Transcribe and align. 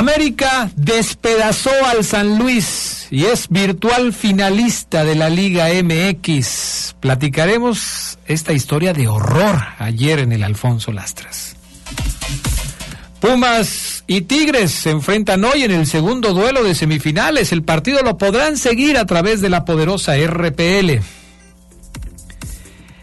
América 0.00 0.70
despedazó 0.76 1.70
al 1.84 2.04
San 2.04 2.38
Luis 2.38 3.06
y 3.10 3.26
es 3.26 3.50
virtual 3.50 4.14
finalista 4.14 5.04
de 5.04 5.14
la 5.14 5.28
Liga 5.28 5.66
MX. 5.68 6.96
Platicaremos 7.00 8.18
esta 8.24 8.54
historia 8.54 8.94
de 8.94 9.08
horror 9.08 9.60
ayer 9.78 10.20
en 10.20 10.32
el 10.32 10.42
Alfonso 10.42 10.90
Lastras. 10.90 11.54
Pumas 13.20 14.02
y 14.06 14.22
Tigres 14.22 14.70
se 14.70 14.88
enfrentan 14.88 15.44
hoy 15.44 15.64
en 15.64 15.72
el 15.72 15.86
segundo 15.86 16.32
duelo 16.32 16.64
de 16.64 16.74
semifinales. 16.74 17.52
El 17.52 17.62
partido 17.62 18.00
lo 18.00 18.16
podrán 18.16 18.56
seguir 18.56 18.96
a 18.96 19.04
través 19.04 19.42
de 19.42 19.50
la 19.50 19.66
poderosa 19.66 20.14
RPL. 20.16 21.02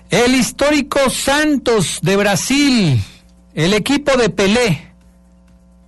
El 0.10 0.34
histórico 0.34 1.12
Santos 1.12 2.00
de 2.02 2.18
Brasil, 2.18 3.00
el 3.54 3.76
equipo 3.76 4.18
de 4.18 4.30
Pelé, 4.32 4.88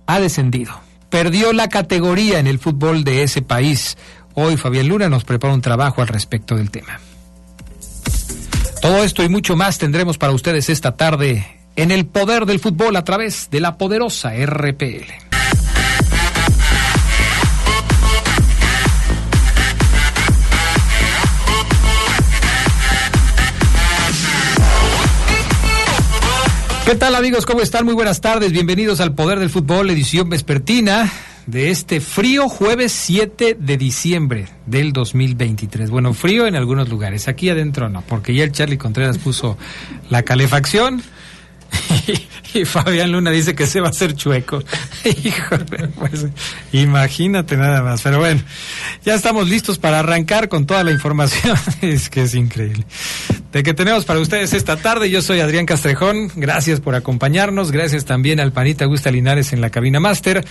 ha 0.06 0.20
descendido 0.20 0.79
perdió 1.10 1.52
la 1.52 1.68
categoría 1.68 2.38
en 2.38 2.46
el 2.46 2.58
fútbol 2.58 3.04
de 3.04 3.22
ese 3.22 3.42
país. 3.42 3.98
Hoy 4.34 4.56
Fabián 4.56 4.88
Luna 4.88 5.08
nos 5.08 5.24
prepara 5.24 5.52
un 5.52 5.60
trabajo 5.60 6.00
al 6.00 6.08
respecto 6.08 6.56
del 6.56 6.70
tema. 6.70 7.00
Todo 8.80 9.04
esto 9.04 9.22
y 9.22 9.28
mucho 9.28 9.56
más 9.56 9.78
tendremos 9.78 10.16
para 10.16 10.32
ustedes 10.32 10.70
esta 10.70 10.96
tarde 10.96 11.60
en 11.76 11.90
el 11.90 12.06
poder 12.06 12.46
del 12.46 12.60
fútbol 12.60 12.96
a 12.96 13.04
través 13.04 13.50
de 13.50 13.60
la 13.60 13.76
poderosa 13.76 14.32
RPL. 14.34 15.29
¿Qué 26.90 26.96
tal 26.96 27.14
amigos? 27.14 27.46
¿Cómo 27.46 27.60
están? 27.60 27.84
Muy 27.84 27.94
buenas 27.94 28.20
tardes. 28.20 28.50
Bienvenidos 28.50 28.98
al 28.98 29.14
Poder 29.14 29.38
del 29.38 29.48
Fútbol, 29.48 29.90
edición 29.90 30.28
vespertina 30.28 31.08
de 31.46 31.70
este 31.70 32.00
frío 32.00 32.48
jueves 32.48 32.90
7 32.90 33.56
de 33.60 33.76
diciembre 33.76 34.48
del 34.66 34.92
2023. 34.92 35.88
Bueno, 35.88 36.14
frío 36.14 36.48
en 36.48 36.56
algunos 36.56 36.88
lugares. 36.88 37.28
Aquí 37.28 37.48
adentro 37.48 37.88
no, 37.88 38.02
porque 38.02 38.34
ya 38.34 38.42
el 38.42 38.50
Charlie 38.50 38.76
Contreras 38.76 39.18
puso 39.18 39.56
la 40.08 40.24
calefacción. 40.24 41.00
Y, 42.52 42.64
Fabián 42.64 43.12
Luna 43.12 43.30
dice 43.30 43.54
que 43.54 43.68
se 43.68 43.80
va 43.80 43.86
a 43.86 43.90
hacer 43.90 44.16
chueco. 44.16 44.60
Híjole, 45.04 45.86
pues 45.96 46.26
imagínate 46.72 47.56
nada 47.56 47.82
más. 47.82 48.02
Pero 48.02 48.18
bueno, 48.18 48.42
ya 49.04 49.14
estamos 49.14 49.48
listos 49.48 49.78
para 49.78 50.00
arrancar 50.00 50.48
con 50.48 50.66
toda 50.66 50.82
la 50.82 50.90
información. 50.90 51.56
es 51.82 52.10
que 52.10 52.22
es 52.22 52.34
increíble. 52.34 52.84
De 53.52 53.62
que 53.64 53.74
tenemos 53.74 54.04
para 54.04 54.20
ustedes 54.20 54.52
esta 54.52 54.76
tarde. 54.76 55.10
Yo 55.10 55.22
soy 55.22 55.40
Adrián 55.40 55.66
Castrejón. 55.66 56.30
Gracias 56.36 56.80
por 56.80 56.94
acompañarnos. 56.94 57.72
Gracias 57.72 58.04
también 58.04 58.38
al 58.38 58.52
panita 58.52 58.84
Gusta 58.84 59.10
Linares 59.10 59.52
en 59.52 59.60
la 59.60 59.70
cabina 59.70 59.98
máster. 59.98 60.44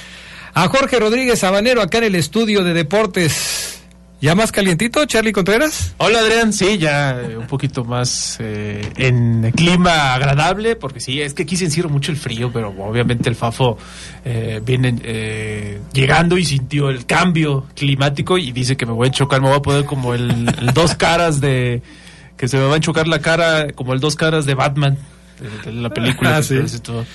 A 0.54 0.68
Jorge 0.68 1.00
Rodríguez 1.00 1.44
Habanero 1.44 1.82
acá 1.82 2.00
en 2.00 2.06
el 2.06 2.16
estudio 2.16 2.64
de 2.64 2.74
deportes. 2.74 3.80
¿Ya 4.22 4.36
más 4.36 4.52
calientito, 4.52 5.06
Charlie 5.06 5.32
Contreras? 5.32 5.96
Hola, 5.98 6.20
Adrián. 6.20 6.52
Sí, 6.52 6.78
ya 6.78 7.22
eh, 7.22 7.38
un 7.38 7.48
poquito 7.48 7.86
más 7.86 8.36
eh, 8.42 8.82
en 8.98 9.50
clima 9.56 10.14
agradable, 10.14 10.76
porque 10.76 11.00
sí, 11.00 11.22
es 11.22 11.34
que 11.34 11.44
aquí 11.44 11.56
se 11.56 11.66
encierra 11.66 11.88
mucho 11.88 12.12
el 12.12 12.18
frío, 12.18 12.52
pero 12.52 12.76
obviamente 12.80 13.30
el 13.30 13.36
Fafo 13.36 13.78
eh, 14.26 14.60
viene 14.66 14.96
eh, 15.04 15.80
llegando 15.94 16.38
y 16.38 16.44
sintió 16.44 16.90
el 16.90 17.06
cambio 17.06 17.68
climático 17.74 18.38
y 18.38 18.52
dice 18.52 18.76
que 18.76 18.86
me 18.86 18.92
voy 18.92 19.08
a 19.08 19.12
chocar, 19.12 19.40
me 19.40 19.48
voy 19.48 19.58
a 19.58 19.62
poner 19.62 19.86
como 19.86 20.14
el, 20.14 20.48
dos 20.74 20.96
caras 20.96 21.40
de. 21.40 21.82
Que 22.40 22.48
se 22.48 22.58
me 22.58 22.64
va 22.64 22.78
a 22.78 22.80
chocar 22.80 23.06
la 23.06 23.20
cara, 23.20 23.74
como 23.74 23.94
el 23.94 24.00
dos 24.00 24.16
caras 24.16 24.46
de 24.46 24.54
Batman, 24.54 24.98
de, 25.66 25.74
la 25.74 25.90
película. 25.90 26.38
Ah, 26.38 26.42
sí. 26.42 26.58
todo. 26.82 27.06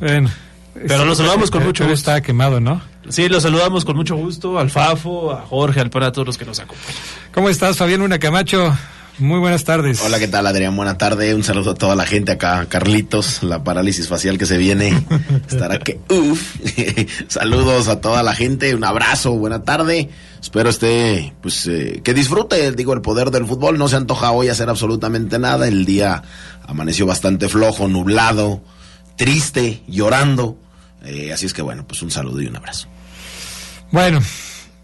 Bueno. 0.00 0.28
Pero 0.74 1.04
lo 1.04 1.14
saludamos 1.14 1.52
con 1.52 1.62
mucho 1.62 1.84
Pero 1.84 1.94
gusto. 1.94 2.10
Está 2.10 2.20
quemado, 2.20 2.60
¿no? 2.60 2.82
Sí, 3.08 3.28
lo 3.28 3.40
saludamos 3.40 3.84
con 3.84 3.96
mucho 3.96 4.16
gusto 4.16 4.58
al 4.58 4.68
Fafo, 4.68 5.30
a 5.30 5.42
Jorge, 5.42 5.80
al 5.80 5.88
para 5.88 6.08
a 6.08 6.12
todos 6.12 6.26
los 6.26 6.36
que 6.36 6.44
nos 6.44 6.58
acompañan. 6.58 7.00
¿Cómo 7.32 7.48
estás, 7.48 7.76
Fabián 7.76 8.00
Luna 8.00 8.18
Camacho? 8.18 8.76
Muy 9.18 9.38
buenas 9.38 9.62
tardes. 9.62 10.02
Hola, 10.02 10.18
¿qué 10.18 10.28
tal, 10.28 10.46
Adrián? 10.48 10.76
Buena 10.76 10.98
tarde. 10.98 11.34
Un 11.34 11.44
saludo 11.44 11.70
a 11.70 11.74
toda 11.74 11.94
la 11.94 12.04
gente 12.04 12.32
acá. 12.32 12.66
Carlitos, 12.68 13.44
la 13.44 13.62
parálisis 13.62 14.08
facial 14.08 14.36
que 14.36 14.46
se 14.46 14.58
viene. 14.58 15.00
Estará 15.48 15.78
que 15.78 16.00
uff. 16.10 16.56
Saludos 17.28 17.88
a 17.88 18.00
toda 18.00 18.22
la 18.24 18.34
gente. 18.34 18.74
Un 18.74 18.84
abrazo. 18.84 19.32
Buena 19.32 19.62
tarde. 19.62 20.10
Espero 20.46 20.70
esté, 20.70 21.34
pues, 21.42 21.66
eh, 21.66 22.02
que 22.04 22.14
disfrute, 22.14 22.70
digo, 22.70 22.92
el 22.92 23.00
poder 23.00 23.32
del 23.32 23.46
fútbol. 23.46 23.78
No 23.78 23.88
se 23.88 23.96
antoja 23.96 24.30
hoy 24.30 24.48
hacer 24.48 24.68
absolutamente 24.70 25.40
nada. 25.40 25.66
El 25.66 25.84
día 25.84 26.22
amaneció 26.62 27.04
bastante 27.04 27.48
flojo, 27.48 27.88
nublado, 27.88 28.62
triste, 29.16 29.82
llorando. 29.88 30.56
Eh, 31.04 31.32
así 31.32 31.46
es 31.46 31.52
que, 31.52 31.62
bueno, 31.62 31.84
pues 31.84 32.00
un 32.02 32.12
saludo 32.12 32.40
y 32.42 32.46
un 32.46 32.54
abrazo. 32.54 32.86
Bueno, 33.90 34.20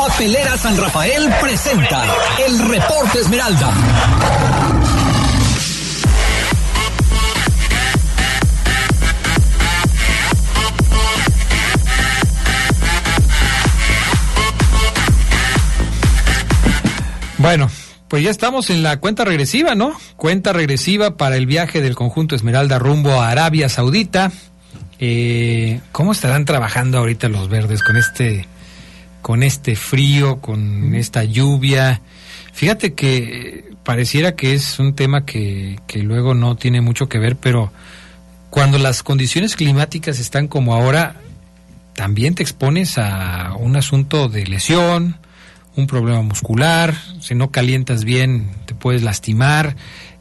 Papelera 0.00 0.56
San 0.56 0.78
Rafael 0.78 1.30
presenta 1.42 2.06
el 2.46 2.58
reporte 2.70 3.18
Esmeralda. 3.18 3.70
Bueno, 17.36 17.70
pues 18.08 18.24
ya 18.24 18.30
estamos 18.30 18.70
en 18.70 18.82
la 18.82 19.00
cuenta 19.00 19.26
regresiva, 19.26 19.74
¿no? 19.74 19.92
Cuenta 20.16 20.54
regresiva 20.54 21.18
para 21.18 21.36
el 21.36 21.44
viaje 21.44 21.82
del 21.82 21.94
conjunto 21.94 22.34
Esmeralda 22.34 22.78
rumbo 22.78 23.20
a 23.20 23.28
Arabia 23.28 23.68
Saudita. 23.68 24.32
Eh, 24.98 25.80
¿Cómo 25.92 26.12
estarán 26.12 26.46
trabajando 26.46 26.96
ahorita 26.96 27.28
los 27.28 27.50
verdes 27.50 27.82
con 27.82 27.98
este, 27.98 28.46
con 29.22 29.42
este 29.42 29.76
frío, 29.76 30.40
con 30.40 30.94
esta 30.94 31.24
lluvia? 31.24 32.00
Fíjate 32.52 32.94
que 32.94 33.70
pareciera 33.84 34.36
que 34.36 34.54
es 34.54 34.78
un 34.78 34.94
tema 34.94 35.24
que, 35.24 35.78
que 35.86 36.02
luego 36.02 36.34
no 36.34 36.56
tiene 36.56 36.80
mucho 36.80 37.08
que 37.08 37.18
ver, 37.18 37.36
pero 37.36 37.72
cuando 38.50 38.78
las 38.78 39.02
condiciones 39.02 39.56
climáticas 39.56 40.18
están 40.18 40.48
como 40.48 40.74
ahora, 40.74 41.16
también 41.94 42.34
te 42.34 42.42
expones 42.42 42.98
a 42.98 43.54
un 43.58 43.76
asunto 43.76 44.28
de 44.28 44.46
lesión, 44.46 45.18
un 45.76 45.86
problema 45.86 46.22
muscular, 46.22 46.94
si 47.20 47.34
no 47.34 47.50
calientas 47.50 48.04
bien 48.04 48.50
te 48.66 48.74
puedes 48.74 49.02
lastimar, 49.02 49.76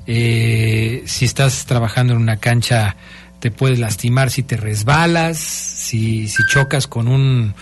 eh, 0.05 1.03
si 1.05 1.25
estás 1.25 1.65
trabajando 1.65 2.13
en 2.13 2.21
una 2.21 2.37
cancha 2.37 2.95
te 3.39 3.51
puedes 3.51 3.79
lastimar 3.79 4.31
si 4.31 4.43
te 4.43 4.57
resbalas, 4.57 5.37
si, 5.37 6.27
si 6.27 6.43
chocas 6.51 6.87
con 6.87 7.07
un 7.07 7.53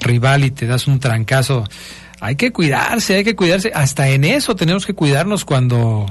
rival 0.00 0.44
y 0.44 0.50
te 0.50 0.66
das 0.66 0.86
un 0.86 1.00
trancazo. 1.00 1.64
Hay 2.20 2.36
que 2.36 2.52
cuidarse, 2.52 3.16
hay 3.16 3.24
que 3.24 3.36
cuidarse. 3.36 3.70
Hasta 3.74 4.08
en 4.08 4.24
eso 4.24 4.56
tenemos 4.56 4.86
que 4.86 4.94
cuidarnos 4.94 5.44
cuando 5.44 6.06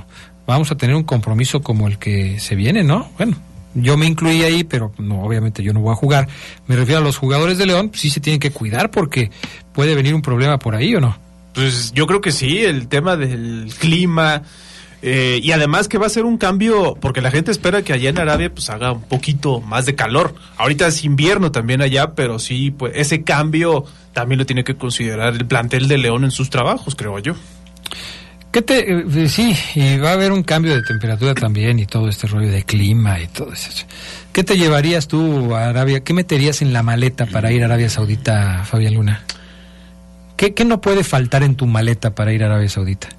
vamos 0.45 0.71
a 0.71 0.75
tener 0.75 0.95
un 0.95 1.03
compromiso 1.03 1.61
como 1.61 1.87
el 1.87 1.97
que 1.97 2.39
se 2.39 2.55
viene, 2.55 2.83
¿no? 2.83 3.09
Bueno, 3.17 3.35
yo 3.75 3.97
me 3.97 4.05
incluí 4.05 4.43
ahí, 4.43 4.63
pero 4.63 4.93
no, 4.97 5.23
obviamente 5.23 5.63
yo 5.63 5.73
no 5.73 5.81
voy 5.81 5.93
a 5.93 5.95
jugar. 5.95 6.27
Me 6.67 6.75
refiero 6.75 7.01
a 7.01 7.03
los 7.03 7.17
jugadores 7.17 7.57
de 7.57 7.65
León, 7.65 7.91
sí 7.93 8.09
se 8.09 8.19
tienen 8.19 8.39
que 8.39 8.51
cuidar 8.51 8.91
porque 8.91 9.31
puede 9.73 9.95
venir 9.95 10.13
un 10.13 10.21
problema 10.21 10.59
por 10.59 10.75
ahí 10.75 10.95
o 10.95 11.01
no. 11.01 11.17
Pues 11.53 11.91
yo 11.93 12.07
creo 12.07 12.21
que 12.21 12.31
sí, 12.31 12.59
el 12.59 12.87
tema 12.87 13.15
del 13.15 13.71
clima, 13.79 14.43
eh, 15.05 15.41
y 15.43 15.51
además 15.51 15.89
que 15.89 15.97
va 15.97 16.05
a 16.05 16.09
ser 16.09 16.23
un 16.23 16.37
cambio, 16.37 16.95
porque 16.95 17.19
la 17.19 17.29
gente 17.29 17.51
espera 17.51 17.81
que 17.81 17.91
allá 17.91 18.09
en 18.09 18.17
Arabia 18.17 18.49
pues 18.49 18.69
haga 18.69 18.93
un 18.93 19.01
poquito 19.01 19.59
más 19.59 19.85
de 19.85 19.95
calor. 19.95 20.33
Ahorita 20.55 20.87
es 20.87 21.03
invierno 21.03 21.51
también 21.51 21.81
allá, 21.81 22.15
pero 22.15 22.39
sí, 22.39 22.71
pues 22.71 22.93
ese 22.95 23.23
cambio 23.23 23.83
también 24.13 24.39
lo 24.39 24.45
tiene 24.45 24.63
que 24.63 24.77
considerar 24.77 25.33
el 25.33 25.45
plantel 25.45 25.89
de 25.89 25.97
León 25.97 26.23
en 26.23 26.31
sus 26.31 26.49
trabajos, 26.49 26.95
creo 26.95 27.19
yo. 27.19 27.35
¿Qué 28.53 28.61
te, 28.61 28.93
eh, 28.93 29.27
sí, 29.27 29.53
y 29.75 29.97
va 29.97 30.11
a 30.11 30.13
haber 30.13 30.31
un 30.31 30.43
cambio 30.43 30.73
de 30.73 30.81
temperatura 30.81 31.33
también 31.33 31.79
y 31.79 31.85
todo 31.85 32.07
este 32.07 32.27
rollo 32.27 32.49
de 32.49 32.63
clima 32.63 33.19
y 33.19 33.27
todo 33.27 33.51
eso. 33.51 33.85
¿Qué 34.31 34.45
te 34.45 34.57
llevarías 34.57 35.09
tú 35.09 35.53
a 35.53 35.67
Arabia? 35.67 35.99
¿Qué 36.05 36.13
meterías 36.13 36.61
en 36.61 36.71
la 36.71 36.81
maleta 36.81 37.25
para 37.25 37.51
ir 37.51 37.63
a 37.63 37.65
Arabia 37.65 37.89
Saudita, 37.89 38.63
Fabián 38.63 38.93
Luna? 38.93 39.25
¿Qué, 40.37 40.53
qué 40.53 40.63
no 40.63 40.79
puede 40.79 41.03
faltar 41.03 41.43
en 41.43 41.55
tu 41.55 41.65
maleta 41.65 42.15
para 42.15 42.31
ir 42.31 42.43
a 42.43 42.45
Arabia 42.45 42.69
Saudita? 42.69 43.09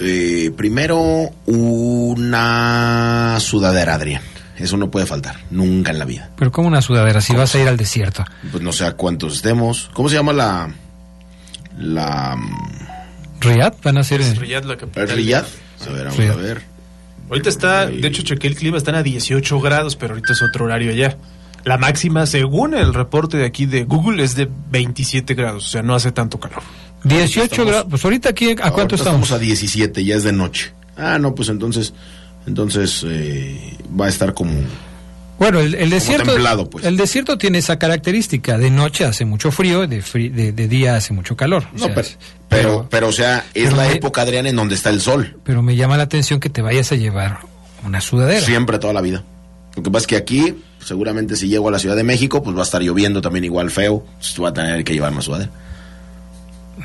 Eh, 0.00 0.52
primero, 0.56 1.30
una 1.46 3.36
sudadera, 3.40 3.94
Adrián. 3.94 4.22
Eso 4.56 4.76
no 4.76 4.90
puede 4.90 5.06
faltar, 5.06 5.36
nunca 5.50 5.92
en 5.92 5.98
la 6.00 6.04
vida. 6.04 6.30
Pero 6.36 6.50
como 6.50 6.66
una 6.68 6.82
sudadera, 6.82 7.20
si 7.20 7.32
vas 7.34 7.54
a 7.54 7.60
ir 7.60 7.68
al 7.68 7.76
desierto. 7.76 8.24
Pues 8.50 8.62
no 8.62 8.72
sé 8.72 8.86
a 8.86 8.92
cuántos 8.92 9.34
estemos. 9.36 9.88
¿Cómo 9.94 10.08
se 10.08 10.16
llama 10.16 10.32
la... 10.32 10.68
la... 11.78 12.36
¿Riyadh? 13.40 13.74
¿Van 13.84 13.98
a 13.98 14.02
ser 14.02 14.20
Es 14.20 14.36
Riyadh 14.36 14.64
la 14.64 14.76
capital. 14.76 15.04
¿Es 15.04 15.14
Riyadh? 15.14 15.46
A 15.86 15.92
ver, 15.92 16.04
vamos 16.04 16.16
Riyadh. 16.18 16.32
a 16.32 16.36
ver. 16.36 16.62
Ahorita 17.28 17.48
está, 17.50 17.86
de 17.86 18.08
hecho 18.08 18.22
chequé 18.22 18.48
el 18.48 18.56
clima, 18.56 18.78
están 18.78 18.94
a 18.94 19.02
18 19.02 19.60
grados, 19.60 19.96
pero 19.96 20.14
ahorita 20.14 20.32
es 20.32 20.42
otro 20.42 20.64
horario 20.64 20.90
allá. 20.90 21.18
La 21.64 21.76
máxima, 21.76 22.24
según 22.26 22.74
el 22.74 22.94
reporte 22.94 23.36
de 23.36 23.46
aquí 23.46 23.66
de 23.66 23.84
Google, 23.84 24.24
es 24.24 24.34
de 24.34 24.48
27 24.70 25.34
grados, 25.34 25.66
o 25.66 25.68
sea, 25.68 25.82
no 25.82 25.94
hace 25.94 26.10
tanto 26.10 26.40
calor. 26.40 26.62
18 27.04 27.42
Estamos- 27.44 27.66
grados. 27.70 27.86
Pues 27.90 28.04
ahorita 28.04 28.28
aquí, 28.30 28.50
¿a 28.52 28.54
cuánto 28.56 28.80
Ahorita 28.80 28.96
estamos? 28.96 29.30
a 29.32 29.38
17, 29.38 30.04
ya 30.04 30.16
es 30.16 30.22
de 30.24 30.32
noche. 30.32 30.72
Ah, 30.96 31.18
no, 31.18 31.34
pues 31.34 31.48
entonces... 31.48 31.92
Entonces 32.46 33.04
eh, 33.06 33.76
va 33.98 34.06
a 34.06 34.08
estar 34.08 34.32
como... 34.32 34.52
Bueno, 35.38 35.60
el, 35.60 35.74
el 35.74 35.90
desierto, 35.90 36.32
templado, 36.32 36.68
pues. 36.70 36.84
el 36.84 36.96
desierto 36.96 37.36
tiene 37.38 37.58
esa 37.58 37.78
característica. 37.78 38.56
De 38.58 38.70
noche 38.70 39.04
hace 39.04 39.24
mucho 39.26 39.52
frío, 39.52 39.86
de, 39.86 40.02
fri- 40.02 40.32
de, 40.32 40.50
de 40.52 40.66
día 40.66 40.96
hace 40.96 41.12
mucho 41.12 41.36
calor. 41.36 41.64
O 41.74 41.78
No, 41.78 41.84
sea, 41.86 41.94
pero, 41.94 42.08
pero, 42.48 42.86
pero, 42.90 43.08
o 43.08 43.12
sea, 43.12 43.44
es 43.54 43.72
la 43.74 43.86
me- 43.86 43.92
época, 43.92 44.22
Adrián, 44.22 44.46
en 44.46 44.56
donde 44.56 44.74
está 44.74 44.88
el 44.90 45.00
sol. 45.00 45.36
pero 45.44 45.62
me 45.62 45.76
llama 45.76 45.96
la 45.98 46.04
atención 46.04 46.40
que 46.40 46.48
te 46.48 46.62
vayas 46.62 46.90
a 46.90 46.96
llevar 46.96 47.40
una 47.84 48.00
sudadera. 48.00 48.40
Siempre, 48.40 48.78
toda 48.78 48.92
la 48.94 49.00
vida. 49.02 49.22
Lo 49.76 49.82
que 49.82 49.90
pasa 49.90 50.04
es 50.04 50.06
que 50.08 50.16
aquí, 50.16 50.54
seguramente 50.84 51.36
si 51.36 51.48
llego 51.48 51.68
a 51.68 51.70
la 51.70 51.78
Ciudad 51.78 51.94
de 51.96 52.02
México, 52.02 52.42
pues 52.42 52.56
va 52.56 52.60
a 52.60 52.64
estar 52.64 52.80
lloviendo 52.82 53.20
también 53.20 53.44
igual 53.44 53.70
feo. 53.70 54.04
Entonces 54.14 54.38
voy 54.38 54.48
a 54.48 54.52
tener 54.54 54.82
que 54.82 54.94
llevarme 54.94 55.22
sudadera. 55.22 55.50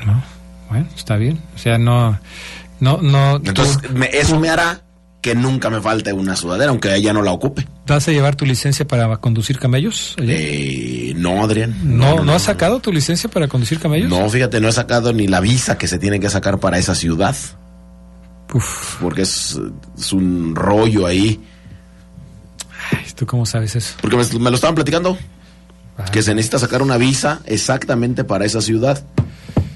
No, 0.06 0.22
bueno, 0.70 0.88
está 0.96 1.16
bien. 1.16 1.40
O 1.54 1.58
sea, 1.58 1.78
no, 1.78 2.18
no, 2.80 2.98
no. 3.02 3.40
tú 3.40 3.48
Entonces, 3.50 3.90
me- 3.92 4.10
eso 4.12 4.38
me 4.40 4.48
hará 4.50 4.80
que 5.22 5.34
nunca 5.34 5.70
me 5.70 5.80
falte 5.80 6.12
una 6.12 6.36
sudadera, 6.36 6.70
aunque 6.70 6.94
ella 6.94 7.12
no 7.14 7.22
la 7.22 7.32
ocupe. 7.32 7.66
¿Vas 7.86 8.06
a 8.08 8.12
llevar 8.12 8.36
tu 8.36 8.44
licencia 8.44 8.86
para 8.86 9.16
conducir 9.16 9.58
camellos? 9.58 10.14
Eh, 10.18 11.14
no, 11.16 11.42
Adrián. 11.44 11.74
no, 11.82 12.22
no, 12.22 12.34
has 12.34 12.42
sacado 12.42 12.80
tu 12.80 12.92
licencia 12.92 13.30
para 13.30 13.48
conducir 13.48 13.78
camellos? 13.80 14.10
No, 14.10 14.28
fíjate, 14.28 14.60
no 14.60 14.68
he 14.68 14.72
sacado 14.72 15.12
ni 15.14 15.26
la 15.26 15.40
visa 15.40 15.78
que 15.78 15.86
se 15.88 15.98
tiene 15.98 16.20
que 16.20 16.28
sacar 16.28 16.58
para 16.60 16.76
esa 16.78 16.94
ciudad. 16.94 17.34
Uf, 18.52 19.00
Porque 19.00 19.22
es, 19.22 19.58
es 19.98 20.12
un 20.12 20.54
rollo 20.54 21.06
ahí. 21.06 21.40
ay, 22.92 23.04
¿tú 23.14 23.24
cómo 23.26 23.46
sabes 23.46 23.74
eso? 23.76 23.94
Porque 24.00 24.16
me, 24.16 24.24
me 24.38 24.50
lo 24.50 24.56
estaban 24.56 24.74
platicando. 24.74 25.16
Ah, 25.96 26.04
Que 26.04 26.22
se 26.22 26.34
necesita 26.34 26.58
sacar 26.58 26.82
una 26.82 26.96
visa 26.98 27.40
exactamente 27.46 28.24
para 28.24 28.44
esa 28.44 28.60
ciudad. 28.60 29.02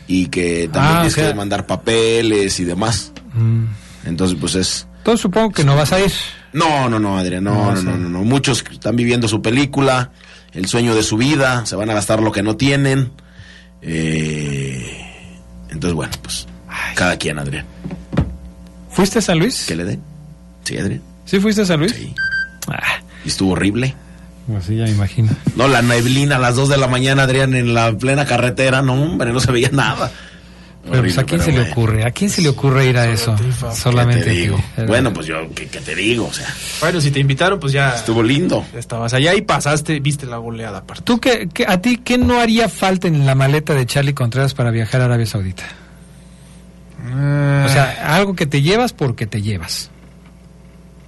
Y 0.08 0.26
que 0.26 0.68
también 0.72 0.94
Ah, 0.94 0.98
o 0.98 1.00
tienes 1.02 1.12
sea- 1.14 1.28
que 1.28 1.34
mandar 1.34 1.66
papeles 1.66 2.58
y 2.60 2.64
demás. 2.64 3.12
mm. 3.34 3.64
Entonces, 4.06 4.36
pues 4.40 4.54
es. 4.54 4.86
Entonces 4.98 5.20
supongo 5.20 5.50
que 5.52 5.64
no 5.64 5.76
vas 5.76 5.92
a 5.92 6.00
ir. 6.00 6.10
No, 6.54 6.88
no, 6.88 6.98
no, 6.98 7.18
Adrián, 7.18 7.44
No, 7.44 7.72
no, 7.74 7.82
no, 7.82 7.96
no, 7.96 8.08
no. 8.08 8.24
Muchos 8.24 8.64
están 8.70 8.96
viviendo 8.96 9.28
su 9.28 9.42
película, 9.42 10.10
el 10.52 10.66
sueño 10.66 10.94
de 10.94 11.02
su 11.02 11.16
vida, 11.18 11.66
se 11.66 11.76
van 11.76 11.90
a 11.90 11.94
gastar 11.94 12.20
lo 12.22 12.32
que 12.32 12.42
no 12.42 12.56
tienen. 12.56 13.12
Eh, 13.82 15.04
entonces, 15.70 15.94
bueno, 15.94 16.12
pues 16.22 16.46
cada 16.94 17.16
quien, 17.16 17.38
Adrián. 17.38 17.64
¿Fuiste 18.90 19.18
a 19.18 19.22
San 19.22 19.38
Luis? 19.38 19.64
¿Qué 19.68 19.76
le 19.76 19.84
den? 19.84 20.02
Sí, 20.64 20.76
Adrián. 20.78 21.02
¿Sí 21.26 21.38
fuiste 21.40 21.62
a 21.62 21.66
San 21.66 21.80
Luis? 21.80 21.92
Sí. 21.94 22.14
Ah, 22.68 23.00
Y 23.24 23.28
estuvo 23.28 23.52
horrible. 23.52 23.94
Pues 24.48 24.64
sí, 24.64 24.76
ya 24.76 24.84
me 24.84 24.90
imagino. 24.90 25.30
No, 25.56 25.68
la 25.68 25.82
neblina 25.82 26.36
a 26.36 26.38
las 26.38 26.56
2 26.56 26.68
de 26.70 26.78
la 26.78 26.88
mañana, 26.88 27.22
Adrián, 27.24 27.54
en 27.54 27.74
la 27.74 27.92
plena 27.92 28.24
carretera, 28.26 28.82
no, 28.82 28.94
hombre, 28.94 29.32
no 29.32 29.40
se 29.40 29.52
veía 29.52 29.68
nada. 29.72 30.10
Pero 30.90 31.02
pues, 31.02 31.18
¿a 31.18 31.24
quién 31.24 31.42
se 31.42 31.52
le 31.52 31.70
ocurre? 31.70 32.04
¿A 32.06 32.12
quién 32.12 32.30
se 32.30 32.40
le 32.40 32.48
ocurre 32.48 32.86
ir 32.86 32.96
a 32.96 33.06
eso? 33.10 33.32
a 33.32 33.36
ti, 33.36 33.44
Fab. 33.52 33.70
¿Qué 33.72 33.76
Solamente 33.76 34.24
¿Qué 34.24 34.30
a 34.30 34.32
te 34.32 34.40
digo? 34.40 34.64
Pero- 34.74 34.88
Bueno, 34.88 35.12
pues 35.12 35.26
yo, 35.26 35.36
¿qué, 35.54 35.66
qué 35.66 35.80
te 35.80 35.94
digo? 35.94 36.26
O 36.28 36.32
sea, 36.32 36.46
Bueno, 36.80 36.98
si 37.02 37.10
te 37.10 37.20
invitaron, 37.20 37.60
pues 37.60 37.74
ya 37.74 37.94
estuvo 37.94 38.22
lindo. 38.22 38.64
estabas 38.74 39.12
allá 39.12 39.34
y 39.34 39.42
pasaste, 39.42 40.00
viste 40.00 40.24
la 40.24 40.38
goleada 40.38 40.78
aparte. 40.78 41.02
¿Tú 41.04 41.20
qué, 41.20 41.46
qué- 41.52 41.66
a 41.68 41.82
ti 41.82 41.98
qué 42.02 42.16
no 42.16 42.40
haría 42.40 42.70
falta 42.70 43.06
en 43.06 43.26
la 43.26 43.34
maleta 43.34 43.74
de 43.74 43.84
Charlie 43.84 44.14
Contreras 44.14 44.54
para 44.54 44.70
viajar 44.70 45.02
a 45.02 45.04
Arabia 45.06 45.26
Saudita? 45.26 45.64
O 47.04 47.68
sea, 47.68 48.14
algo 48.16 48.34
que 48.34 48.46
te 48.46 48.62
llevas 48.62 48.92
porque 48.94 49.26
te 49.26 49.42
llevas. 49.42 49.90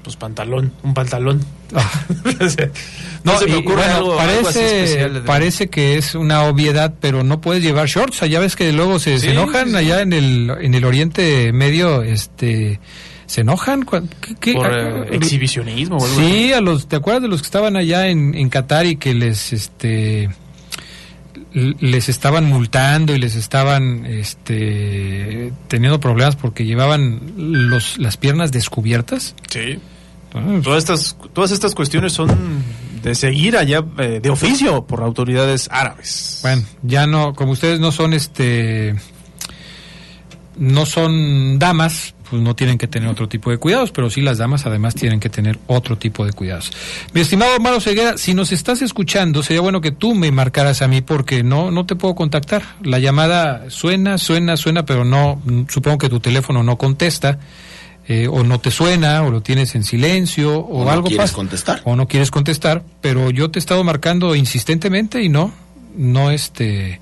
Pues 0.03 0.17
pantalón, 0.17 0.73
un 0.83 0.95
pantalón. 0.95 1.45
Ah. 1.75 1.91
no, 3.25 3.39
se 3.39 3.47
me 3.47 3.57
ocurre 3.57 3.77
bueno, 3.77 3.95
algo, 3.97 4.21
algo 4.21 4.49
así 4.49 4.59
parece, 4.59 5.09
parece 5.27 5.69
que 5.69 5.97
es 5.99 6.15
una 6.15 6.45
obviedad, 6.45 6.95
pero 7.01 7.23
no 7.23 7.41
puedes 7.41 7.63
llevar 7.63 7.87
shorts. 7.87 8.23
Allá 8.23 8.41
ves 8.41 8.57
que 8.57 8.73
luego 8.73 8.99
se, 8.99 9.19
se 9.19 9.31
enojan 9.33 9.67
sí, 9.67 9.71
sí. 9.73 9.77
allá 9.77 10.01
en 10.03 10.13
el 10.13 10.51
en 10.61 10.75
el 10.75 10.85
Oriente 10.85 11.53
Medio, 11.53 12.03
este, 12.03 12.81
se 13.27 13.43
enojan. 13.43 13.85
¿Qué- 13.85 14.35
qué- 14.41 14.55
por 14.55 14.67
a- 14.67 15.03
eh, 15.05 15.09
exhibicionismo 15.13 15.99
o 15.99 16.05
algo 16.05 16.19
así. 16.21 16.33
Sí, 16.33 16.53
a 16.53 16.61
los, 16.61 16.89
¿te 16.89 16.97
acuerdas 16.97 17.23
de 17.23 17.29
los 17.29 17.41
que 17.43 17.47
estaban 17.47 17.77
allá 17.77 18.09
en, 18.09 18.35
en 18.35 18.49
Qatar 18.49 18.87
y 18.87 18.97
que 18.97 19.15
les, 19.15 19.53
este, 19.53 20.31
les 21.53 22.09
estaban 22.09 22.45
multando 22.45 23.15
y 23.15 23.19
les 23.19 23.35
estaban, 23.35 24.07
este, 24.07 25.53
teniendo 25.69 26.01
problemas 26.01 26.37
porque 26.37 26.65
llevaban 26.65 27.21
los, 27.37 27.99
las 27.99 28.17
piernas 28.17 28.53
descubiertas? 28.53 29.35
Sí. 29.51 29.79
Ah, 30.35 30.61
Todas 30.63 30.79
estas, 30.79 31.17
todas 31.33 31.51
estas 31.51 31.75
cuestiones 31.75 32.13
son 32.13 32.31
de 33.03 33.15
seguir 33.15 33.57
allá 33.57 33.85
eh, 33.99 34.21
de 34.23 34.31
oficio 34.31 34.87
por 34.87 35.03
autoridades 35.03 35.69
árabes. 35.73 36.39
Bueno, 36.43 36.63
ya 36.83 37.07
no, 37.07 37.35
como 37.35 37.53
ustedes 37.53 37.81
no 37.81 37.91
son, 37.93 38.13
este, 38.13 38.95
no 40.57 40.87
son 40.87 41.59
damas, 41.59 42.15
pues 42.31 42.41
no 42.43 42.55
tienen 42.55 42.79
que 42.79 42.87
tener 42.87 43.09
otro 43.09 43.29
tipo 43.29 43.51
de 43.51 43.59
cuidados, 43.59 43.91
pero 43.91 44.09
sí 44.09 44.21
las 44.21 44.39
damas 44.39 44.65
además 44.67 44.95
tienen 44.95 45.19
que 45.21 45.29
tener 45.29 45.59
otro 45.67 45.99
tipo 45.99 46.25
de 46.25 46.33
cuidados. 46.33 46.71
Mi 47.13 47.21
estimado 47.21 47.57
Omar 47.57 47.81
Ceguera, 47.81 48.17
si 48.17 48.33
nos 48.35 48.53
estás 48.53 48.81
escuchando, 48.83 49.43
sería 49.43 49.61
bueno 49.61 49.81
que 49.81 49.91
tú 49.91 50.15
me 50.15 50.31
marcaras 50.31 50.81
a 50.83 50.89
mí 50.89 51.01
porque 51.01 51.43
no, 51.43 51.71
no 51.71 51.87
te 51.87 51.97
puedo 51.97 52.15
contactar. 52.15 52.63
La 52.83 52.99
llamada 52.99 53.69
suena, 53.71 54.17
suena, 54.19 54.57
suena, 54.57 54.85
pero 54.87 55.05
no, 55.05 55.43
supongo 55.69 55.99
que 55.99 56.09
tu 56.09 56.21
teléfono 56.21 56.63
no 56.63 56.77
contesta. 56.79 57.39
eh, 58.09 58.27
o 58.27 58.43
no 58.43 58.59
te 58.59 58.71
suena, 58.73 59.23
o 59.23 59.31
lo 59.31 59.41
tienes 59.41 59.75
en 59.77 59.85
silencio, 59.85 60.59
o, 60.59 60.81
O 60.81 60.85
no 60.85 60.91
algo 60.91 61.07
quieres 61.07 61.25
pasa. 61.25 61.35
contestar. 61.35 61.81
O 61.85 61.95
no 61.95 62.09
quieres 62.09 62.31
contestar, 62.33 62.83
pero 63.01 63.31
yo 63.31 63.51
te 63.53 63.59
he 63.59 63.61
estado 63.61 63.85
marcando 63.85 64.35
insistentemente 64.35 65.23
y 65.23 65.29
no, 65.29 65.53
no 65.97 66.31
este, 66.33 67.01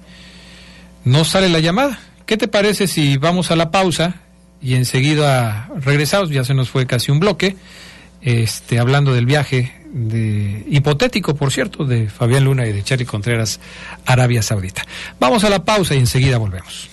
no 1.04 1.24
sale 1.24 1.48
la 1.48 1.60
llamada. 1.60 1.98
¿Qué 2.26 2.36
te 2.36 2.46
parece 2.46 2.86
si 2.88 3.16
vamos 3.16 3.50
a 3.50 3.56
la 3.56 3.70
pausa 3.70 4.16
y 4.60 4.74
enseguida 4.74 5.68
regresamos? 5.80 6.30
Ya 6.30 6.44
se 6.44 6.54
nos 6.54 6.70
fue 6.70 6.86
casi 6.86 7.10
un 7.10 7.20
bloque, 7.20 7.56
este, 8.20 8.78
hablando 8.78 9.12
del 9.12 9.26
viaje 9.26 9.72
de 9.92 10.64
hipotético, 10.68 11.34
por 11.34 11.52
cierto, 11.52 11.84
de 11.84 12.08
Fabián 12.08 12.44
Luna 12.44 12.66
y 12.66 12.72
de 12.72 12.82
Charlie 12.82 13.06
Contreras, 13.06 13.60
Arabia 14.04 14.42
Saudita. 14.42 14.84
Vamos 15.18 15.44
a 15.44 15.50
la 15.50 15.64
pausa 15.64 15.94
y 15.94 15.98
enseguida 15.98 16.38
volvemos. 16.38 16.90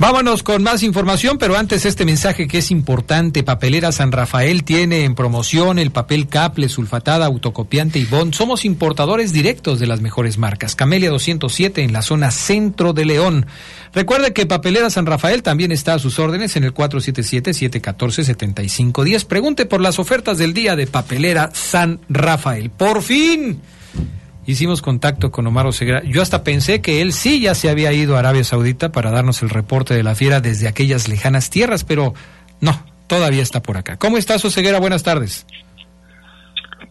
Vámonos 0.00 0.44
con 0.44 0.62
más 0.62 0.84
información, 0.84 1.38
pero 1.38 1.56
antes 1.56 1.84
este 1.84 2.04
mensaje 2.04 2.46
que 2.46 2.58
es 2.58 2.70
importante. 2.70 3.42
Papelera 3.42 3.90
San 3.90 4.12
Rafael 4.12 4.62
tiene 4.62 5.02
en 5.02 5.16
promoción 5.16 5.80
el 5.80 5.90
papel 5.90 6.28
caple, 6.28 6.68
sulfatada, 6.68 7.26
autocopiante 7.26 7.98
y 7.98 8.04
bond. 8.04 8.32
Somos 8.32 8.64
importadores 8.64 9.32
directos 9.32 9.80
de 9.80 9.88
las 9.88 10.00
mejores 10.00 10.38
marcas. 10.38 10.76
Camelia 10.76 11.10
207 11.10 11.82
en 11.82 11.92
la 11.92 12.02
zona 12.02 12.30
centro 12.30 12.92
de 12.92 13.06
León. 13.06 13.46
Recuerde 13.92 14.32
que 14.32 14.46
Papelera 14.46 14.88
San 14.88 15.06
Rafael 15.06 15.42
también 15.42 15.72
está 15.72 15.94
a 15.94 15.98
sus 15.98 16.20
órdenes 16.20 16.54
en 16.54 16.62
el 16.62 16.72
477-714-7510. 16.74 19.26
Pregunte 19.26 19.66
por 19.66 19.80
las 19.80 19.98
ofertas 19.98 20.38
del 20.38 20.54
día 20.54 20.76
de 20.76 20.86
Papelera 20.86 21.50
San 21.52 21.98
Rafael. 22.08 22.70
¡Por 22.70 23.02
fin! 23.02 23.60
Hicimos 24.48 24.80
contacto 24.80 25.30
con 25.30 25.46
Omar 25.46 25.66
Oseguera. 25.66 26.02
Yo 26.04 26.22
hasta 26.22 26.42
pensé 26.42 26.80
que 26.80 27.02
él 27.02 27.12
sí 27.12 27.40
ya 27.40 27.54
se 27.54 27.68
había 27.68 27.92
ido 27.92 28.16
a 28.16 28.20
Arabia 28.20 28.44
Saudita 28.44 28.90
para 28.90 29.10
darnos 29.10 29.42
el 29.42 29.50
reporte 29.50 29.92
de 29.92 30.02
la 30.02 30.14
fiera 30.14 30.40
desde 30.40 30.68
aquellas 30.68 31.06
lejanas 31.06 31.50
tierras, 31.50 31.84
pero 31.84 32.14
no, 32.62 32.82
todavía 33.06 33.42
está 33.42 33.60
por 33.60 33.76
acá. 33.76 33.98
¿Cómo 33.98 34.16
estás, 34.16 34.42
Oseguera? 34.46 34.80
Buenas 34.80 35.02
tardes. 35.02 35.46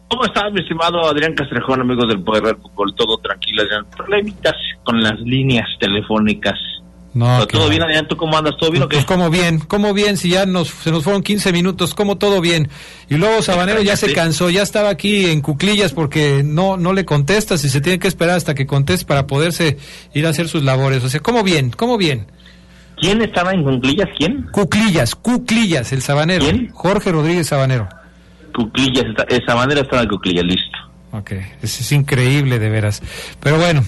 ¿Cómo 0.08 0.24
estás, 0.24 0.54
mi 0.54 0.62
estimado 0.62 1.04
Adrián 1.10 1.34
Castrejón, 1.34 1.82
amigos 1.82 2.08
del 2.08 2.24
Poder 2.24 2.44
del 2.44 2.58
Fútbol? 2.58 2.94
Todo 2.96 3.18
tranquilo, 3.18 3.64
Adrián. 3.64 3.86
Problemitas 3.90 4.56
con 4.84 5.02
las 5.02 5.20
líneas 5.20 5.68
telefónicas 5.80 6.60
no, 7.18 7.48
todo 7.48 7.70
bien, 7.70 7.82
Adrián, 7.82 8.08
¿tú 8.08 8.16
cómo 8.16 8.38
andas? 8.38 8.56
¿Todo 8.60 8.72
bien 8.72 8.84
o 8.84 8.88
qué? 8.88 8.98
Pues 8.98 9.06
como 9.06 9.30
bien, 9.30 9.60
como 9.60 9.94
bien, 9.94 10.18
si 10.18 10.30
ya 10.30 10.46
nos, 10.46 10.70
se 10.70 10.92
nos 10.92 11.04
fueron 11.04 11.24
15 11.24 11.52
minutos, 11.52 11.94
como 11.94 12.18
todo 12.18 12.42
bien. 12.42 12.70
Y 13.10 13.16
luego 13.16 13.42
Sabanero 13.42 13.82
ya 13.82 13.98
se 13.98 14.14
cansó, 14.14 14.50
ya 14.50 14.62
estaba 14.62 14.90
aquí 14.90 15.26
en 15.26 15.42
cuclillas 15.42 15.94
porque 15.94 16.44
no, 16.46 16.78
no 16.78 16.94
le 16.94 17.06
contestas 17.06 17.64
y 17.66 17.70
se 17.70 17.82
tiene 17.82 18.00
que 18.00 18.08
esperar 18.08 18.38
hasta 18.38 18.54
que 18.54 18.68
conteste 18.68 19.06
para 19.06 19.28
poderse 19.28 19.78
ir 20.14 20.26
a 20.28 20.30
hacer 20.30 20.48
sus 20.48 20.64
labores. 20.64 21.04
O 21.04 21.10
sea, 21.10 21.20
¿cómo 21.20 21.44
bien? 21.44 21.72
¿Cómo 21.72 21.98
bien? 21.98 22.28
¿Quién 22.98 23.22
estaba 23.22 23.52
en 23.52 23.64
cuclillas? 23.64 24.10
¿Quién? 24.18 24.48
Cuclillas, 24.52 25.16
cuclillas, 25.16 25.92
el 25.94 26.02
Sabanero. 26.02 26.44
¿Quién? 26.44 26.70
Jorge 26.74 27.12
Rodríguez 27.12 27.48
Sabanero. 27.48 27.88
Cuclillas, 28.56 29.06
el 29.30 29.46
Sabanero 29.46 29.82
estaba 29.82 30.04
en 30.04 30.10
cuclillas, 30.10 30.46
listo. 30.46 30.78
Ok, 31.20 31.32
es, 31.62 31.80
es 31.82 31.92
increíble 31.92 32.60
de 32.60 32.70
veras. 32.70 33.02
Pero 33.40 33.58
bueno, 33.58 33.84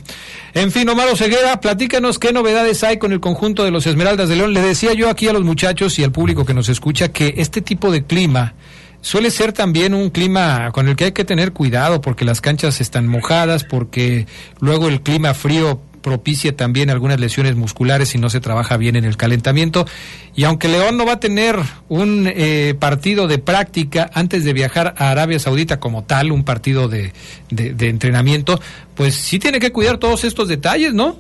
en 0.53 0.71
fin, 0.71 0.89
Omar 0.89 1.15
Ceguera, 1.15 1.59
platícanos 1.59 2.17
qué 2.17 2.33
novedades 2.33 2.83
hay 2.83 2.97
con 2.97 3.11
el 3.11 3.19
conjunto 3.19 3.63
de 3.63 3.71
los 3.71 3.85
Esmeraldas 3.85 4.29
de 4.29 4.35
León. 4.35 4.53
Le 4.53 4.61
decía 4.61 4.93
yo 4.93 5.09
aquí 5.09 5.27
a 5.27 5.33
los 5.33 5.43
muchachos 5.43 5.99
y 5.99 6.03
al 6.03 6.11
público 6.11 6.45
que 6.45 6.53
nos 6.53 6.69
escucha 6.69 7.09
que 7.09 7.35
este 7.37 7.61
tipo 7.61 7.91
de 7.91 8.03
clima 8.03 8.55
suele 9.01 9.31
ser 9.31 9.53
también 9.53 9.93
un 9.93 10.09
clima 10.09 10.71
con 10.71 10.87
el 10.87 10.95
que 10.95 11.05
hay 11.05 11.11
que 11.11 11.23
tener 11.23 11.53
cuidado 11.53 12.01
porque 12.01 12.25
las 12.25 12.41
canchas 12.41 12.81
están 12.81 13.07
mojadas, 13.07 13.63
porque 13.63 14.25
luego 14.59 14.87
el 14.87 15.01
clima 15.01 15.33
frío 15.33 15.81
propicia 16.01 16.55
también 16.55 16.89
algunas 16.89 17.19
lesiones 17.19 17.55
musculares 17.55 18.09
si 18.09 18.17
no 18.17 18.29
se 18.29 18.39
trabaja 18.39 18.77
bien 18.77 18.95
en 18.95 19.05
el 19.05 19.17
calentamiento. 19.17 19.85
Y 20.35 20.43
aunque 20.43 20.67
León 20.67 20.97
no 20.97 21.05
va 21.05 21.13
a 21.13 21.19
tener 21.19 21.57
un 21.87 22.27
eh, 22.27 22.75
partido 22.79 23.27
de 23.27 23.39
práctica 23.39 24.09
antes 24.13 24.43
de 24.43 24.53
viajar 24.53 24.95
a 24.97 25.11
Arabia 25.11 25.39
Saudita 25.39 25.79
como 25.79 26.03
tal, 26.03 26.31
un 26.31 26.43
partido 26.43 26.87
de, 26.87 27.13
de, 27.49 27.89
entrenamiento, 27.89 28.59
pues 28.95 29.15
sí 29.15 29.39
tiene 29.39 29.59
que 29.59 29.71
cuidar 29.71 29.97
todos 29.97 30.23
estos 30.23 30.47
detalles, 30.47 30.93
¿no? 30.93 31.17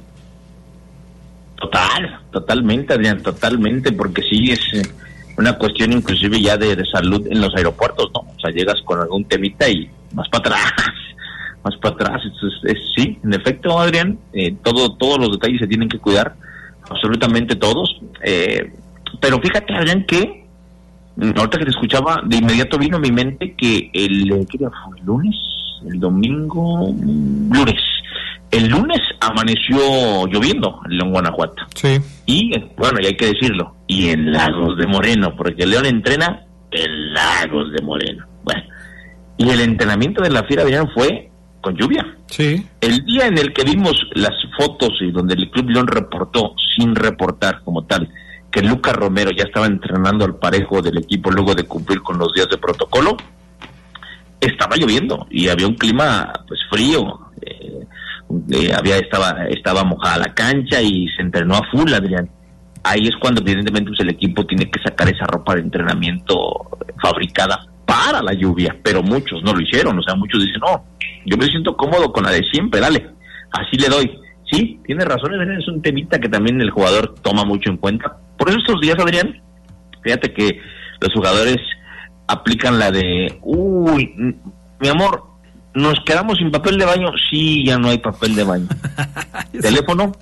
Total, 1.55 2.21
totalmente, 2.31 2.93
Adrián, 2.93 3.21
totalmente, 3.21 3.91
porque 3.91 4.21
sí 4.21 4.51
es 4.51 4.59
eh, 4.73 4.89
una 5.37 5.53
cuestión 5.57 5.91
inclusive 5.91 6.41
ya 6.41 6.55
de, 6.55 6.75
de, 6.75 6.85
salud 6.85 7.27
en 7.29 7.41
los 7.41 7.53
aeropuertos, 7.55 8.09
¿no? 8.13 8.21
O 8.21 8.39
sea, 8.39 8.51
llegas 8.51 8.81
con 8.85 8.99
algún 8.99 9.25
temita 9.25 9.67
y 9.67 9.89
más 10.13 10.29
para 10.29 10.55
atrás 10.55 10.73
más 11.63 11.75
para 11.77 11.95
atrás. 11.95 12.21
Es, 12.63 12.77
sí, 12.95 13.17
en 13.23 13.33
efecto, 13.33 13.79
Adrián, 13.79 14.19
eh, 14.33 14.55
todo, 14.63 14.95
todos 14.95 15.19
los 15.19 15.31
detalles 15.31 15.59
se 15.59 15.67
tienen 15.67 15.89
que 15.89 15.99
cuidar, 15.99 16.35
absolutamente 16.89 17.55
todos. 17.55 18.01
Eh, 18.23 18.73
pero 19.19 19.39
fíjate, 19.39 19.73
Adrián, 19.73 20.05
que 20.05 20.45
mm, 21.15 21.31
ahorita 21.37 21.57
que 21.57 21.65
te 21.65 21.71
escuchaba, 21.71 22.21
de 22.25 22.37
inmediato 22.37 22.77
vino 22.77 22.97
a 22.97 22.99
mi 22.99 23.11
mente 23.11 23.53
que 23.55 23.89
el, 23.93 24.45
¿qué 24.49 24.57
día 24.57 24.69
fue? 24.69 24.99
¿El 24.99 25.05
lunes? 25.05 25.35
El 25.87 25.99
domingo, 25.99 26.91
mm, 26.91 27.53
lunes. 27.53 27.81
El 28.51 28.67
lunes 28.67 28.99
amaneció 29.21 30.25
lloviendo 30.27 30.81
en 30.89 31.11
Guanajuato. 31.11 31.63
Sí. 31.75 31.99
Y, 32.25 32.51
bueno, 32.77 32.99
y 32.99 33.05
hay 33.05 33.15
que 33.15 33.27
decirlo, 33.27 33.75
y 33.85 34.09
en 34.09 34.31
Lagos 34.31 34.75
de 34.77 34.87
Moreno, 34.87 35.35
porque 35.35 35.67
León 35.67 35.85
entrena 35.85 36.45
en 36.71 37.13
Lagos 37.13 37.71
de 37.73 37.81
Moreno. 37.83 38.25
Bueno, 38.43 38.63
y 39.37 39.49
el 39.49 39.61
entrenamiento 39.61 40.23
de 40.23 40.31
la 40.31 40.43
fiera, 40.43 40.63
Adrián, 40.63 40.89
fue 40.93 41.28
con 41.61 41.75
lluvia. 41.75 42.05
Sí. 42.27 42.65
El 42.81 43.05
día 43.05 43.27
en 43.27 43.37
el 43.37 43.53
que 43.53 43.63
vimos 43.63 43.95
las 44.13 44.35
fotos 44.57 44.91
y 45.01 45.11
donde 45.11 45.35
el 45.35 45.49
Club 45.49 45.69
León 45.69 45.87
reportó, 45.87 46.53
sin 46.77 46.95
reportar 46.95 47.61
como 47.63 47.85
tal, 47.85 48.09
que 48.51 48.61
Lucas 48.61 48.93
Romero 48.93 49.31
ya 49.31 49.43
estaba 49.43 49.67
entrenando 49.67 50.25
al 50.25 50.35
parejo 50.35 50.81
del 50.81 50.97
equipo 50.97 51.31
luego 51.31 51.53
de 51.53 51.63
cumplir 51.63 52.01
con 52.01 52.17
los 52.17 52.33
días 52.33 52.47
de 52.49 52.57
protocolo, 52.57 53.15
estaba 54.39 54.75
lloviendo 54.75 55.27
y 55.29 55.49
había 55.49 55.67
un 55.67 55.75
clima 55.75 56.33
pues 56.47 56.59
frío. 56.69 57.19
Eh, 57.41 57.85
eh, 58.51 58.73
había 58.73 58.97
estaba 58.97 59.45
estaba 59.49 59.83
mojada 59.83 60.17
la 60.17 60.33
cancha 60.33 60.81
y 60.81 61.07
se 61.09 61.21
entrenó 61.21 61.55
a 61.55 61.69
full, 61.71 61.93
Adrián. 61.93 62.29
Ahí 62.83 63.07
es 63.07 63.15
cuando 63.19 63.41
evidentemente 63.41 63.89
pues, 63.89 63.99
el 63.99 64.09
equipo 64.09 64.45
tiene 64.45 64.69
que 64.69 64.81
sacar 64.81 65.09
esa 65.09 65.25
ropa 65.25 65.55
de 65.55 65.61
entrenamiento 65.61 66.37
fabricada 67.01 67.67
para 67.85 68.21
la 68.21 68.33
lluvia, 68.33 68.75
pero 68.83 69.01
muchos 69.01 69.41
no 69.43 69.53
lo 69.53 69.61
hicieron, 69.61 69.97
o 69.97 70.03
sea, 70.03 70.15
muchos 70.15 70.43
dicen, 70.43 70.61
no, 70.61 70.85
yo 71.25 71.37
me 71.37 71.45
siento 71.47 71.75
cómodo 71.75 72.11
con 72.11 72.23
la 72.23 72.31
de 72.31 72.43
siempre, 72.43 72.79
dale, 72.79 73.09
así 73.51 73.77
le 73.77 73.89
doy. 73.89 74.19
Sí, 74.51 74.79
tiene 74.85 75.05
razón, 75.05 75.33
es 75.51 75.67
un 75.67 75.81
temita 75.81 76.19
que 76.19 76.27
también 76.27 76.59
el 76.59 76.71
jugador 76.71 77.13
toma 77.21 77.45
mucho 77.45 77.69
en 77.69 77.77
cuenta. 77.77 78.17
Por 78.37 78.49
eso 78.49 78.57
estos 78.57 78.81
días, 78.81 78.97
Adrián, 78.99 79.39
fíjate 80.01 80.33
que 80.33 80.59
los 80.99 81.13
jugadores 81.13 81.57
aplican 82.27 82.79
la 82.79 82.89
de, 82.89 83.37
uy, 83.41 84.11
mi 84.79 84.87
amor, 84.87 85.23
nos 85.75 85.99
quedamos 86.03 86.39
sin 86.39 86.51
papel 86.51 86.77
de 86.77 86.85
baño, 86.85 87.09
sí, 87.29 87.63
ya 87.63 87.77
no 87.77 87.89
hay 87.89 87.99
papel 87.99 88.35
de 88.35 88.43
baño. 88.43 88.67
teléfono, 89.61 90.13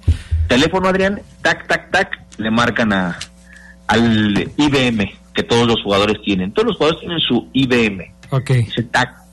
teléfono, 0.48 0.90
Adrián, 0.90 1.22
tac, 1.42 1.66
tac, 1.68 1.90
tac, 1.92 2.20
le 2.38 2.52
marcan 2.52 2.92
a 2.92 3.18
al 3.88 4.52
IBM 4.58 5.10
que 5.34 5.44
todos 5.44 5.68
los 5.68 5.82
jugadores 5.84 6.22
tienen. 6.24 6.52
Todos 6.52 6.70
los 6.70 6.78
jugadores 6.78 7.00
tienen 7.00 7.20
su 7.20 7.48
IBM. 7.54 8.14
Ese, 8.68 8.84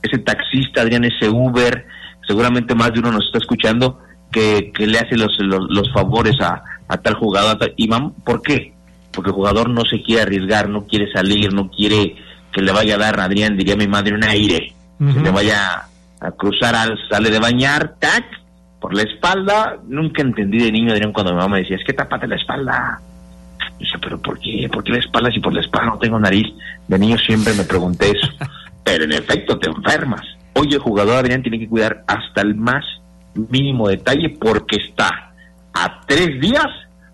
ese 0.06 0.18
taxista, 0.18 0.82
Adrián, 0.82 1.04
ese 1.04 1.28
Uber, 1.28 1.86
seguramente 2.26 2.74
más 2.74 2.92
de 2.92 3.00
uno 3.00 3.12
nos 3.12 3.26
está 3.26 3.38
escuchando 3.38 4.00
que, 4.30 4.72
le 4.78 4.98
hace 4.98 5.16
los, 5.16 5.36
los, 5.38 5.92
favores 5.92 6.36
a, 6.40 6.62
tal 7.02 7.14
jugador. 7.14 7.72
Y 7.76 7.88
¿Por 8.24 8.42
qué? 8.42 8.74
Porque 9.12 9.30
el 9.30 9.36
jugador 9.36 9.70
no 9.70 9.82
se 9.82 10.02
quiere 10.02 10.22
arriesgar, 10.22 10.68
no 10.68 10.86
quiere 10.86 11.10
salir, 11.12 11.52
no 11.52 11.70
quiere 11.70 12.16
que 12.52 12.62
le 12.62 12.72
vaya 12.72 12.96
a 12.96 12.98
dar, 12.98 13.20
Adrián, 13.20 13.56
diría 13.56 13.76
mi 13.76 13.86
madre, 13.86 14.14
un 14.14 14.24
aire, 14.24 14.74
que 14.98 15.20
le 15.20 15.30
vaya 15.30 15.84
a 16.20 16.30
cruzar, 16.32 16.74
al, 16.74 16.98
sale 17.08 17.30
de 17.30 17.38
bañar, 17.38 17.96
tac, 17.98 18.24
por 18.80 18.94
la 18.94 19.02
espalda. 19.02 19.78
Nunca 19.86 20.22
entendí 20.22 20.58
de 20.58 20.72
niño, 20.72 20.92
Adrián, 20.92 21.12
cuando 21.12 21.32
mi 21.32 21.38
mamá 21.38 21.54
me 21.54 21.60
decía, 21.60 21.76
es 21.76 21.84
que 21.84 21.92
tápate 21.92 22.26
la 22.26 22.36
espalda 22.36 23.00
Dice, 23.78 23.98
pero 24.00 24.20
¿por 24.20 24.38
qué? 24.38 24.68
¿Por 24.72 24.84
qué 24.84 24.92
la 24.92 24.98
espalda 24.98 25.30
si 25.30 25.40
por 25.40 25.52
la 25.52 25.60
espalda 25.60 25.90
no 25.90 25.98
tengo 25.98 26.18
nariz? 26.18 26.46
De 26.86 26.98
niño 26.98 27.18
siempre 27.18 27.52
me 27.54 27.64
pregunté 27.64 28.10
eso. 28.10 28.28
pero 28.84 29.04
en 29.04 29.12
efecto 29.12 29.58
te 29.58 29.68
enfermas. 29.68 30.22
Hoy 30.54 30.68
el 30.72 30.78
jugador 30.78 31.16
Adrián 31.16 31.42
tiene 31.42 31.58
que 31.58 31.68
cuidar 31.68 32.04
hasta 32.06 32.42
el 32.42 32.54
más 32.54 32.84
mínimo 33.34 33.88
detalle 33.88 34.36
porque 34.40 34.76
está 34.76 35.32
a 35.72 36.00
tres 36.06 36.40
días 36.40 36.66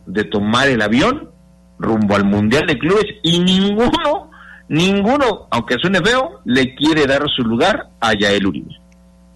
de 0.07 0.25
tomar 0.25 0.69
el 0.69 0.83
avión 0.83 1.31
rumbo 1.79 2.15
al 2.15 2.25
Mundial 2.25 2.67
de 2.67 2.79
Clubes 2.79 3.07
y 3.23 3.39
ninguno, 3.39 4.31
ninguno, 4.69 5.49
aunque 5.51 5.77
suene 5.81 6.01
feo, 6.03 6.41
le 6.45 6.75
quiere 6.75 7.07
dar 7.07 7.23
su 7.35 7.43
lugar 7.43 7.89
a 8.01 8.13
Yael 8.13 8.47
Uribe. 8.47 8.77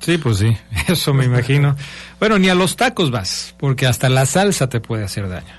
Sí, 0.00 0.18
pues 0.18 0.38
sí, 0.38 0.54
eso 0.88 1.14
me 1.14 1.24
imagino. 1.24 1.74
Bueno, 2.20 2.38
ni 2.38 2.48
a 2.50 2.54
los 2.54 2.76
tacos 2.76 3.10
vas, 3.10 3.54
porque 3.58 3.86
hasta 3.86 4.08
la 4.10 4.26
salsa 4.26 4.68
te 4.68 4.80
puede 4.80 5.04
hacer 5.04 5.28
daño. 5.28 5.54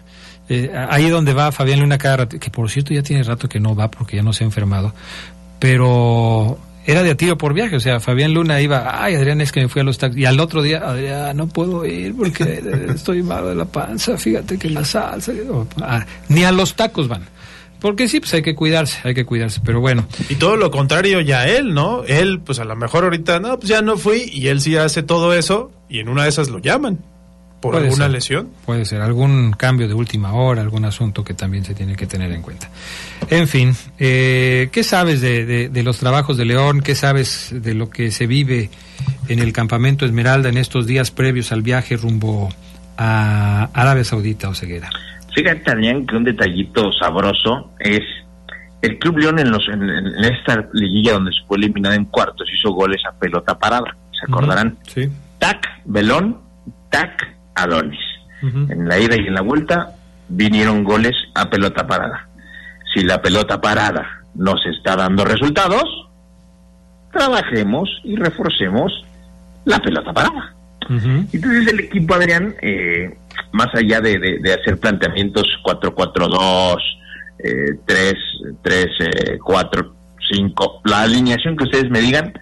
Eh, 0.48 0.72
ahí 0.89 1.10
donde 1.10 1.34
va 1.34 1.51
Fabián 1.51 1.79
Luna 1.79 1.98
cada 1.98 2.29
que 2.29 2.51
por 2.51 2.70
cierto 2.70 2.94
ya 2.94 3.01
tiene 3.01 3.24
rato 3.24 3.50
que 3.50 3.60
no 3.60 3.75
va 3.75 3.89
porque 3.89 4.17
ya 4.17 4.22
no 4.22 4.32
se 4.32 4.44
ha 4.44 4.46
enfermado, 4.46 4.94
pero 5.58 6.60
era 6.85 7.03
de 7.03 7.11
a 7.11 7.15
tiro 7.15 7.37
por 7.37 7.53
viaje, 7.53 7.75
o 7.75 7.79
sea, 7.79 7.99
Fabián 7.99 8.33
Luna 8.33 8.61
iba, 8.61 9.03
ay 9.03 9.15
Adrián, 9.15 9.41
es 9.41 9.51
que 9.51 9.61
me 9.61 9.67
fui 9.67 9.81
a 9.81 9.83
los 9.83 9.97
tacos, 9.97 10.17
y 10.17 10.25
al 10.25 10.39
otro 10.39 10.61
día, 10.61 10.79
Adrián, 10.79 11.35
no 11.37 11.47
puedo 11.47 11.85
ir 11.85 12.15
porque 12.15 12.61
estoy 12.95 13.23
malo 13.23 13.49
de 13.49 13.55
la 13.55 13.65
panza, 13.65 14.17
fíjate 14.17 14.57
que 14.57 14.69
la 14.69 14.85
salsa, 14.85 15.31
ah, 15.81 16.05
ni 16.29 16.43
a 16.43 16.51
los 16.51 16.75
tacos 16.75 17.07
van. 17.07 17.23
Porque 17.79 18.07
sí, 18.07 18.19
pues 18.19 18.33
hay 18.33 18.41
que 18.41 18.55
cuidarse, 18.55 18.99
hay 19.03 19.13
que 19.13 19.25
cuidarse, 19.25 19.61
pero 19.63 19.79
bueno. 19.79 20.07
Y 20.29 20.35
todo 20.35 20.57
lo 20.57 20.71
contrario 20.71 21.21
ya 21.21 21.47
él, 21.47 21.73
¿no? 21.73 22.03
Él, 22.05 22.39
pues 22.39 22.57
a 22.57 22.65
lo 22.65 22.75
mejor 22.75 23.03
ahorita, 23.03 23.39
no, 23.39 23.59
pues 23.59 23.69
ya 23.69 23.81
no 23.81 23.97
fui, 23.97 24.29
y 24.31 24.47
él 24.47 24.61
sí 24.61 24.75
hace 24.75 25.03
todo 25.03 25.33
eso, 25.33 25.71
y 25.89 25.99
en 25.99 26.09
una 26.09 26.23
de 26.23 26.29
esas 26.29 26.49
lo 26.49 26.59
llaman. 26.59 26.99
¿Por 27.62 27.71
Puede 27.71 27.85
alguna 27.85 28.05
ser. 28.05 28.12
lesión? 28.12 28.50
Puede 28.65 28.85
ser 28.85 29.01
algún 29.01 29.51
cambio 29.53 29.88
de 29.88 29.93
última 29.95 30.33
hora, 30.33 30.62
algún 30.62 30.85
asunto 30.85 31.24
que 31.24 31.33
también 31.33 31.63
se 31.65 31.74
tiene 31.74 31.95
que 31.95 32.05
tener 32.05 32.31
en 32.31 32.41
cuenta. 32.43 32.69
En 33.29 33.47
fin, 33.47 33.74
eh, 33.97 34.69
¿qué 34.71 34.83
sabes 34.83 35.19
de, 35.21 35.45
de- 35.45 35.69
de 35.69 35.83
los 35.83 35.97
trabajos 35.97 36.38
de 36.38 36.45
León? 36.45 36.81
¿Qué 36.81 36.93
sabes 36.93 37.50
de 37.51 37.74
lo 37.74 37.89
que 37.89 38.12
se 38.12 38.27
vive 38.27 38.69
en 39.29 39.39
el 39.39 39.51
campamento 39.51 40.05
Esmeralda 40.05 40.50
en 40.50 40.57
estos 40.57 40.85
días 40.85 41.09
previos 41.09 41.51
al 41.51 41.63
viaje 41.63 41.97
rumbo 41.97 42.50
a 42.97 43.69
Arabia 43.74 44.03
Saudita 44.03 44.47
o 44.50 44.53
Ceguera? 44.53 44.89
Fíjate, 45.33 45.71
Adrián, 45.71 46.05
que 46.05 46.15
un 46.15 46.24
detallito 46.24 46.91
sabroso 46.93 47.71
es 47.79 48.01
el 48.81 49.00
Club 49.00 49.17
León 49.17 49.39
en, 49.39 49.50
los, 49.50 49.67
en, 49.69 49.81
en 49.89 50.24
esta 50.25 50.67
liguilla 50.74 51.13
donde 51.13 51.31
se 51.31 51.39
fue 51.47 51.57
eliminado 51.57 51.95
en 51.95 52.05
cuartos 52.05 52.47
hizo 52.57 52.71
goles 52.74 53.01
a 53.09 53.17
pelota 53.17 53.57
parada. 53.57 53.95
¿Se 54.12 54.31
acordarán? 54.31 54.77
Sí. 54.88 55.09
Tac, 55.39 55.65
Belón, 55.85 56.38
Tac, 56.89 57.34
Adonis. 57.55 58.00
Ujú. 58.43 58.67
En 58.71 58.88
la 58.88 59.00
ida 59.00 59.15
y 59.15 59.27
en 59.27 59.33
la 59.33 59.41
vuelta 59.41 59.95
vinieron 60.29 60.83
goles 60.83 61.15
a 61.33 61.50
pelota 61.50 61.88
parada. 61.88 62.27
Si 62.93 63.03
la 63.03 63.21
pelota 63.21 63.59
parada 63.62 64.05
nos 64.35 64.63
está 64.65 64.95
dando 64.95 65.24
resultados, 65.25 65.83
trabajemos 67.12 67.89
y 68.03 68.15
reforcemos 68.15 68.91
la 69.65 69.79
pelota 69.79 70.13
parada. 70.13 70.53
Ujú. 70.89 71.25
Entonces 71.33 71.67
el 71.74 71.79
equipo, 71.79 72.13
Adrián, 72.13 72.55
eh, 72.62 73.17
más 73.51 73.67
allá 73.74 74.01
de, 74.01 74.19
de- 74.19 74.39
de 74.39 74.53
hacer 74.53 74.79
planteamientos 74.79 75.45
4-4-2, 75.63 76.77
eh, 77.39 77.79
3, 77.85 78.13
3, 78.62 78.85
eh, 79.00 79.38
4, 79.43 79.95
5, 80.31 80.81
la 80.85 81.01
alineación 81.03 81.55
que 81.57 81.63
ustedes 81.63 81.89
me 81.89 82.01
digan, 82.01 82.33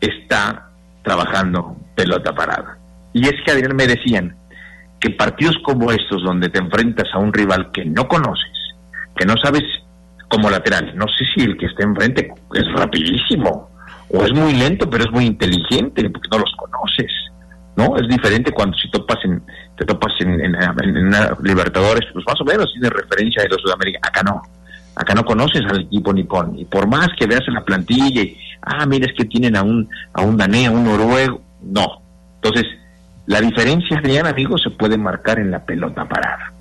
está 0.00 0.68
trabajando 1.02 1.76
pelota 1.94 2.32
parada. 2.34 2.78
Y 3.12 3.24
es 3.26 3.34
que, 3.44 3.50
Adrián, 3.52 3.74
me 3.76 3.86
decían 3.86 4.36
que 5.00 5.10
partidos 5.10 5.56
como 5.64 5.90
estos, 5.90 6.22
donde 6.22 6.48
te 6.50 6.58
enfrentas 6.58 7.08
a 7.14 7.18
un 7.18 7.32
rival 7.32 7.70
que 7.72 7.84
no 7.84 8.06
conoces, 8.06 8.52
que 9.16 9.24
no 9.24 9.34
sabes 9.42 9.62
como 10.28 10.50
lateral, 10.50 10.92
no 10.94 11.06
sé 11.08 11.24
si 11.34 11.42
el 11.44 11.56
que 11.56 11.66
está 11.66 11.82
enfrente 11.84 12.32
es 12.54 12.64
rapidísimo 12.74 13.70
o 14.10 14.24
es 14.24 14.32
muy 14.32 14.52
lento, 14.54 14.88
pero 14.90 15.04
es 15.04 15.10
muy 15.10 15.24
inteligente, 15.26 16.08
porque 16.10 16.28
no 16.30 16.38
los 16.38 16.52
conoces. 16.56 17.10
¿no? 17.76 17.96
Es 17.96 18.06
diferente 18.08 18.52
cuando 18.52 18.76
si 18.76 18.90
topas 18.90 19.18
en, 19.24 19.42
te 19.76 19.84
topas 19.84 20.12
en, 20.20 20.32
en, 20.40 20.54
en- 20.54 21.10
Libertadores, 21.42 22.04
pues 22.12 22.24
más 22.26 22.40
o 22.40 22.44
menos 22.44 22.70
tienes 22.72 22.90
referencia 22.90 23.42
de 23.42 23.48
los 23.48 23.62
Sudamérica. 23.62 24.00
Acá 24.02 24.22
no. 24.22 24.42
Acá 24.96 25.14
no 25.14 25.24
conoces 25.24 25.62
al 25.66 25.80
equipo 25.82 26.12
nipón. 26.12 26.58
Y 26.58 26.64
por 26.64 26.86
más 26.88 27.08
que 27.18 27.26
veas 27.26 27.42
en 27.46 27.54
la 27.54 27.64
plantilla, 27.64 28.22
y, 28.22 28.36
ah, 28.62 28.84
mira, 28.86 29.06
es 29.06 29.14
que 29.16 29.24
tienen 29.24 29.56
a 29.56 29.62
un, 29.62 29.88
a 30.12 30.22
un 30.22 30.36
danés, 30.36 30.68
a 30.68 30.72
un 30.72 30.84
noruego. 30.84 31.40
No. 31.62 32.02
Entonces, 32.42 32.66
la 33.26 33.40
diferencia, 33.40 33.98
Adrián, 33.98 34.26
amigos, 34.26 34.62
se 34.62 34.70
puede 34.70 34.98
marcar 34.98 35.38
en 35.38 35.50
la 35.50 35.64
pelota 35.64 36.08
parada. 36.08 36.52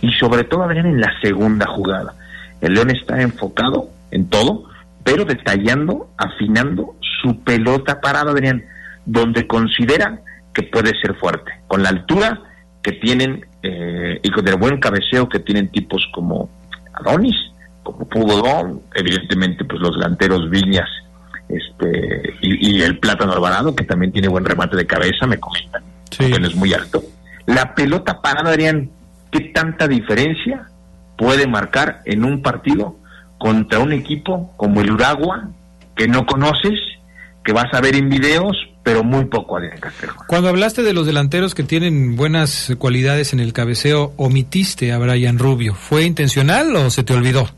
Y 0.00 0.12
sobre 0.12 0.44
todo, 0.44 0.64
Adrián, 0.64 0.86
en 0.86 1.00
la 1.00 1.12
segunda 1.20 1.66
jugada. 1.66 2.14
El 2.60 2.74
León 2.74 2.90
está 2.90 3.20
enfocado 3.20 3.90
en 4.10 4.28
todo, 4.28 4.64
pero 5.04 5.24
detallando, 5.24 6.10
afinando 6.16 6.96
su 7.22 7.42
pelota 7.42 8.00
parada, 8.00 8.32
Adrián, 8.32 8.64
donde 9.06 9.46
considera 9.46 10.20
que 10.52 10.64
puede 10.64 10.92
ser 11.00 11.14
fuerte, 11.14 11.52
con 11.66 11.82
la 11.82 11.90
altura 11.90 12.40
que 12.82 12.92
tienen 12.92 13.46
eh, 13.62 14.20
y 14.22 14.30
con 14.30 14.46
el 14.46 14.56
buen 14.56 14.80
cabeceo 14.80 15.28
que 15.28 15.38
tienen 15.40 15.68
tipos 15.68 16.06
como 16.12 16.48
Adonis, 16.94 17.36
como 17.82 18.08
Pudodón, 18.08 18.82
evidentemente 18.94 19.64
pues 19.64 19.80
los 19.80 19.94
delanteros 19.96 20.50
Viñas 20.50 20.88
este 21.48 22.34
y 22.42 22.82
el 22.82 22.98
Plátano 22.98 23.32
Alvarado, 23.32 23.74
que 23.74 23.84
también 23.84 24.12
tiene 24.12 24.28
buen 24.28 24.44
remate 24.44 24.76
de 24.76 24.86
cabeza, 24.86 25.26
me 25.26 25.38
comentan, 25.38 25.82
Sí. 26.10 26.30
no 26.38 26.46
es 26.46 26.54
muy 26.54 26.72
alto. 26.72 27.02
La 27.46 27.74
pelota 27.74 28.20
parada, 28.20 28.50
Adrián, 28.50 28.90
¿qué 29.30 29.40
tanta 29.54 29.88
diferencia 29.88 30.68
puede 31.16 31.46
marcar 31.46 32.02
en 32.04 32.24
un 32.24 32.42
partido 32.42 32.98
contra 33.38 33.78
un 33.78 33.92
equipo 33.92 34.52
como 34.56 34.80
el 34.80 34.90
Uragua, 34.90 35.48
que 35.96 36.08
no 36.08 36.26
conoces, 36.26 36.78
que 37.44 37.52
vas 37.52 37.72
a 37.72 37.80
ver 37.80 37.94
en 37.94 38.08
videos, 38.08 38.56
pero 38.82 39.02
muy 39.02 39.24
poco, 39.26 39.56
Adrián 39.56 39.78
Castrejo? 39.78 40.24
Cuando 40.26 40.48
hablaste 40.48 40.82
de 40.82 40.92
los 40.92 41.06
delanteros 41.06 41.54
que 41.54 41.62
tienen 41.62 42.16
buenas 42.16 42.72
cualidades 42.78 43.32
en 43.32 43.40
el 43.40 43.52
cabeceo, 43.52 44.12
omitiste 44.16 44.92
a 44.92 44.98
Brian 44.98 45.38
Rubio. 45.38 45.74
¿Fue 45.74 46.04
intencional 46.04 46.74
o 46.76 46.90
se 46.90 47.02
te 47.02 47.14
olvidó? 47.14 47.48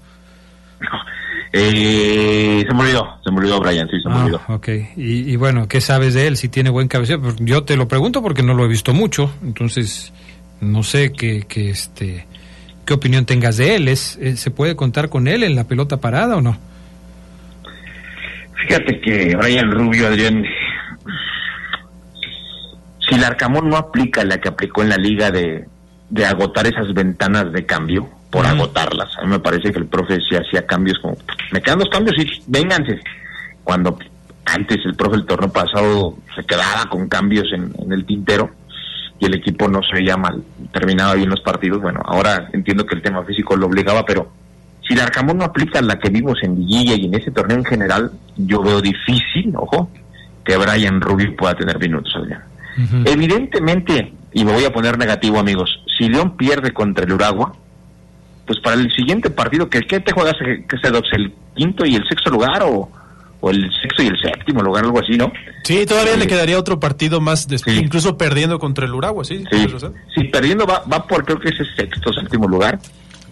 Eh, 1.53 2.65
se 2.67 2.75
me 2.75 2.81
olvidó, 2.83 3.19
se 3.25 3.31
me 3.33 3.39
olvidó, 3.39 3.61
Brian, 3.61 3.89
sí, 3.91 4.01
se 4.01 4.09
me 4.09 4.15
Ah, 4.15 4.25
olvidó. 4.25 4.41
ok. 4.49 4.69
Y, 4.97 5.33
y 5.33 5.37
bueno, 5.37 5.67
¿qué 5.67 5.81
sabes 5.81 6.15
de 6.15 6.27
él? 6.29 6.37
Si 6.37 6.49
tiene 6.49 6.71
buen 6.71 6.87
cabeceo. 6.89 7.21
Pues 7.21 7.37
Yo 7.41 7.65
te 7.65 7.77
lo 7.77 7.89
pregunto 7.89 8.23
porque 8.23 8.43
no 8.45 8.55
lo 8.55 8.65
he 8.65 8.69
visto 8.69 8.95
mucho, 8.95 9.33
entonces 9.43 10.13
no 10.61 10.83
sé 10.85 11.13
qué, 11.13 11.45
qué, 11.49 11.71
este, 11.71 12.27
qué 12.85 12.95
opinión 12.95 13.27
tengas 13.27 13.57
de 13.57 13.75
él. 13.75 13.89
¿Es, 13.89 14.17
eh, 14.21 14.37
¿Se 14.37 14.51
puede 14.53 14.77
contar 14.77 15.09
con 15.09 15.27
él 15.27 15.43
en 15.43 15.57
la 15.57 15.65
pelota 15.65 15.97
parada 15.97 16.37
o 16.37 16.41
no? 16.41 16.57
Fíjate 18.69 19.01
que 19.01 19.35
Brian 19.37 19.71
Rubio, 19.73 20.07
Adrián, 20.07 20.45
si 23.09 23.15
el 23.17 23.25
Arcamón 23.25 23.69
no 23.69 23.77
aplica 23.77 24.23
la 24.25 24.39
que 24.39 24.49
aplicó 24.49 24.83
en 24.83 24.91
la 24.91 24.97
liga 24.97 25.31
de, 25.31 25.65
de 26.11 26.27
agotar 26.27 26.67
esas 26.67 26.93
ventanas 26.95 27.53
de 27.53 27.65
cambio, 27.67 28.09
por 28.31 28.47
agotarlas, 28.47 29.11
a 29.19 29.23
mí 29.23 29.29
me 29.29 29.41
parece 29.41 29.73
que 29.73 29.79
el 29.79 29.87
profe 29.87 30.19
sí 30.29 30.37
hacía 30.37 30.67
cambios 30.67 30.99
como, 31.01 31.17
me 31.53 31.61
quedan 31.61 31.81
dos 31.81 31.89
cambios 31.91 32.17
y 32.19 32.43
vénganse. 32.47 33.01
Cuando 33.65 33.99
antes 34.45 34.79
el 34.85 34.95
profe 34.95 35.17
el 35.17 35.27
torneo 35.27 35.53
pasado 35.53 36.17
se 36.35 36.45
quedaba 36.45 36.89
con 36.89 37.09
cambios 37.09 37.47
en, 37.53 37.73
en 37.79 37.93
el 37.93 38.05
tintero 38.05 38.51
y 39.19 39.27
el 39.27 39.35
equipo 39.35 39.69
no 39.69 39.83
se 39.83 39.95
veía 39.95 40.17
mal, 40.17 40.43
terminaba 40.73 41.15
bien 41.15 41.29
los 41.29 41.41
partidos, 41.41 41.83
bueno, 41.83 42.01
ahora 42.05 42.49
entiendo 42.53 42.87
que 42.87 42.95
el 42.95 43.03
tema 43.03 43.23
físico 43.25 43.57
lo 43.57 43.67
obligaba, 43.67 44.05
pero 44.07 44.31
si 44.91 44.95
el 44.95 45.01
Arcamón 45.01 45.39
no 45.39 45.45
aplica 45.45 45.81
la 45.83 45.99
que 45.99 46.09
vimos 46.09 46.39
en 46.43 46.57
Liguilla 46.57 46.95
y 46.95 47.05
en 47.05 47.15
ese 47.15 47.31
torneo 47.31 47.59
en 47.59 47.65
general, 47.65 48.11
yo 48.37 48.63
veo 48.63 48.81
difícil, 48.81 49.53
ojo, 49.55 49.89
que 50.45 50.57
Brian 50.57 51.01
Rubio 51.01 51.37
pueda 51.37 51.55
tener 51.55 51.79
minutos. 51.79 52.13
Ujú. 52.17 53.05
Evidentemente, 53.05 54.13
y 54.33 54.45
me 54.45 54.53
voy 54.53 54.65
a 54.65 54.73
poner 54.73 54.99
negativo, 54.99 55.39
amigos, 55.39 55.71
si 55.97 56.09
León 56.09 56.37
pierde 56.37 56.73
contra 56.73 57.05
el 57.05 57.13
Uragua, 57.13 57.53
pues 58.51 58.59
para 58.65 58.75
el 58.81 58.91
siguiente 58.93 59.31
partido, 59.31 59.71
¿qué, 59.71 59.83
qué 59.83 60.01
te 60.01 60.11
juegas? 60.11 60.35
¿Qué 60.41 60.77
se 60.83 60.91
dos, 60.91 61.05
el 61.13 61.33
quinto 61.55 61.87
y 61.87 61.95
el 61.95 62.03
sexto 62.09 62.31
lugar 62.31 62.61
o, 62.65 62.91
o 63.41 63.51
el 63.51 63.71
sexto 63.81 64.03
y 64.03 64.09
el 64.09 64.19
séptimo 64.21 64.61
lugar, 64.61 64.83
algo 64.85 64.99
así, 64.99 65.17
¿no? 65.17 65.31
Sí, 65.63 65.87
todavía 65.87 66.15
Sí. 66.15 66.19
le 66.19 66.27
quedaría 66.27 66.59
otro 66.59 66.81
partido 66.81 67.21
más, 67.21 67.47
después, 67.47 67.77
Sí. 67.77 67.81
incluso 67.85 68.19
perdiendo 68.19 68.59
contra 68.59 68.87
el 68.87 68.93
Uragua, 68.93 69.23
sí. 69.25 69.45
Sí, 69.53 69.67
sí, 70.17 70.25
perdiendo 70.25 70.67
va, 70.67 70.83
va 70.93 71.07
por 71.07 71.25
creo 71.25 71.39
que 71.39 71.51
ese 71.51 71.65
sexto, 71.77 72.13
séptimo 72.13 72.49
lugar. 72.49 72.81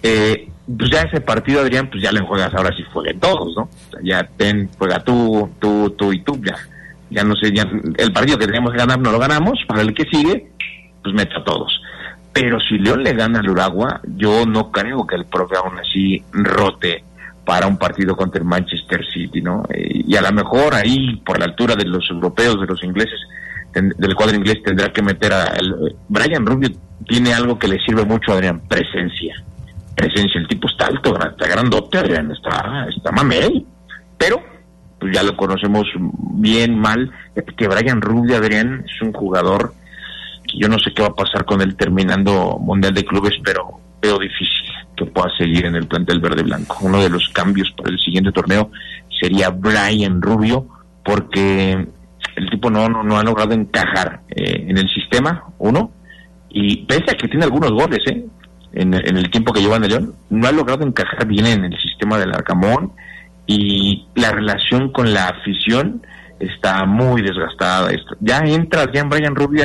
Eh, 0.05 0.49
pues 0.79 0.89
ya 0.89 1.01
ese 1.03 1.21
partido, 1.21 1.63
Adrián, 1.63 1.91
pues 1.91 2.01
ya 2.01 2.13
le 2.13 2.21
juegas 2.21 2.55
ahora 2.55 2.73
si 2.77 2.85
jueguen 2.85 3.19
todos, 3.19 3.57
¿no? 3.57 3.63
O 3.65 3.91
sea, 3.91 4.01
ya 4.05 4.29
ten, 4.37 4.71
juega 4.79 5.03
tú, 5.03 5.51
tú, 5.59 5.91
tú 5.99 6.13
y 6.13 6.23
tú, 6.23 6.41
ya. 6.45 6.55
Ya 7.11 7.25
no 7.25 7.35
sé, 7.35 7.51
ya 7.53 7.65
el 7.97 8.13
partido 8.13 8.39
que 8.39 8.47
teníamos 8.47 8.71
que 8.71 8.79
ganar 8.79 9.01
no 9.01 9.11
lo 9.11 9.19
ganamos, 9.19 9.59
para 9.67 9.81
el 9.83 9.93
que 9.95 10.05
sigue, 10.13 10.49
pues 11.03 11.13
meta 11.13 11.39
a 11.41 11.45
todos. 11.45 11.73
Pero 12.41 12.61
si 12.61 12.79
León 12.79 13.03
le 13.03 13.15
gana 13.15 13.41
al 13.41 13.51
Uragua, 13.51 14.01
yo 14.17 14.47
no 14.47 14.71
creo 14.71 15.05
que 15.07 15.17
el 15.17 15.25
profe 15.27 15.57
aún 15.57 15.77
así 15.79 16.23
rote 16.33 17.03
para 17.45 17.67
un 17.67 17.79
partido 17.79 18.15
contra 18.15 18.39
el 18.41 18.47
Manchester 18.47 19.05
City, 19.13 19.41
¿no? 19.41 19.65
Eh, 19.71 20.03
y 20.07 20.15
a 20.17 20.23
lo 20.23 20.31
mejor 20.33 20.75
ahí, 20.75 21.17
por 21.27 21.39
la 21.39 21.47
altura 21.47 21.75
de 21.75 21.85
los 21.87 22.09
europeos, 22.11 22.61
de 22.61 22.67
los 22.67 22.83
ingleses, 22.85 23.19
del 23.73 24.15
cuadro 24.15 24.37
inglés, 24.37 24.63
tendrá 24.65 24.93
que 24.93 25.03
meter 25.03 25.33
a... 25.33 25.47
el- 25.59 25.97
Brian 26.09 26.45
Rubio 26.47 26.69
tiene 27.07 27.33
algo 27.35 27.59
que 27.59 27.69
le 27.69 27.79
sirve 27.85 28.05
mucho 28.05 28.33
a 28.33 28.35
Adrián, 28.37 28.61
presencia. 28.69 29.35
Presencia, 29.97 30.41
el 30.41 30.47
tipo 30.47 30.69
está 30.69 30.87
alto, 30.87 31.19
está 31.19 31.49
grandote, 31.49 31.99
Adrián, 31.99 32.31
está, 32.31 32.87
está 32.95 33.11
mamey. 33.13 33.67
Pero, 34.17 34.41
pues 35.01 35.13
ya 35.15 35.23
lo 35.23 35.37
conocemos 35.37 35.87
bien, 36.35 36.79
mal, 36.79 37.11
que 37.57 37.67
Brian 37.67 38.01
Rubio, 38.01 38.37
Adrián, 38.37 38.85
es 38.87 39.03
un 39.03 39.13
jugador 39.13 39.73
yo 40.55 40.69
no 40.69 40.79
sé 40.79 40.93
qué 40.95 41.03
va 41.03 41.09
a 41.09 41.15
pasar 41.15 41.45
con 41.45 41.61
él 41.61 41.77
terminando 41.77 42.59
Mundial 42.59 42.95
de 42.95 43.05
Clubes, 43.05 43.35
pero 43.45 43.81
veo 44.01 44.19
difícil 44.19 44.65
que 44.97 45.07
pueda 45.07 45.29
seguir 45.37 45.67
en 45.67 45.77
el 45.77 45.87
plantel 45.87 46.21
verde 46.21 46.43
blanco. 46.43 46.79
Uno 46.83 47.03
de 47.03 47.11
los 47.11 47.29
cambios 47.31 47.71
para 47.77 47.91
el 47.91 47.99
siguiente 47.99 48.33
torneo 48.33 48.71
sería 49.21 49.51
Brian 49.51 50.21
Rubio, 50.21 50.67
porque 51.05 51.87
el 52.37 52.51
tipo 52.51 52.71
no, 52.71 52.89
no, 52.89 53.03
no 53.03 53.19
ha 53.19 53.25
logrado 53.25 53.53
encajar 53.53 54.23
eh, 54.29 54.67
en 54.69 54.79
el 54.79 54.89
sistema, 54.89 55.45
uno, 55.59 55.93
y 56.51 56.85
pese 56.87 57.11
a 57.11 57.15
que 57.15 57.29
tiene 57.29 57.45
algunos 57.45 57.71
goles, 57.73 58.01
¿eh? 58.07 58.25
En, 58.73 58.93
en 58.95 59.17
el 59.17 59.31
tiempo 59.31 59.53
que 59.53 59.61
lleva 59.61 59.77
en 59.77 59.85
el 59.85 59.91
León, 59.91 60.15
no 60.31 60.47
ha 60.47 60.53
logrado 60.53 60.85
encajar 60.85 61.27
bien 61.27 61.47
en 61.47 61.65
el 61.65 61.79
sistema 61.81 62.19
del 62.19 62.35
Arcamón 62.35 62.93
y 63.47 64.07
la 64.15 64.31
relación 64.31 64.93
con 64.93 65.13
la 65.15 65.29
afición 65.29 66.03
está 66.41 66.85
muy 66.85 67.23
desgastada. 67.23 67.91
Ya 68.21 68.39
entra 68.39 68.91
ya 68.93 69.01
en 69.01 69.09
Brian 69.09 69.35
Rubio, 69.35 69.65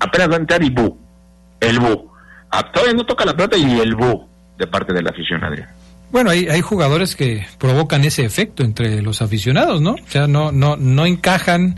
apenas 0.00 0.30
va 0.30 0.34
a 0.34 0.38
entrar 0.38 0.62
y 0.62 0.70
bu, 0.70 0.98
el 1.60 1.78
bu. 1.78 2.10
Ah, 2.50 2.70
todavía 2.72 2.94
no 2.94 3.04
toca 3.04 3.24
la 3.24 3.34
pelota 3.34 3.56
y 3.56 3.80
el 3.80 3.94
bu 3.94 4.28
de 4.58 4.66
parte 4.66 4.92
de 4.92 5.02
la 5.02 5.10
afición, 5.10 5.42
Adrián. 5.42 5.68
Bueno, 6.10 6.30
hay, 6.30 6.46
hay 6.48 6.60
jugadores 6.60 7.16
que 7.16 7.44
provocan 7.58 8.04
ese 8.04 8.24
efecto 8.24 8.62
entre 8.62 9.02
los 9.02 9.20
aficionados, 9.20 9.80
¿no? 9.80 9.92
O 9.94 10.06
sea, 10.06 10.28
no, 10.28 10.52
no, 10.52 10.76
no 10.76 11.06
encajan 11.06 11.76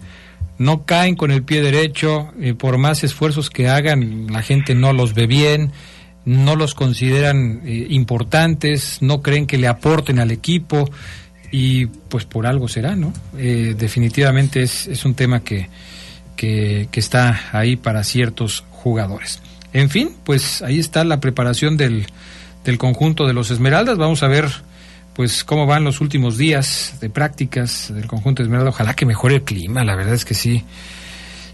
no 0.59 0.85
caen 0.85 1.17
con 1.17 1.31
el 1.31 1.43
pie 1.43 1.63
derecho, 1.63 2.33
eh, 2.41 2.55
por 2.55 2.79
más 2.79 3.05
esfuerzos 3.05 3.51
que 3.51 3.69
hagan, 3.69 4.29
la 4.29 4.43
gente 4.43 4.75
no 4.75 4.93
los 4.93 5.15
ve 5.15 5.27
bien, 5.27 5.73
no 6.25 6.57
los 6.57 6.75
consideran 6.75 7.63
eh, 7.65 7.87
importantes, 7.91 8.99
no 9.01 9.23
creen 9.23 9.47
que 9.47 9.59
le 9.59 9.69
aporten 9.69 10.19
al 10.19 10.31
equipo 10.31 10.91
y 11.59 11.87
pues 11.87 12.27
por 12.27 12.47
algo 12.47 12.69
será, 12.69 12.97
¿no? 12.97 13.15
Eh, 13.39 13.75
definitivamente 13.79 14.63
es, 14.63 14.87
es, 14.89 15.07
un 15.07 15.15
tema 15.15 15.41
que, 15.41 15.71
que, 16.37 16.87
está 16.93 17.49
ahí 17.53 17.77
para 17.77 18.05
ciertos 18.05 18.63
jugadores. 18.71 19.41
En 19.73 19.89
fin, 19.89 20.11
pues 20.23 20.61
ahí 20.61 20.79
está 20.79 21.03
la 21.05 21.19
preparación 21.19 21.79
del, 21.79 22.05
del 22.63 22.77
conjunto 22.77 23.27
de 23.27 23.33
los 23.33 23.51
Esmeraldas. 23.51 23.97
Vamos 23.97 24.23
a 24.23 24.29
ver 24.29 24.51
pues 25.15 25.45
cómo 25.45 25.65
van 25.65 25.83
los 25.83 26.03
últimos 26.03 26.37
días 26.37 26.97
de 27.01 27.09
prácticas 27.09 27.91
del 27.91 28.07
conjunto 28.07 28.43
Esmeralda. 28.43 28.69
Ojalá 28.69 28.93
que 28.93 29.07
mejore 29.07 29.37
el 29.37 29.43
clima, 29.43 29.83
la 29.83 29.97
verdad 29.97 30.13
es 30.13 30.27
que 30.27 30.35
sí. 30.35 30.63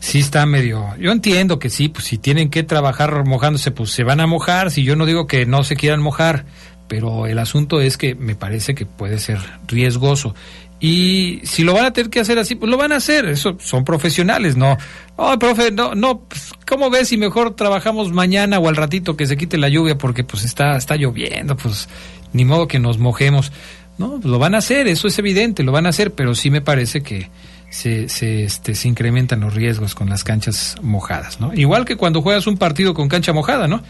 Sí 0.01 0.19
está 0.19 0.45
medio. 0.47 0.97
Yo 0.99 1.13
entiendo 1.13 1.61
que 1.61 1.71
sí, 1.71 1.89
pues 1.89 2.07
si 2.07 2.19
tienen 2.19 2.51
que 2.51 2.65
trabajar 2.65 3.25
mojándose, 3.25 3.71
pues 3.71 3.91
se 3.91 4.03
van 4.03 4.19
a 4.19 4.27
mojar. 4.27 4.73
Si 4.73 4.83
yo 4.83 4.97
no 4.97 5.07
digo 5.07 5.29
que 5.29 5.47
no 5.47 5.63
se 5.63 5.77
quieran 5.77 6.03
mojar, 6.03 6.45
pero 6.93 7.25
el 7.25 7.39
asunto 7.39 7.81
es 7.81 7.97
que 7.97 8.15
me 8.15 8.35
parece 8.35 8.75
que 8.75 8.85
puede 8.85 9.19
ser 9.19 9.39
riesgoso. 9.67 10.35
Y 10.79 11.41
si 11.43 11.65
lo 11.65 11.73
van 11.73 11.87
a 11.87 11.93
tener 11.95 12.11
que 12.11 12.21
hacer 12.21 12.39
así, 12.39 12.55
pues 12.55 12.71
lo 12.71 12.77
van 12.77 12.93
a 12.93 12.97
hacer. 12.97 13.25
Eso 13.31 13.57
son 13.59 13.83
profesionales, 13.83 14.59
no. 14.59 14.77
Oh, 15.17 15.39
profe, 15.39 15.71
no, 15.71 15.95
no. 15.95 16.19
Pues, 16.29 16.53
¿Cómo 16.67 16.91
ves 16.91 17.09
si 17.09 17.17
mejor 17.17 17.57
trabajamos 17.57 18.13
mañana 18.13 18.59
o 18.59 18.69
al 18.69 18.77
ratito 18.77 19.17
que 19.17 19.27
se 19.27 19.39
quite 19.39 19.57
la 19.57 19.71
lluvia 19.71 19.97
porque 19.97 20.23
pues 20.23 20.45
está 20.45 20.77
está 20.77 20.97
lloviendo, 20.97 21.57
pues 21.57 21.89
ni 22.35 22.45
modo 22.45 22.69
que 22.69 22.79
nos 22.79 22.99
mojemos. 22.99 23.53
No, 23.97 24.21
lo 24.23 24.39
van 24.39 24.55
a 24.55 24.59
hacer, 24.59 24.87
eso 24.87 25.09
es 25.09 25.19
evidente, 25.19 25.63
lo 25.63 25.73
van 25.73 25.87
a 25.87 25.89
hacer, 25.89 26.13
pero 26.13 26.35
sí 26.35 26.51
me 26.51 26.61
parece 26.61 27.03
que 27.03 27.31
se, 27.71 28.11
se, 28.11 28.45
este, 28.45 28.75
se 28.75 28.87
incrementan 28.87 29.41
los 29.41 29.55
riesgos 29.55 29.95
con 29.95 30.11
las 30.11 30.25
canchas 30.25 30.77
mojadas, 30.83 31.41
¿no? 31.41 31.55
Igual 31.55 31.87
que 31.87 31.97
cuando 31.97 32.21
juegas 32.21 32.47
un 32.47 32.59
partido 32.59 32.93
con 32.93 33.09
cancha 33.09 33.33
mojada, 33.33 33.67
¿no? 33.67 33.83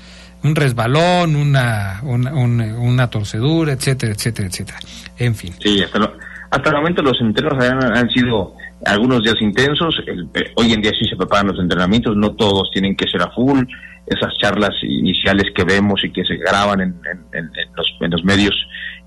Un 0.44 0.54
resbalón, 0.54 1.36
una, 1.36 2.00
una, 2.02 2.32
una, 2.34 2.64
una 2.78 3.08
torcedura, 3.08 3.72
etcétera, 3.72 4.12
etcétera, 4.12 4.48
etcétera. 4.48 4.78
En 5.18 5.34
fin. 5.34 5.54
Sí, 5.60 5.82
hasta, 5.82 5.98
lo, 5.98 6.12
hasta 6.50 6.70
el 6.70 6.76
momento 6.76 7.02
los 7.02 7.20
entrenos 7.20 7.64
han, 7.64 7.96
han 7.96 8.10
sido 8.10 8.54
algunos 8.84 9.22
días 9.22 9.36
intensos. 9.40 10.02
El, 10.06 10.28
hoy 10.56 10.72
en 10.72 10.82
día 10.82 10.92
sí 10.98 11.08
se 11.08 11.16
preparan 11.16 11.48
los 11.48 11.60
entrenamientos, 11.60 12.16
no 12.16 12.32
todos 12.32 12.70
tienen 12.72 12.96
que 12.96 13.08
ser 13.08 13.22
a 13.22 13.30
full. 13.30 13.62
Esas 14.04 14.36
charlas 14.38 14.74
iniciales 14.82 15.46
que 15.54 15.62
vemos 15.62 16.02
y 16.04 16.10
que 16.10 16.24
se 16.24 16.36
graban 16.36 16.80
en, 16.80 16.94
en, 17.08 17.38
en 17.38 17.50
los, 17.76 17.86
en 18.00 18.10
los 18.10 18.24
medios 18.24 18.54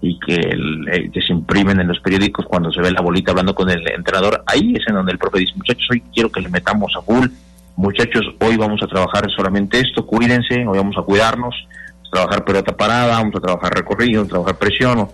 y 0.01 0.17
que, 0.19 0.35
eh, 0.35 1.09
que 1.11 1.21
se 1.21 1.33
imprimen 1.33 1.79
en 1.81 1.87
los 1.89 1.99
periódicos 1.99 2.45
cuando 2.45 2.71
se 2.71 2.81
ve 2.81 2.91
la 2.91 3.01
bolita 3.01 3.31
hablando 3.31 3.53
con 3.53 3.69
el 3.69 3.81
entrenador, 3.91 4.41
ahí 4.47 4.73
es 4.75 4.87
en 4.87 4.95
donde 4.95 5.11
el 5.11 5.17
profe 5.17 5.39
dice, 5.39 5.53
muchachos, 5.55 5.85
hoy 5.91 6.01
quiero 6.13 6.31
que 6.31 6.41
le 6.41 6.49
metamos 6.49 6.93
a 6.95 7.01
full, 7.01 7.27
muchachos, 7.75 8.23
hoy 8.39 8.57
vamos 8.57 8.81
a 8.83 8.87
trabajar 8.87 9.25
solamente 9.35 9.79
esto, 9.79 10.05
cuídense, 10.05 10.65
hoy 10.65 10.77
vamos 10.77 10.97
a 10.97 11.01
cuidarnos, 11.01 11.55
vamos 11.65 12.07
a 12.07 12.11
trabajar 12.11 12.45
pelota 12.45 12.77
parada, 12.77 13.17
vamos 13.17 13.35
a 13.35 13.39
trabajar 13.39 13.73
recorrido, 13.73 14.21
vamos 14.21 14.27
a 14.27 14.33
trabajar 14.33 14.57
presión. 14.57 15.07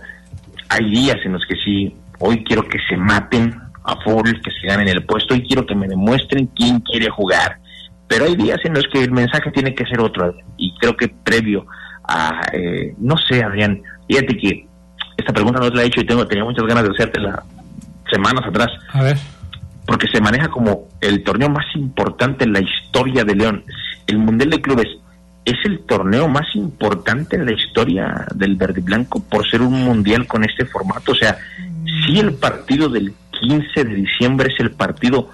Hay 0.68 0.90
días 0.90 1.16
en 1.24 1.32
los 1.32 1.42
que 1.46 1.56
sí, 1.56 1.96
hoy 2.18 2.44
quiero 2.44 2.62
que 2.68 2.78
se 2.88 2.96
maten 2.96 3.60
a 3.84 3.96
full, 4.02 4.30
que 4.42 4.50
se 4.60 4.66
ganen 4.66 4.88
el 4.88 5.04
puesto 5.04 5.34
y 5.34 5.46
quiero 5.46 5.66
que 5.66 5.74
me 5.74 5.88
demuestren 5.88 6.46
quién 6.48 6.80
quiere 6.80 7.10
jugar. 7.10 7.58
Pero 8.06 8.26
hay 8.26 8.36
días 8.36 8.58
en 8.64 8.74
los 8.74 8.84
que 8.92 9.02
el 9.02 9.10
mensaje 9.10 9.50
tiene 9.50 9.74
que 9.74 9.84
ser 9.86 10.00
otro 10.00 10.34
y 10.56 10.74
creo 10.78 10.96
que 10.96 11.08
previo 11.08 11.66
a, 12.04 12.42
eh, 12.52 12.94
no 12.98 13.16
sé, 13.16 13.42
Adrián, 13.42 13.82
fíjate 14.06 14.36
que 14.36 14.66
esta 15.16 15.32
pregunta 15.32 15.60
no 15.60 15.70
te 15.70 15.76
la 15.76 15.82
he 15.82 15.86
hecho 15.86 16.00
y 16.00 16.06
tengo 16.06 16.26
tenía 16.26 16.44
muchas 16.44 16.66
ganas 16.66 16.84
de 16.84 16.90
hacértela 16.90 17.42
semanas 18.10 18.46
atrás. 18.46 18.68
A 18.92 19.02
ver. 19.02 19.16
Porque 19.92 20.08
se 20.08 20.22
maneja 20.22 20.48
como 20.48 20.88
el 21.02 21.22
torneo 21.22 21.50
más 21.50 21.66
importante 21.74 22.44
en 22.44 22.54
la 22.54 22.60
historia 22.60 23.24
de 23.24 23.34
León. 23.34 23.62
El 24.06 24.16
Mundial 24.16 24.48
de 24.48 24.62
Clubes 24.62 24.88
es 25.44 25.56
el 25.66 25.80
torneo 25.80 26.28
más 26.28 26.46
importante 26.54 27.36
en 27.36 27.44
la 27.44 27.52
historia 27.52 28.24
del 28.34 28.56
verde 28.56 28.80
y 28.80 28.84
blanco 28.84 29.22
por 29.22 29.46
ser 29.46 29.60
un 29.60 29.84
mundial 29.84 30.26
con 30.26 30.44
este 30.44 30.64
formato. 30.64 31.12
O 31.12 31.14
sea, 31.14 31.36
sí 32.06 32.18
el 32.18 32.32
partido 32.32 32.88
del 32.88 33.12
15 33.38 33.84
de 33.84 33.94
diciembre 33.96 34.50
es 34.50 34.60
el 34.60 34.70
partido 34.70 35.28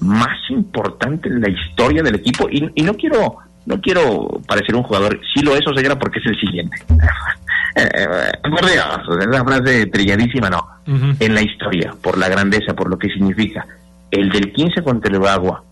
más 0.00 0.36
importante 0.50 1.30
en 1.30 1.40
la 1.40 1.48
historia 1.48 2.02
del 2.02 2.16
equipo 2.16 2.46
y, 2.50 2.70
y 2.74 2.82
no 2.82 2.92
quiero 2.92 3.38
no 3.64 3.80
quiero 3.80 4.42
parecer 4.46 4.74
un 4.74 4.82
jugador, 4.82 5.18
sí 5.32 5.40
lo 5.40 5.56
es 5.56 5.66
Oseguera 5.66 5.98
porque 5.98 6.18
es 6.18 6.26
el 6.26 6.38
siguiente. 6.38 6.76
por 8.42 8.70
Dios, 8.70 9.26
esa 9.26 9.44
frase 9.44 9.86
trilladísima, 9.86 10.50
no. 10.50 10.58
Uh 10.86 10.92
-huh. 10.92 11.16
En 11.20 11.34
la 11.34 11.40
historia, 11.40 11.94
por 12.02 12.18
la 12.18 12.28
grandeza, 12.28 12.74
por 12.74 12.90
lo 12.90 12.98
que 12.98 13.08
significa. 13.08 13.66
El 14.14 14.30
del 14.30 14.52
15 14.52 14.82
contra 14.82 15.12
el 15.12 15.20
Bagua 15.20 15.64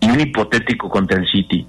y 0.00 0.10
un 0.10 0.20
hipotético 0.20 0.88
contra 0.88 1.18
el 1.18 1.28
City 1.28 1.66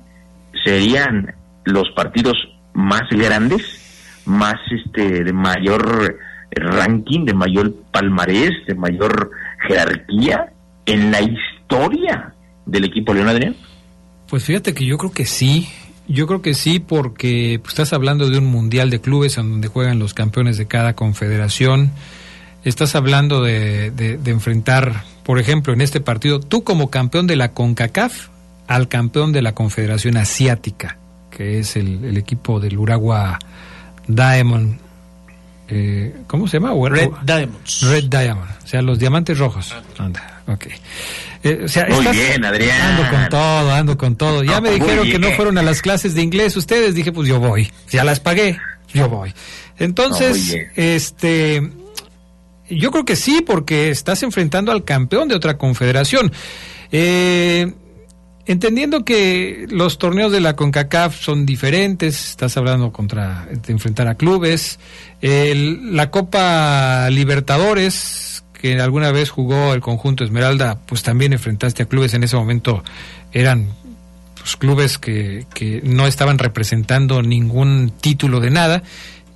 serían 0.64 1.34
los 1.66 1.90
partidos 1.92 2.38
más 2.74 3.04
grandes, 3.12 4.22
más 4.26 4.56
este 4.72 5.24
de 5.24 5.34
mayor 5.34 6.18
ranking, 6.52 7.26
de 7.26 7.34
mayor 7.34 7.74
palmarés, 7.92 8.52
de 8.68 8.76
mayor 8.76 9.32
jerarquía 9.68 10.52
en 10.86 11.12
la 11.12 11.22
historia 11.22 12.34
del 12.66 12.86
equipo 12.86 13.14
León 13.14 13.30
Adrián. 13.30 13.56
Pues 14.28 14.46
fíjate 14.46 14.74
que 14.74 14.86
yo 14.86 14.98
creo 14.98 15.12
que 15.12 15.26
sí. 15.26 15.68
Yo 16.08 16.28
creo 16.28 16.42
que 16.42 16.54
sí, 16.54 16.80
porque 16.80 17.60
pues, 17.62 17.74
estás 17.74 17.94
hablando 17.94 18.30
de 18.30 18.38
un 18.38 18.46
mundial 18.46 18.90
de 18.90 19.00
clubes 19.00 19.38
en 19.38 19.50
donde 19.50 19.68
juegan 19.68 20.00
los 20.00 20.14
campeones 20.14 20.58
de 20.58 20.68
cada 20.68 20.94
confederación. 20.94 21.92
Estás 22.64 22.96
hablando 22.96 23.42
de, 23.42 24.20
enfrentar, 24.26 25.04
por 25.24 25.40
ejemplo, 25.40 25.74
en 25.74 25.82
este 25.82 26.02
partido, 26.02 26.40
tú 26.40 26.64
como 26.64 26.90
campeón 26.90 27.28
de 27.28 27.36
la 27.36 27.52
CONCACAF 27.52 28.30
al 28.68 28.88
campeón 28.88 29.32
de 29.32 29.42
la 29.42 29.54
Confederación 29.54 30.18
Asiática, 30.18 30.98
que 31.30 31.60
es 31.60 31.76
el, 31.76 32.04
el 32.06 32.18
equipo 32.18 32.60
del 32.60 32.78
Uragua 32.78 33.40
Diamond. 34.08 34.80
Eh, 35.68 36.16
¿Cómo 36.28 36.48
se 36.48 36.60
llama? 36.60 36.74
Red 36.90 37.12
Diamonds. 37.24 37.82
Red 37.82 38.06
Diamond, 38.06 38.52
o 38.64 38.68
sea, 38.68 38.82
los 38.82 39.00
diamantes 39.00 39.38
rojos. 39.38 39.76
Anda, 39.98 40.42
ok. 40.48 40.66
Eh, 41.44 41.62
o 41.66 41.68
sea, 41.68 41.88
Muy 41.90 42.06
bien, 42.08 42.44
Adrián. 42.46 42.82
Ando 42.82 43.10
con 43.10 43.30
todo, 43.30 43.72
ando 43.72 43.98
con 43.98 44.16
todo. 44.16 44.44
Ya 44.44 44.56
no, 44.56 44.62
me 44.62 44.72
dijeron 44.72 45.10
que 45.10 45.18
no 45.18 45.32
fueron 45.32 45.58
a 45.58 45.64
las 45.64 45.82
clases 45.82 46.14
de 46.14 46.22
inglés 46.22 46.56
ustedes. 46.56 46.94
Dije, 46.94 47.12
pues 47.12 47.28
yo 47.28 47.40
voy. 47.40 47.72
Ya 47.90 48.04
las 48.04 48.20
pagué, 48.20 48.60
yo 48.94 49.10
voy. 49.10 49.34
Entonces, 49.80 50.54
no, 50.54 50.62
este, 50.76 51.72
yo 52.72 52.92
creo 52.92 53.06
que 53.06 53.16
sí, 53.16 53.44
porque 53.46 53.90
estás 53.90 54.24
enfrentando 54.24 54.72
al 54.72 54.84
campeón 54.84 55.28
de 55.28 55.36
otra 55.36 55.58
confederación. 55.58 56.32
Eh, 56.92 57.74
entendiendo 58.46 59.06
que 59.06 59.68
los 59.70 59.98
torneos 59.98 60.32
de 60.32 60.42
la 60.42 60.56
CONCACAF 60.56 61.20
son 61.20 61.46
diferentes, 61.46 62.32
estás 62.32 62.58
hablando 62.58 62.92
contra 62.92 63.48
de 63.50 63.72
enfrentar 63.72 64.08
a 64.08 64.16
clubes, 64.16 64.80
la 65.22 66.12
Copa 66.12 67.10
Libertadores 67.10 68.44
que 68.62 68.80
alguna 68.80 69.12
vez 69.12 69.32
jugó 69.32 69.74
el 69.74 69.82
conjunto 69.82 70.24
Esmeralda, 70.24 70.78
pues 70.86 71.02
también 71.02 71.34
enfrentaste 71.34 71.82
a 71.82 71.88
clubes 71.88 72.14
en 72.14 72.24
ese 72.24 72.36
momento, 72.36 72.84
eran 73.32 73.68
pues, 74.36 74.56
clubes 74.56 75.00
que, 75.00 75.48
que 75.54 75.82
no 75.84 76.06
estaban 76.06 76.38
representando 76.38 77.24
ningún 77.24 77.92
título 78.00 78.40
de 78.40 78.52
nada, 78.52 78.84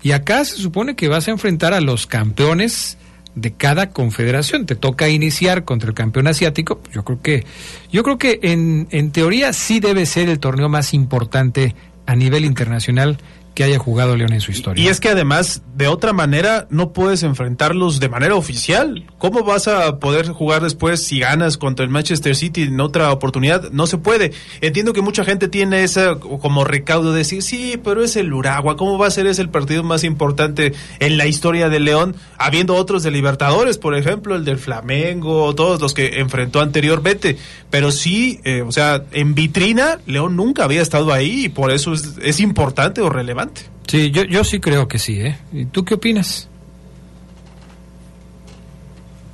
y 0.04 0.12
acá 0.12 0.46
se 0.46 0.58
supone 0.58 0.96
que 0.96 1.08
vas 1.08 1.28
a 1.28 1.32
enfrentar 1.32 1.74
a 1.74 1.82
los 1.82 2.06
campeones 2.06 3.00
de 3.36 3.54
cada 3.54 3.92
confederación. 3.92 4.66
Te 4.66 4.76
toca 4.76 5.10
iniciar 5.10 5.66
contra 5.66 5.90
el 5.90 5.96
campeón 5.96 6.28
asiático. 6.28 6.80
Yo 6.94 7.04
creo 7.04 7.22
que, 7.22 7.46
yo 7.92 8.04
creo 8.04 8.18
que 8.18 8.40
en, 8.42 8.88
en 8.92 9.12
teoría 9.12 9.54
sí 9.54 9.80
debe 9.80 10.06
ser 10.06 10.30
el 10.30 10.40
torneo 10.40 10.70
más 10.70 10.94
importante 10.94 11.76
a 12.06 12.16
nivel 12.16 12.46
internacional 12.46 13.18
que 13.56 13.64
haya 13.64 13.80
jugado 13.80 14.18
León 14.18 14.34
en 14.34 14.42
su 14.42 14.52
historia. 14.52 14.84
Y 14.84 14.90
es 14.90 15.00
que 15.00 15.10
además, 15.10 15.64
de 15.76 15.88
otra 15.88 16.12
manera, 16.12 16.68
no 16.70 16.92
puedes 16.92 17.24
enfrentarlos 17.24 18.02
de 18.02 18.10
manera 18.10 18.36
oficial. 18.36 19.08
¿Cómo 19.18 19.44
vas 19.44 19.70
a 19.70 19.98
poder 20.00 20.28
jugar 20.28 20.62
después 20.62 21.02
si 21.02 21.20
ganas 21.20 21.58
contra 21.58 21.86
el 21.86 21.90
Manchester 21.90 22.36
City 22.36 22.64
en 22.64 22.82
otra 22.82 23.12
oportunidad? 23.14 23.72
No 23.72 23.88
se 23.88 23.98
puede. 23.98 24.34
Entiendo 24.60 24.92
que 24.92 25.02
mucha 25.02 25.24
gente 25.24 25.48
tiene 25.48 25.84
esa 25.84 26.16
como 26.16 26.66
recaudo 26.66 27.14
de 27.14 27.20
decir, 27.20 27.42
sí, 27.42 27.80
pero 27.82 28.04
es 28.04 28.18
el 28.18 28.34
Uragua, 28.34 28.76
¿cómo 28.76 28.98
va 28.98 29.08
a 29.08 29.12
ser 29.12 29.26
ese 29.26 29.42
el 29.42 29.50
partido 29.50 29.84
más 29.84 30.04
importante 30.04 30.74
en 31.00 31.18
la 31.18 31.26
historia 31.26 31.70
de 31.70 31.80
León? 31.80 32.16
Habiendo 32.38 32.76
otros 32.76 33.04
de 33.04 33.12
Libertadores, 33.12 33.78
por 33.78 33.96
ejemplo, 33.96 34.36
el 34.36 34.44
del 34.44 34.58
Flamengo, 34.58 35.56
todos 35.56 35.80
los 35.80 35.94
que 35.94 36.20
enfrentó 36.20 36.60
anteriormente. 36.60 37.38
Pero 37.70 37.92
sí, 37.92 38.42
eh, 38.44 38.64
o 38.64 38.72
sea, 38.74 39.06
en 39.14 39.34
vitrina, 39.34 40.00
León 40.06 40.36
nunca 40.36 40.66
había 40.66 40.82
estado 40.82 41.14
ahí 41.14 41.46
y 41.46 41.50
por 41.50 41.72
eso 41.72 41.94
es, 41.94 42.16
es 42.22 42.42
importante 42.42 43.00
o 43.00 43.10
relevante. 43.10 43.45
Sí, 43.88 44.12
yo, 44.12 44.24
yo 44.24 44.44
sí 44.44 44.60
creo 44.60 44.88
que 44.88 45.00
sí, 45.00 45.22
¿eh? 45.22 45.38
¿Y 45.52 45.66
tú 45.66 45.86
qué 45.86 45.94
opinas? 45.94 46.50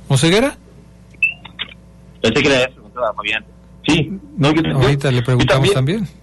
¿Oseguera? 0.08 0.56
Pensé 2.20 2.42
que 2.42 2.48
le 2.48 2.54
había 2.56 2.68
preguntado 2.68 3.06
a 3.06 3.14
Fabián. 3.14 3.44
Sí, 3.86 4.12
no, 4.36 4.52
yo, 4.52 4.76
Ahorita 4.76 5.10
yo, 5.10 5.16
le 5.16 5.22
preguntamos 5.22 5.68
yo 5.68 5.74
también, 5.74 5.98
también, 6.00 6.22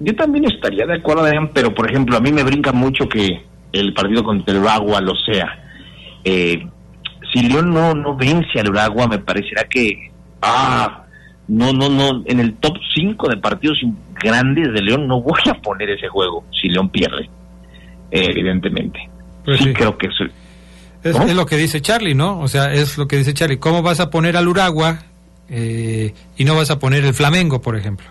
Yo 0.00 0.16
también 0.16 0.44
estaría 0.46 0.84
de 0.86 0.96
acuerdo, 0.96 1.22
Adrián, 1.24 1.50
pero 1.54 1.74
por 1.74 1.88
ejemplo, 1.88 2.16
a 2.16 2.20
mí 2.20 2.32
me 2.32 2.42
brinca 2.42 2.72
mucho 2.72 3.08
que 3.08 3.44
el 3.72 3.94
partido 3.94 4.24
contra 4.24 4.52
el 4.52 4.60
Uragua 4.60 5.00
lo 5.00 5.14
sea. 5.14 5.46
Eh, 6.24 6.66
si 7.32 7.42
León 7.42 7.70
no, 7.72 7.94
no 7.94 8.16
vence 8.16 8.58
al 8.58 8.70
Uragua, 8.70 9.06
me 9.06 9.18
parecerá 9.18 9.64
que 9.68 10.10
ah, 10.42 11.04
no, 11.46 11.72
no, 11.72 11.88
no, 11.88 12.22
en 12.26 12.40
el 12.40 12.54
top 12.54 12.76
5 12.94 13.28
de 13.28 13.36
partidos 13.38 13.78
grandes 14.22 14.72
de 14.72 14.82
León 14.82 15.06
no 15.06 15.20
voy 15.22 15.40
a 15.50 15.54
poner 15.54 15.90
ese 15.90 16.08
juego 16.08 16.44
si 16.60 16.68
León 16.68 16.88
pierde, 16.90 17.24
eh, 18.10 18.26
evidentemente. 18.30 18.98
Pues 19.44 19.58
sí, 19.58 19.64
sí. 19.64 19.72
creo 19.74 19.96
que 19.96 20.06
eso, 20.08 20.24
Es, 21.02 21.16
¿No? 21.16 21.24
es 21.24 21.34
lo 21.34 21.46
que 21.46 21.56
dice 21.56 21.80
Charlie, 21.80 22.14
¿no? 22.14 22.40
O 22.40 22.48
sea, 22.48 22.72
es 22.72 22.98
lo 22.98 23.06
que 23.08 23.16
dice 23.16 23.32
Charlie. 23.34 23.58
¿Cómo 23.58 23.82
vas 23.82 24.00
a 24.00 24.10
poner 24.10 24.36
al 24.36 24.48
Uragua 24.48 24.98
eh, 25.48 26.12
y 26.36 26.44
no 26.44 26.54
vas 26.56 26.70
a 26.70 26.78
poner 26.78 27.04
el 27.04 27.14
Flamengo, 27.14 27.60
por 27.62 27.76
ejemplo? 27.76 28.06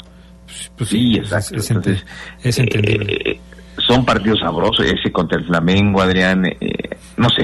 Pues, 0.45 0.71
pues 0.77 0.89
Sí, 0.89 1.13
es- 1.13 1.19
exacto. 1.31 1.55
Es, 1.57 1.69
ente- 1.71 1.89
Entonces, 1.91 2.05
es 2.43 2.59
entendible. 2.59 3.13
eh, 3.25 3.39
son 3.85 4.03
partidos 4.05 4.39
sabrosos, 4.39 4.85
ese 4.85 5.11
contra 5.11 5.37
el 5.37 5.45
Flamengo, 5.45 6.01
Adrián, 6.01 6.45
eh, 6.45 6.55
no 7.17 7.29
sé, 7.29 7.43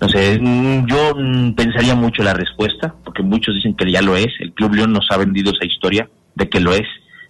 no 0.00 0.08
sé, 0.08 0.38
mm, 0.40 0.86
yo 0.86 1.14
pensaría 1.54 1.94
mucho 1.94 2.22
la 2.22 2.32
respuesta, 2.32 2.94
porque 3.04 3.22
muchos 3.22 3.54
dicen 3.56 3.74
que 3.76 3.90
ya 3.90 4.00
lo 4.00 4.16
es, 4.16 4.28
el 4.40 4.52
Club 4.54 4.74
León 4.74 4.92
nos 4.92 5.06
ha 5.10 5.16
vendido 5.18 5.52
esa 5.52 5.66
historia 5.66 6.08
de 6.34 6.48
que 6.48 6.60
lo 6.60 6.72
es, 6.74 6.86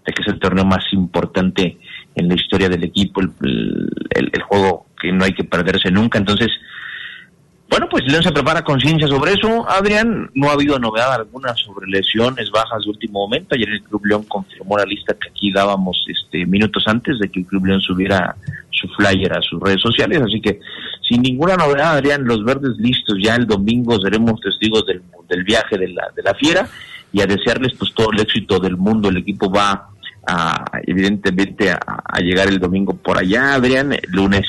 de 0.07 0.13
que 0.13 0.23
es 0.23 0.29
el 0.29 0.39
torneo 0.39 0.65
más 0.65 0.85
importante 0.93 1.79
en 2.15 2.29
la 2.29 2.35
historia 2.35 2.69
del 2.69 2.85
equipo, 2.85 3.21
el 3.21 4.43
juego 4.49 4.87
que 5.01 5.13
no 5.13 5.25
hay 5.25 5.35
que 5.35 5.45
perderse 5.45 5.91
nunca, 5.91 6.19
entonces, 6.19 6.51
bueno, 7.69 7.89
pues 7.91 8.05
León 8.07 8.23
se 8.23 8.31
prepara 8.31 8.63
conciencia 8.63 9.09
sobre 9.09 9.33
eso. 9.33 9.69
Adrián, 9.69 10.31
no 10.35 10.49
ha 10.49 10.53
habido 10.53 10.79
novedad 10.79 11.15
alguna 11.15 11.55
sobre 11.57 11.89
lesiones 11.89 12.49
bajas 12.51 12.85
de 12.85 12.91
último 12.91 13.21
momento. 13.21 13.55
Ayer 13.55 13.69
el 13.69 13.83
Club 13.83 14.07
León 14.07 14.23
confirmó 14.23 14.79
la 14.79 14.85
lista 14.85 15.15
que 15.15 15.29
aquí 15.29 15.51
dábamos 15.53 16.05
este, 16.07 16.47
minutos 16.47 16.85
antes 16.87 17.19
de 17.19 17.29
que 17.29 17.41
el 17.41 17.47
Club 17.47 17.67
León 17.67 17.81
subiera 17.81 18.37
su 18.71 18.87
flyer 18.91 19.33
a 19.33 19.43
sus 19.43 19.61
redes 19.61 19.83
sociales. 19.83 20.23
Así 20.23 20.41
que, 20.41 20.61
sin 21.09 21.23
ninguna 21.23 21.57
novedad, 21.57 21.95
Adrián, 21.95 22.25
los 22.25 22.45
verdes 22.45 22.77
listos. 22.79 23.19
Ya 23.21 23.35
el 23.35 23.47
domingo 23.47 24.01
seremos 24.01 24.41
testigos 24.41 24.87
del, 24.87 25.03
del 25.29 25.43
viaje 25.43 25.77
de 25.77 25.89
la, 25.89 26.09
de 26.15 26.23
la 26.23 26.35
fiera 26.35 26.69
y 27.13 27.21
a 27.21 27.27
desearles 27.27 27.75
pues 27.77 27.93
todo 27.95 28.13
el 28.13 28.21
éxito 28.21 28.61
del 28.61 28.77
mundo. 28.77 29.09
El 29.09 29.17
equipo 29.17 29.51
va 29.51 29.89
a, 30.27 30.65
evidentemente 30.87 31.71
a, 31.71 32.19
llegar 32.21 32.49
el 32.49 32.59
domingo 32.59 32.97
por 32.97 33.19
allá, 33.19 33.55
Adrián. 33.55 33.93
El 33.93 34.11
lunes 34.11 34.47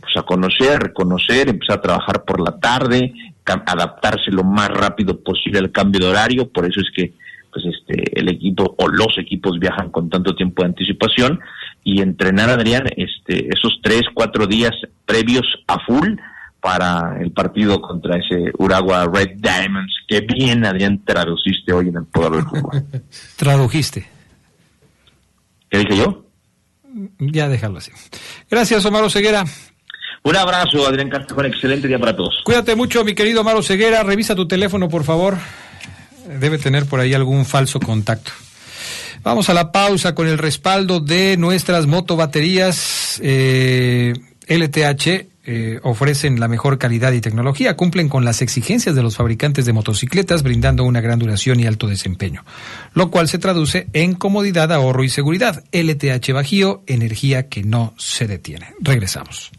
pues 0.00 0.16
a 0.16 0.22
conocer, 0.22 0.82
reconocer, 0.82 1.48
empezar 1.48 1.78
a 1.78 1.82
trabajar 1.82 2.24
por 2.24 2.40
la 2.40 2.58
tarde, 2.58 3.12
adaptarse 3.44 4.30
lo 4.30 4.44
más 4.44 4.68
rápido 4.68 5.20
posible 5.20 5.58
al 5.58 5.72
cambio 5.72 6.00
de 6.00 6.06
horario, 6.06 6.48
por 6.48 6.66
eso 6.66 6.80
es 6.80 6.88
que 6.94 7.12
pues 7.52 7.64
este 7.66 8.18
el 8.18 8.28
equipo 8.28 8.76
o 8.78 8.88
los 8.88 9.18
equipos 9.18 9.58
viajan 9.58 9.90
con 9.90 10.08
tanto 10.08 10.36
tiempo 10.36 10.62
de 10.62 10.68
anticipación 10.68 11.40
y 11.82 12.00
entrenar 12.00 12.48
Adrián 12.48 12.84
este 12.96 13.48
esos 13.52 13.80
tres 13.82 14.02
cuatro 14.14 14.46
días 14.46 14.70
previos 15.04 15.46
a 15.66 15.80
full 15.84 16.10
para 16.60 17.20
el 17.20 17.32
partido 17.32 17.80
contra 17.80 18.18
ese 18.18 18.52
Uragua 18.58 19.10
Red 19.12 19.38
Diamonds 19.38 19.92
que 20.06 20.20
bien 20.20 20.64
Adrián 20.64 21.02
traduciste 21.04 21.72
hoy 21.72 21.88
en 21.88 21.96
el 21.96 22.04
poder 22.04 22.32
del 22.32 22.44
fútbol 22.44 22.84
Tradujiste. 23.36 24.19
¿Qué 25.70 25.78
dije 25.78 25.96
yo? 25.96 26.26
Ya 27.18 27.48
déjalo 27.48 27.78
así. 27.78 27.92
Gracias, 28.50 28.84
Omar 28.84 29.10
Ceguera. 29.10 29.44
un 30.24 30.36
abrazo 30.36 30.86
Adrián 30.86 31.08
Castejón 31.08 31.46
excelente 31.46 31.86
día 31.88 31.98
para 31.98 32.16
todos 32.16 32.40
Cuídate 32.44 32.74
mucho, 32.74 33.04
mi 33.04 33.14
querido 33.14 33.40
Omar 33.42 33.62
Ceguera. 33.62 34.02
Revisa 34.02 34.34
tu 34.34 34.46
teléfono, 34.48 34.88
por 34.88 35.04
favor. 35.04 35.36
Debe 36.38 36.58
tener 36.58 36.86
por 36.86 37.00
ahí 37.00 37.14
algún 37.14 37.44
falso 37.44 37.80
contacto. 37.80 38.32
Vamos 39.22 39.50
a 39.50 39.54
la 39.54 39.70
pausa 39.70 40.14
con 40.14 40.26
el 40.28 40.38
respaldo 40.38 41.00
de 41.00 41.36
nuestras 41.36 41.86
motobaterías 41.86 43.20
eh, 43.22 44.14
LTH. 44.48 45.29
Eh, 45.44 45.80
ofrecen 45.82 46.38
la 46.38 46.48
mejor 46.48 46.78
calidad 46.78 47.12
y 47.12 47.20
tecnología, 47.20 47.76
cumplen 47.76 48.08
con 48.08 48.24
las 48.24 48.42
exigencias 48.42 48.94
de 48.94 49.02
los 49.02 49.16
fabricantes 49.16 49.64
de 49.64 49.72
motocicletas, 49.72 50.42
brindando 50.42 50.84
una 50.84 51.00
gran 51.00 51.18
duración 51.18 51.60
y 51.60 51.66
alto 51.66 51.86
desempeño, 51.86 52.44
lo 52.94 53.10
cual 53.10 53.28
se 53.28 53.38
traduce 53.38 53.86
en 53.92 54.14
comodidad, 54.14 54.72
ahorro 54.72 55.04
y 55.04 55.08
seguridad. 55.08 55.64
LTH 55.72 56.32
Bajío, 56.32 56.82
energía 56.86 57.48
que 57.48 57.62
no 57.62 57.94
se 57.96 58.26
detiene. 58.26 58.74
Regresamos. 58.80 59.50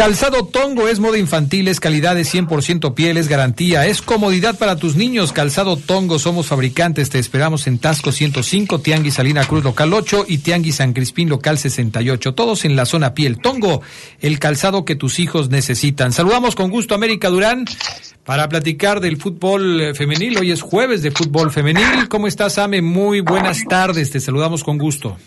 Calzado 0.00 0.46
Tongo 0.46 0.88
es 0.88 0.98
moda 0.98 1.18
infantil, 1.18 1.68
es 1.68 1.78
calidad 1.78 2.14
de 2.14 2.22
100% 2.22 2.94
piel, 2.94 3.18
es 3.18 3.28
garantía, 3.28 3.86
es 3.86 4.00
comodidad 4.00 4.56
para 4.56 4.76
tus 4.76 4.96
niños. 4.96 5.30
Calzado 5.30 5.76
Tongo, 5.76 6.18
somos 6.18 6.46
fabricantes, 6.46 7.10
te 7.10 7.18
esperamos 7.18 7.66
en 7.66 7.78
Tasco 7.78 8.10
105, 8.10 8.78
Tianguis 8.78 9.12
Salina 9.12 9.44
Cruz 9.44 9.62
local 9.62 9.92
8 9.92 10.24
y 10.26 10.38
Tianguis 10.38 10.76
San 10.76 10.94
Crispín 10.94 11.28
local 11.28 11.58
68, 11.58 12.32
todos 12.32 12.64
en 12.64 12.76
la 12.76 12.86
zona 12.86 13.12
piel. 13.12 13.42
Tongo, 13.42 13.82
el 14.20 14.38
calzado 14.38 14.86
que 14.86 14.94
tus 14.94 15.18
hijos 15.18 15.50
necesitan. 15.50 16.14
Saludamos 16.14 16.54
con 16.54 16.70
gusto 16.70 16.94
a 16.94 16.96
América 16.96 17.28
Durán 17.28 17.66
para 18.24 18.48
platicar 18.48 19.00
del 19.00 19.18
fútbol 19.18 19.82
eh, 19.82 19.94
femenil. 19.94 20.38
Hoy 20.38 20.50
es 20.50 20.62
jueves 20.62 21.02
de 21.02 21.10
fútbol 21.10 21.50
femenil. 21.50 22.08
¿Cómo 22.08 22.26
estás, 22.26 22.56
Ame? 22.56 22.80
Muy 22.80 23.20
buenas 23.20 23.64
tardes, 23.68 24.10
te 24.10 24.20
saludamos 24.20 24.64
con 24.64 24.78
gusto. 24.78 25.18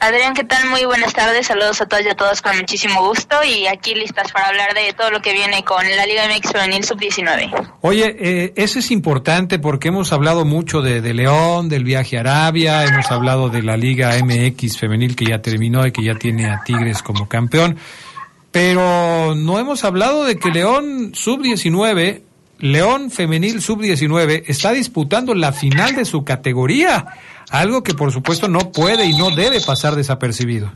Adrián, 0.00 0.32
¿qué 0.34 0.44
tal? 0.44 0.68
Muy 0.70 0.84
buenas 0.84 1.12
tardes. 1.12 1.48
Saludos 1.48 1.80
a 1.80 1.86
todos 1.86 2.04
y 2.04 2.08
a 2.08 2.14
todas 2.14 2.40
con 2.40 2.56
muchísimo 2.56 3.04
gusto 3.04 3.36
y 3.42 3.66
aquí 3.66 3.96
listas 3.96 4.30
para 4.30 4.46
hablar 4.46 4.72
de 4.72 4.92
todo 4.92 5.10
lo 5.10 5.20
que 5.20 5.32
viene 5.32 5.64
con 5.64 5.84
la 5.84 6.06
Liga 6.06 6.22
MX 6.28 6.52
Femenil 6.52 6.84
Sub-19. 6.84 7.72
Oye, 7.80 8.16
eh, 8.18 8.52
eso 8.54 8.78
es 8.78 8.92
importante 8.92 9.58
porque 9.58 9.88
hemos 9.88 10.12
hablado 10.12 10.44
mucho 10.44 10.82
de, 10.82 11.00
de 11.00 11.14
León, 11.14 11.68
del 11.68 11.82
viaje 11.82 12.16
a 12.16 12.20
Arabia, 12.20 12.84
hemos 12.84 13.10
hablado 13.10 13.48
de 13.48 13.62
la 13.62 13.76
Liga 13.76 14.16
MX 14.22 14.78
femenil 14.78 15.16
que 15.16 15.24
ya 15.24 15.42
terminó 15.42 15.84
y 15.84 15.90
que 15.90 16.04
ya 16.04 16.14
tiene 16.14 16.48
a 16.48 16.62
Tigres 16.64 17.02
como 17.02 17.28
campeón, 17.28 17.76
pero 18.52 19.34
no 19.34 19.58
hemos 19.58 19.82
hablado 19.82 20.24
de 20.24 20.38
que 20.38 20.50
León 20.50 21.12
sub-19, 21.12 22.22
León 22.60 23.10
femenil 23.10 23.60
sub-19 23.60 24.44
está 24.46 24.70
disputando 24.70 25.34
la 25.34 25.52
final 25.52 25.96
de 25.96 26.04
su 26.04 26.24
categoría, 26.24 27.06
algo 27.50 27.82
que 27.82 27.94
por 27.94 28.12
supuesto 28.12 28.48
no 28.48 28.72
puede 28.72 29.06
y 29.06 29.16
no 29.16 29.30
debe 29.30 29.60
pasar 29.60 29.94
desapercibido. 29.94 30.70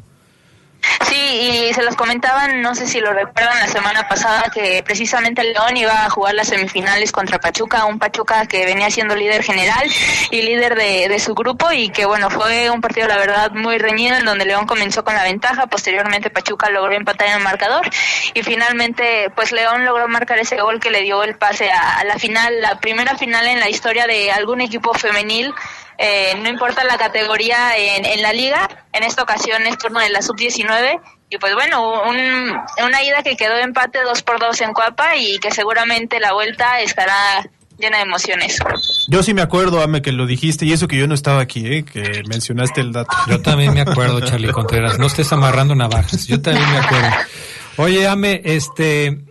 Sí, 1.06 1.68
y 1.68 1.74
se 1.74 1.82
los 1.82 1.94
comentaban, 1.94 2.60
no 2.60 2.74
sé 2.74 2.88
si 2.88 3.00
lo 3.00 3.12
recuerdan 3.12 3.58
la 3.60 3.68
semana 3.68 4.08
pasada, 4.08 4.50
que 4.52 4.82
precisamente 4.82 5.44
León 5.44 5.76
iba 5.76 6.04
a 6.04 6.10
jugar 6.10 6.34
las 6.34 6.48
semifinales 6.48 7.12
contra 7.12 7.38
Pachuca, 7.38 7.84
un 7.84 7.98
Pachuca 7.98 8.46
que 8.46 8.64
venía 8.64 8.90
siendo 8.90 9.14
líder 9.14 9.44
general 9.44 9.88
y 10.30 10.42
líder 10.42 10.74
de, 10.74 11.18
su 11.20 11.34
grupo 11.34 11.70
y 11.70 11.90
que 11.90 12.04
bueno, 12.04 12.30
fue 12.30 12.68
un 12.70 12.80
partido 12.80 13.06
la 13.06 13.16
verdad 13.16 13.52
muy 13.52 13.78
reñido 13.78 14.16
en 14.16 14.24
donde 14.24 14.44
León 14.44 14.66
comenzó 14.66 15.04
con 15.04 15.14
la 15.14 15.22
ventaja, 15.22 15.66
posteriormente 15.66 16.30
Pachuca 16.30 16.68
logró 16.70 16.94
empatar 16.94 17.28
en 17.28 17.34
el 17.34 17.42
marcador 17.42 17.88
y 18.34 18.42
finalmente 18.42 19.30
pues 19.36 19.52
León 19.52 19.84
logró 19.84 20.08
marcar 20.08 20.38
ese 20.38 20.60
gol 20.60 20.80
que 20.80 20.90
le 20.90 21.02
dio 21.02 21.22
el 21.22 21.36
pase 21.36 21.70
a 21.70 22.02
la 22.04 22.18
final, 22.18 22.60
la 22.60 22.80
primera 22.80 23.16
final 23.16 23.46
en 23.46 23.60
la 23.60 23.68
historia 23.68 24.06
de 24.06 24.32
algún 24.32 24.60
equipo 24.60 24.94
femenil 24.94 25.54
eh, 25.98 26.34
no 26.42 26.48
importa 26.48 26.84
la 26.84 26.98
categoría 26.98 27.76
en, 27.76 28.04
en, 28.04 28.22
la 28.22 28.32
liga, 28.32 28.68
en 28.92 29.02
esta 29.02 29.22
ocasión 29.22 29.66
es 29.66 29.78
turno 29.78 30.00
de 30.00 30.10
la 30.10 30.22
sub-19 30.22 31.00
y 31.32 31.38
pues 31.38 31.54
bueno, 31.54 32.02
un, 32.02 32.16
una 32.84 33.02
ida 33.02 33.22
que 33.22 33.36
quedó 33.36 33.56
empate 33.56 34.02
2 34.02 34.22
por 34.22 34.38
2 34.38 34.60
en 34.60 34.72
Cuapa 34.74 35.16
y 35.16 35.38
que 35.38 35.50
seguramente 35.50 36.20
la 36.20 36.34
vuelta 36.34 36.80
estará 36.80 37.14
llena 37.78 37.96
de 37.98 38.02
emociones. 38.02 38.58
Yo 39.08 39.22
sí 39.22 39.32
me 39.32 39.40
acuerdo, 39.40 39.82
Ame, 39.82 40.02
que 40.02 40.12
lo 40.12 40.26
dijiste 40.26 40.66
y 40.66 40.72
eso 40.72 40.88
que 40.88 40.98
yo 40.98 41.06
no 41.06 41.14
estaba 41.14 41.40
aquí, 41.40 41.66
¿eh? 41.66 41.84
que 41.84 42.22
mencionaste 42.28 42.82
el 42.82 42.92
dato. 42.92 43.16
Yo 43.28 43.40
también 43.40 43.72
me 43.72 43.80
acuerdo, 43.80 44.20
Charlie 44.20 44.52
Contreras, 44.52 44.98
no 44.98 45.06
estés 45.06 45.32
amarrando 45.32 45.74
navajas, 45.74 46.26
yo 46.26 46.40
también 46.42 46.70
me 46.70 46.78
acuerdo. 46.78 47.10
Oye, 47.78 48.06
Ame, 48.06 48.42
este... 48.44 49.24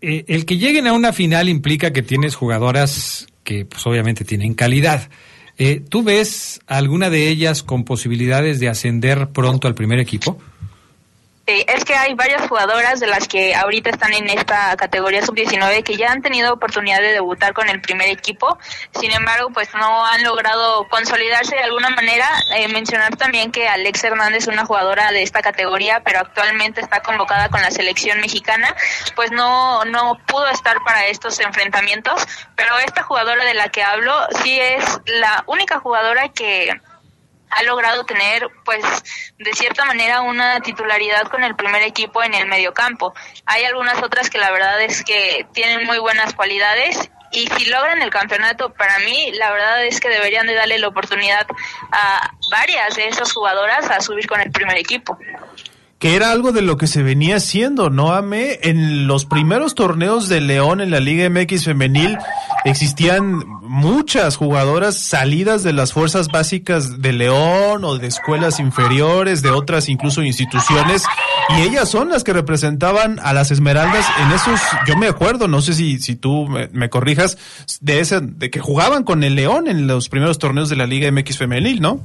Eh, 0.00 0.24
el 0.28 0.44
que 0.44 0.58
lleguen 0.58 0.86
a 0.86 0.92
una 0.92 1.12
final 1.12 1.48
implica 1.48 1.92
que 1.92 2.02
tienes 2.02 2.36
jugadoras 2.36 3.26
que 3.48 3.64
pues 3.64 3.86
obviamente 3.86 4.26
tienen 4.26 4.52
calidad. 4.52 5.08
Eh, 5.56 5.80
¿Tú 5.88 6.02
ves 6.02 6.60
alguna 6.66 7.08
de 7.08 7.28
ellas 7.28 7.62
con 7.62 7.84
posibilidades 7.84 8.60
de 8.60 8.68
ascender 8.68 9.30
pronto 9.30 9.66
al 9.66 9.74
primer 9.74 10.00
equipo? 10.00 10.38
Es 11.48 11.84
que 11.84 11.94
hay 11.94 12.14
varias 12.14 12.46
jugadoras 12.48 13.00
de 13.00 13.06
las 13.06 13.26
que 13.26 13.54
ahorita 13.54 13.90
están 13.90 14.12
en 14.12 14.28
esta 14.28 14.76
categoría 14.76 15.24
sub-19 15.24 15.82
que 15.82 15.96
ya 15.96 16.12
han 16.12 16.22
tenido 16.22 16.52
oportunidad 16.52 17.00
de 17.00 17.12
debutar 17.12 17.54
con 17.54 17.68
el 17.68 17.80
primer 17.80 18.08
equipo, 18.08 18.58
sin 18.98 19.10
embargo, 19.12 19.50
pues 19.50 19.68
no 19.74 20.04
han 20.04 20.22
logrado 20.22 20.86
consolidarse 20.88 21.56
de 21.56 21.62
alguna 21.62 21.90
manera. 21.90 22.26
Eh, 22.56 22.68
mencionar 22.68 23.16
también 23.16 23.50
que 23.50 23.68
Alex 23.68 24.04
Hernández 24.04 24.46
una 24.46 24.66
jugadora 24.66 25.10
de 25.10 25.22
esta 25.22 25.40
categoría, 25.42 26.02
pero 26.04 26.20
actualmente 26.20 26.80
está 26.80 27.00
convocada 27.00 27.48
con 27.48 27.62
la 27.62 27.70
selección 27.70 28.20
mexicana, 28.20 28.74
pues 29.14 29.30
no, 29.30 29.84
no 29.84 30.18
pudo 30.26 30.48
estar 30.48 30.76
para 30.84 31.06
estos 31.06 31.40
enfrentamientos, 31.40 32.26
pero 32.56 32.78
esta 32.78 33.02
jugadora 33.02 33.44
de 33.44 33.54
la 33.54 33.68
que 33.68 33.82
hablo 33.82 34.14
sí 34.42 34.58
es 34.60 34.84
la 35.06 35.44
única 35.46 35.80
jugadora 35.80 36.28
que 36.28 36.80
ha 37.50 37.62
logrado 37.62 38.04
tener, 38.04 38.48
pues, 38.64 38.84
de 39.38 39.52
cierta 39.54 39.84
manera 39.84 40.20
una 40.20 40.60
titularidad 40.60 41.28
con 41.28 41.44
el 41.44 41.54
primer 41.56 41.82
equipo 41.82 42.22
en 42.22 42.34
el 42.34 42.46
mediocampo. 42.46 43.14
Hay 43.46 43.64
algunas 43.64 44.02
otras 44.02 44.30
que 44.30 44.38
la 44.38 44.50
verdad 44.50 44.80
es 44.82 45.04
que 45.04 45.46
tienen 45.52 45.86
muy 45.86 45.98
buenas 45.98 46.34
cualidades 46.34 47.10
y 47.30 47.46
si 47.46 47.66
logran 47.66 48.00
el 48.00 48.10
campeonato, 48.10 48.72
para 48.72 48.98
mí, 49.00 49.32
la 49.32 49.50
verdad 49.50 49.84
es 49.84 50.00
que 50.00 50.08
deberían 50.08 50.46
de 50.46 50.54
darle 50.54 50.78
la 50.78 50.88
oportunidad 50.88 51.46
a 51.92 52.30
varias 52.50 52.96
de 52.96 53.08
esas 53.08 53.32
jugadoras 53.32 53.90
a 53.90 54.00
subir 54.00 54.26
con 54.26 54.40
el 54.40 54.50
primer 54.50 54.78
equipo 54.78 55.18
que 55.98 56.14
era 56.14 56.30
algo 56.30 56.52
de 56.52 56.62
lo 56.62 56.76
que 56.76 56.86
se 56.86 57.02
venía 57.02 57.36
haciendo, 57.36 57.90
¿no, 57.90 58.12
Ame? 58.12 58.60
En 58.62 59.08
los 59.08 59.24
primeros 59.24 59.74
torneos 59.74 60.28
de 60.28 60.40
León 60.40 60.80
en 60.80 60.92
la 60.92 61.00
Liga 61.00 61.28
MX 61.28 61.64
femenil 61.64 62.16
existían 62.64 63.42
muchas 63.62 64.36
jugadoras 64.36 64.96
salidas 64.96 65.64
de 65.64 65.72
las 65.72 65.92
fuerzas 65.92 66.28
básicas 66.28 67.02
de 67.02 67.12
León 67.12 67.84
o 67.84 67.98
de 67.98 68.06
escuelas 68.06 68.60
inferiores, 68.60 69.42
de 69.42 69.50
otras 69.50 69.88
incluso 69.88 70.22
instituciones, 70.22 71.02
y 71.56 71.62
ellas 71.62 71.88
son 71.88 72.10
las 72.10 72.22
que 72.22 72.32
representaban 72.32 73.18
a 73.22 73.32
las 73.32 73.50
Esmeraldas 73.50 74.06
en 74.22 74.32
esos, 74.32 74.60
yo 74.86 74.96
me 74.96 75.08
acuerdo, 75.08 75.48
no 75.48 75.60
sé 75.60 75.74
si, 75.74 75.98
si 75.98 76.14
tú 76.14 76.46
me, 76.46 76.68
me 76.68 76.90
corrijas, 76.90 77.38
de 77.80 78.00
ese, 78.00 78.20
de 78.20 78.50
que 78.50 78.60
jugaban 78.60 79.02
con 79.02 79.24
el 79.24 79.34
León 79.34 79.66
en 79.66 79.86
los 79.86 80.08
primeros 80.08 80.38
torneos 80.38 80.68
de 80.68 80.76
la 80.76 80.86
Liga 80.86 81.10
MX 81.10 81.38
femenil, 81.38 81.80
¿no? 81.80 82.00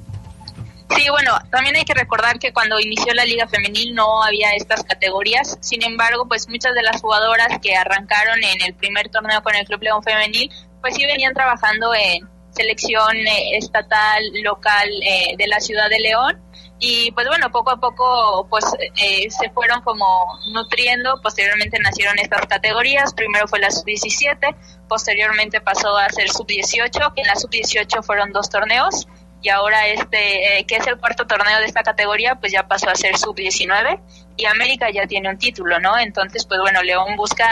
Sí, 0.95 1.09
bueno, 1.09 1.31
también 1.49 1.75
hay 1.75 1.85
que 1.85 1.93
recordar 1.93 2.37
que 2.39 2.53
cuando 2.53 2.79
inició 2.79 3.13
la 3.13 3.25
Liga 3.25 3.47
Femenil 3.47 3.95
no 3.95 4.23
había 4.23 4.53
estas 4.53 4.83
categorías. 4.83 5.57
Sin 5.61 5.83
embargo, 5.83 6.27
pues 6.27 6.47
muchas 6.47 6.73
de 6.75 6.83
las 6.83 7.01
jugadoras 7.01 7.59
que 7.61 7.75
arrancaron 7.75 8.43
en 8.43 8.61
el 8.61 8.75
primer 8.75 9.09
torneo 9.09 9.41
con 9.41 9.55
el 9.55 9.65
Club 9.65 9.81
León 9.81 10.03
Femenil, 10.03 10.51
pues 10.81 10.95
sí 10.95 11.05
venían 11.05 11.33
trabajando 11.33 11.93
en 11.95 12.27
selección 12.51 13.17
eh, 13.17 13.57
estatal, 13.57 14.21
local 14.43 14.89
eh, 15.01 15.35
de 15.37 15.47
la 15.47 15.59
ciudad 15.59 15.89
de 15.89 15.99
León. 15.99 16.39
Y 16.79 17.11
pues 17.13 17.27
bueno, 17.27 17.49
poco 17.49 17.71
a 17.71 17.79
poco 17.79 18.45
pues 18.49 18.65
eh, 19.01 19.29
se 19.31 19.49
fueron 19.51 19.81
como 19.81 20.05
nutriendo, 20.51 21.21
posteriormente 21.21 21.79
nacieron 21.79 22.19
estas 22.19 22.45
categorías, 22.45 23.13
primero 23.13 23.47
fue 23.47 23.59
la 23.59 23.71
sub-17, 23.71 24.55
posteriormente 24.89 25.61
pasó 25.61 25.95
a 25.95 26.09
ser 26.09 26.29
sub-18, 26.29 27.13
que 27.13 27.21
en 27.21 27.27
la 27.27 27.35
sub-18 27.35 28.03
fueron 28.03 28.33
dos 28.33 28.49
torneos, 28.49 29.07
y 29.43 29.49
ahora 29.49 29.87
este, 29.87 30.59
eh, 30.59 30.65
que 30.65 30.77
es 30.77 30.87
el 30.87 30.97
cuarto 30.97 31.27
torneo 31.27 31.59
de 31.59 31.65
esta 31.65 31.83
categoría, 31.83 32.35
pues 32.35 32.53
ya 32.53 32.65
pasó 32.65 32.89
a 32.89 32.95
ser 32.95 33.17
sub-19 33.17 33.99
y 34.37 34.45
América 34.45 34.89
ya 34.89 35.05
tiene 35.05 35.29
un 35.29 35.37
título, 35.37 35.79
¿no? 35.79 35.99
Entonces, 35.99 36.45
pues 36.45 36.61
bueno, 36.61 36.81
León 36.81 37.17
busca 37.17 37.45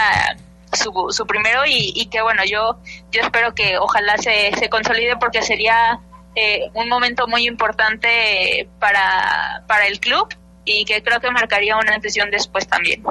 su, 0.71 1.07
su 1.09 1.27
primero 1.27 1.65
y, 1.65 1.91
y 1.93 2.05
que 2.05 2.21
bueno, 2.21 2.43
yo, 2.45 2.79
yo 3.11 3.21
espero 3.21 3.53
que 3.53 3.77
ojalá 3.77 4.17
se, 4.17 4.51
se 4.57 4.69
consolide 4.69 5.17
porque 5.17 5.41
sería 5.41 5.99
eh, 6.35 6.69
un 6.73 6.87
momento 6.87 7.27
muy 7.27 7.45
importante 7.45 8.69
para, 8.79 9.63
para 9.67 9.87
el 9.87 9.99
club 9.99 10.33
y 10.63 10.85
que 10.85 11.03
creo 11.03 11.19
que 11.19 11.29
marcaría 11.29 11.75
una 11.75 11.95
atención 11.95 12.31
después 12.31 12.67
también. 12.67 13.03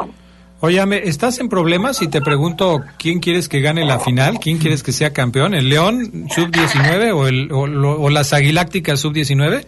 Óyame, 0.62 1.09
¿estás 1.09 1.38
en 1.40 1.49
problemas? 1.49 2.03
Y 2.03 2.09
te 2.09 2.20
pregunto, 2.20 2.85
¿quién 2.99 3.20
quieres 3.20 3.49
que 3.49 3.61
gane 3.61 3.85
la 3.87 3.99
final? 3.99 4.38
¿Quién 4.40 4.59
quieres 4.59 4.83
que 4.83 4.92
sea 4.92 5.12
campeón? 5.14 5.55
¿El 5.55 5.70
León 5.70 6.29
sub-19 6.29 7.14
o, 7.14 7.27
el, 7.27 7.51
o, 7.51 7.62
o 7.62 8.11
las 8.11 8.35
Aguilácticas 8.35 9.01
sub-19? 9.01 9.64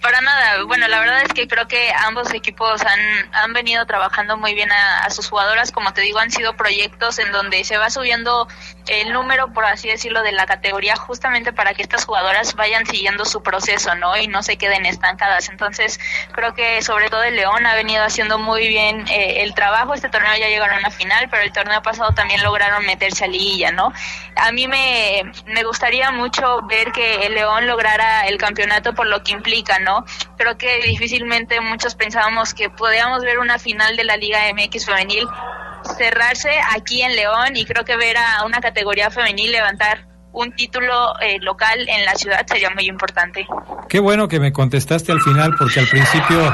Para 0.00 0.20
nada, 0.20 0.62
bueno, 0.64 0.86
la 0.86 1.00
verdad 1.00 1.22
es 1.22 1.32
que 1.32 1.48
creo 1.48 1.66
que 1.66 1.90
ambos 2.04 2.32
equipos 2.32 2.82
han, 2.82 3.34
han 3.34 3.52
venido 3.52 3.84
trabajando 3.84 4.36
muy 4.36 4.54
bien 4.54 4.70
a, 4.70 5.10
sus 5.10 5.28
jugadoras, 5.28 5.72
como 5.72 5.92
te 5.92 6.02
digo, 6.02 6.20
han 6.20 6.30
sido 6.30 6.54
proyectos 6.54 7.18
en 7.18 7.32
donde 7.32 7.64
se 7.64 7.78
va 7.78 7.90
subiendo 7.90 8.46
el 8.86 9.12
número, 9.12 9.52
por 9.52 9.64
así 9.64 9.88
decirlo, 9.88 10.22
de 10.22 10.32
la 10.32 10.46
categoría 10.46 10.94
justamente 10.94 11.52
para 11.52 11.74
que 11.74 11.82
estas 11.82 12.04
jugadoras 12.04 12.54
vayan 12.54 12.86
siguiendo 12.86 13.24
su 13.24 13.42
proceso, 13.42 13.94
¿no? 13.96 14.16
Y 14.16 14.28
no 14.28 14.42
se 14.42 14.56
queden 14.56 14.86
estancadas. 14.86 15.48
Entonces, 15.48 15.98
creo 16.32 16.54
que 16.54 16.80
sobre 16.82 17.10
todo 17.10 17.24
el 17.24 17.34
León 17.34 17.66
ha 17.66 17.74
venido 17.74 18.04
haciendo 18.04 18.38
muy 18.38 18.68
bien 18.68 19.04
eh, 19.08 19.42
el 19.42 19.54
trabajo. 19.54 19.94
Este 19.94 20.08
torneo 20.08 20.36
ya 20.38 20.48
llegaron 20.48 20.84
a 20.84 20.90
final, 20.90 21.28
pero 21.30 21.42
el 21.42 21.52
torneo 21.52 21.82
pasado 21.82 22.12
también 22.12 22.42
lograron 22.42 22.86
meterse 22.86 23.24
a 23.24 23.28
liguilla, 23.28 23.72
¿no? 23.72 23.92
A 24.36 24.52
mí 24.52 24.68
me, 24.68 25.22
me 25.46 25.64
gustaría 25.64 26.10
mucho 26.12 26.62
ver 26.62 26.92
que 26.92 27.26
el 27.26 27.34
León 27.34 27.66
lograra 27.66 28.26
el 28.26 28.38
campeonato 28.38 28.94
por 28.94 29.06
lo 29.06 29.22
que 29.22 29.32
implica, 29.32 29.78
¿no? 29.80 29.87
Creo 30.36 30.56
que 30.56 30.80
difícilmente 30.82 31.60
muchos 31.60 31.94
pensábamos 31.94 32.54
que 32.54 32.70
podíamos 32.70 33.22
ver 33.22 33.38
una 33.38 33.58
final 33.58 33.96
de 33.96 34.04
la 34.04 34.16
Liga 34.16 34.40
MX 34.52 34.86
femenil 34.86 35.26
cerrarse 35.96 36.50
aquí 36.74 37.02
en 37.02 37.14
León 37.14 37.56
y 37.56 37.64
creo 37.64 37.84
que 37.84 37.96
ver 37.96 38.16
a 38.16 38.44
una 38.44 38.60
categoría 38.60 39.10
femenil 39.10 39.52
levantar 39.52 40.06
un 40.38 40.52
título 40.52 41.18
eh, 41.20 41.38
local 41.40 41.80
en 41.88 42.04
la 42.04 42.14
ciudad 42.14 42.46
sería 42.46 42.70
muy 42.70 42.86
importante. 42.86 43.46
Qué 43.88 43.98
bueno 43.98 44.28
que 44.28 44.38
me 44.38 44.52
contestaste 44.52 45.10
al 45.10 45.20
final 45.20 45.54
porque 45.58 45.80
al 45.80 45.88
principio 45.88 46.52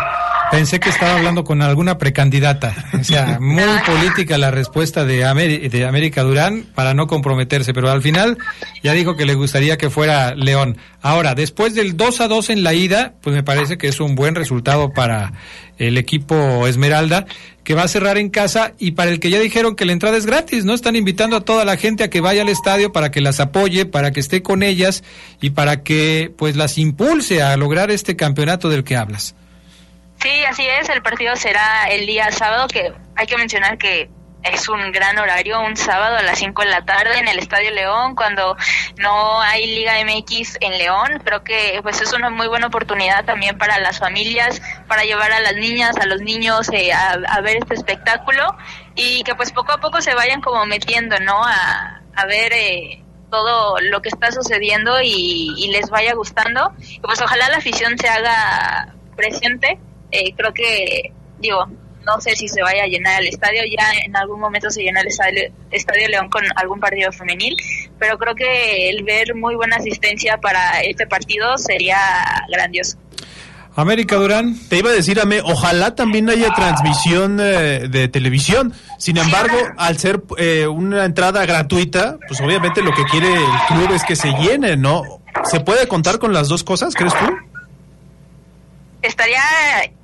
Pensé 0.51 0.79
que 0.79 0.91
estaba 0.91 1.17
hablando 1.17 1.43
con 1.43 1.63
alguna 1.63 1.99
precandidata. 1.99 2.75
O 2.99 3.03
sea, 3.03 3.39
muy 3.41 3.65
política 3.87 4.39
la 4.39 4.51
respuesta 4.51 5.05
de, 5.05 5.69
de 5.69 5.85
América 5.85 6.23
Durán 6.23 6.67
para 6.75 6.95
no 6.95 7.07
comprometerse, 7.07 7.73
pero 7.75 7.91
al 7.91 8.03
final 8.03 8.39
ya 8.83 8.93
dijo 8.93 9.17
que 9.17 9.27
le 9.27 9.35
gustaría 9.35 9.77
que 9.77 9.91
fuera 9.91 10.35
León. 10.35 10.77
Ahora, 11.03 11.35
después 11.35 11.75
del 11.75 11.97
2 11.97 12.21
a 12.21 12.29
2 12.29 12.51
en 12.51 12.63
la 12.63 12.73
ida, 12.73 13.15
pues 13.21 13.35
me 13.35 13.43
parece 13.43 13.79
que 13.79 13.89
es 13.89 14.01
un 14.01 14.15
buen 14.15 14.35
resultado 14.35 14.93
para 14.93 15.33
el 15.79 15.99
equipo 15.99 16.67
Esmeralda, 16.67 17.27
que 17.65 17.75
va 17.75 17.83
a 17.83 17.89
cerrar 17.89 18.19
en 18.19 18.29
casa 18.29 18.73
y 18.79 18.93
para 18.93 19.11
el 19.11 19.21
que 19.21 19.31
ya 19.31 19.41
dijeron 19.41 19.75
que 19.75 19.85
la 19.85 19.93
entrada 19.93 20.17
es 20.17 20.27
gratis, 20.27 20.65
¿no? 20.65 20.75
Están 20.75 20.97
invitando 20.97 21.37
a 21.37 21.41
toda 21.41 21.65
la 21.65 21.77
gente 21.77 22.05
a 22.05 22.11
que 22.11 22.21
vaya 22.21 22.43
al 22.43 22.49
estadio 22.49 22.93
para 22.93 23.11
que 23.11 23.21
las 23.21 23.41
apoye, 23.41 23.87
para 23.87 24.13
que 24.13 24.21
esté 24.21 24.43
con 24.43 24.63
ellas 24.63 25.03
y 25.41 25.51
para 25.51 25.83
que 25.83 26.33
pues 26.37 26.57
las 26.57 26.79
impulse 26.79 27.43
a 27.43 27.57
lograr 27.57 27.91
este 27.91 28.17
campeonato 28.17 28.69
del 28.69 28.85
que 28.85 28.97
hablas. 28.97 29.35
Sí, 30.23 30.45
así 30.49 30.63
es. 30.81 30.89
El 30.89 31.03
partido 31.03 31.37
será 31.37 31.89
el 31.91 32.07
día 32.07 32.31
sábado, 32.31 32.69
que 32.69 32.93
hay 33.17 33.27
que 33.27 33.37
mencionar 33.37 33.79
que 33.79 34.09
es 34.45 34.69
un 34.69 34.93
gran 34.93 35.19
horario, 35.19 35.61
un 35.61 35.77
sábado 35.77 36.17
a 36.17 36.23
las 36.23 36.39
5 36.39 36.63
de 36.63 36.69
la 36.69 36.85
tarde 36.85 37.19
en 37.19 37.29
el 37.29 37.39
Estadio 37.39 37.71
León, 37.71 38.15
cuando 38.15 38.57
no 38.99 39.41
hay 39.41 39.67
Liga 39.67 39.95
MX 40.05 40.59
en 40.61 40.79
León. 40.79 41.23
Creo 41.25 41.43
que 41.43 41.81
pues 41.83 42.01
es 42.01 42.13
una 42.13 42.31
muy 42.31 42.47
buena 42.47 42.69
oportunidad 42.69 43.25
también 43.25 43.59
para 43.59 43.79
las 43.81 43.99
familias, 43.99 44.61
para 44.87 45.05
llevar 45.05 45.33
a 45.33 45.41
las 45.41 45.55
niñas, 45.57 45.97
a 45.97 46.07
los 46.07 46.21
niños 46.21 46.69
eh, 46.73 46.93
a, 46.93 47.41
ver 47.41 47.57
este 47.57 47.75
espectáculo 47.75 48.57
y 48.95 49.23
que 49.25 49.35
pues 49.35 49.53
poco 49.53 49.73
a 49.73 49.79
poco 49.79 50.01
se 50.01 50.15
vayan 50.15 50.41
como 50.41 50.65
metiendo, 50.67 51.19
¿no? 51.21 51.45
A, 51.45 52.03
a 52.15 52.27
ver 52.27 52.53
eh, 52.53 53.03
todo 53.31 53.79
lo 53.81 54.01
que 54.03 54.09
está 54.09 54.31
sucediendo 54.31 55.01
y, 55.03 55.55
y 55.57 55.71
les 55.73 55.91
vaya 55.91 56.15
gustando. 56.15 56.73
Y 56.79 57.01
pues 57.01 57.21
ojalá 57.21 57.49
la 57.49 57.57
afición 57.57 57.99
se 57.99 58.09
haga 58.09 58.95
presente 59.17 59.79
eh, 60.15 60.33
creo 60.37 60.55
que, 60.55 61.13
digo, 61.41 61.67
no 62.05 62.21
sé 62.21 62.37
si 62.37 62.49
se 62.49 62.63
vaya 62.63 62.85
a 62.85 62.87
llenar 62.87 63.21
el 63.21 63.29
estadio, 63.29 63.63
ya 63.65 63.87
en 64.05 64.17
algún 64.17 64.41
momento 64.41 64.71
se 64.71 64.83
llena 64.83 65.01
el 65.01 65.09
estadio, 65.09 65.53
estadio, 65.71 66.09
León 66.09 66.29
con 66.29 66.43
algún 66.57 66.81
partido 66.81 67.13
femenil, 67.13 67.57
pero 67.99 68.19
creo 68.19 68.35
que 68.35 68.91
el 68.91 69.03
ver 69.05 69.35
muy 69.35 69.55
buena 69.55 69.77
asistencia 69.77 70.39
para 70.39 70.81
este 70.81 71.07
partido 71.07 71.57
sería 71.59 71.99
grandioso. 72.49 72.99
América 73.77 74.17
Durán. 74.17 74.57
Te 74.69 74.79
iba 74.79 74.91
a 74.91 74.93
decir, 74.93 75.21
Ame, 75.21 75.41
ojalá 75.43 75.95
también 75.95 76.31
haya 76.31 76.51
transmisión 76.55 77.41
eh, 77.41 77.89
de 77.89 78.09
televisión. 78.09 78.73
Sin 78.99 79.17
embargo, 79.17 79.57
al 79.77 79.99
ser 79.99 80.23
eh, 80.39 80.67
una 80.67 81.05
entrada 81.05 81.45
gratuita, 81.45 82.19
pues 82.29 82.41
obviamente 82.41 82.83
lo 82.83 82.93
que 82.93 83.05
quiere 83.05 83.33
el 83.35 83.45
club 83.69 83.93
es 83.93 84.05
que 84.05 84.15
se 84.15 84.31
llene, 84.35 84.77
¿no? 84.77 85.03
¿Se 85.45 85.61
puede 85.61 85.89
contar 85.89 86.19
con 86.19 86.33
las 86.33 86.49
dos 86.49 86.63
cosas, 86.63 86.95
crees 86.95 87.15
tú? 87.15 87.27
Estaría, 89.07 89.43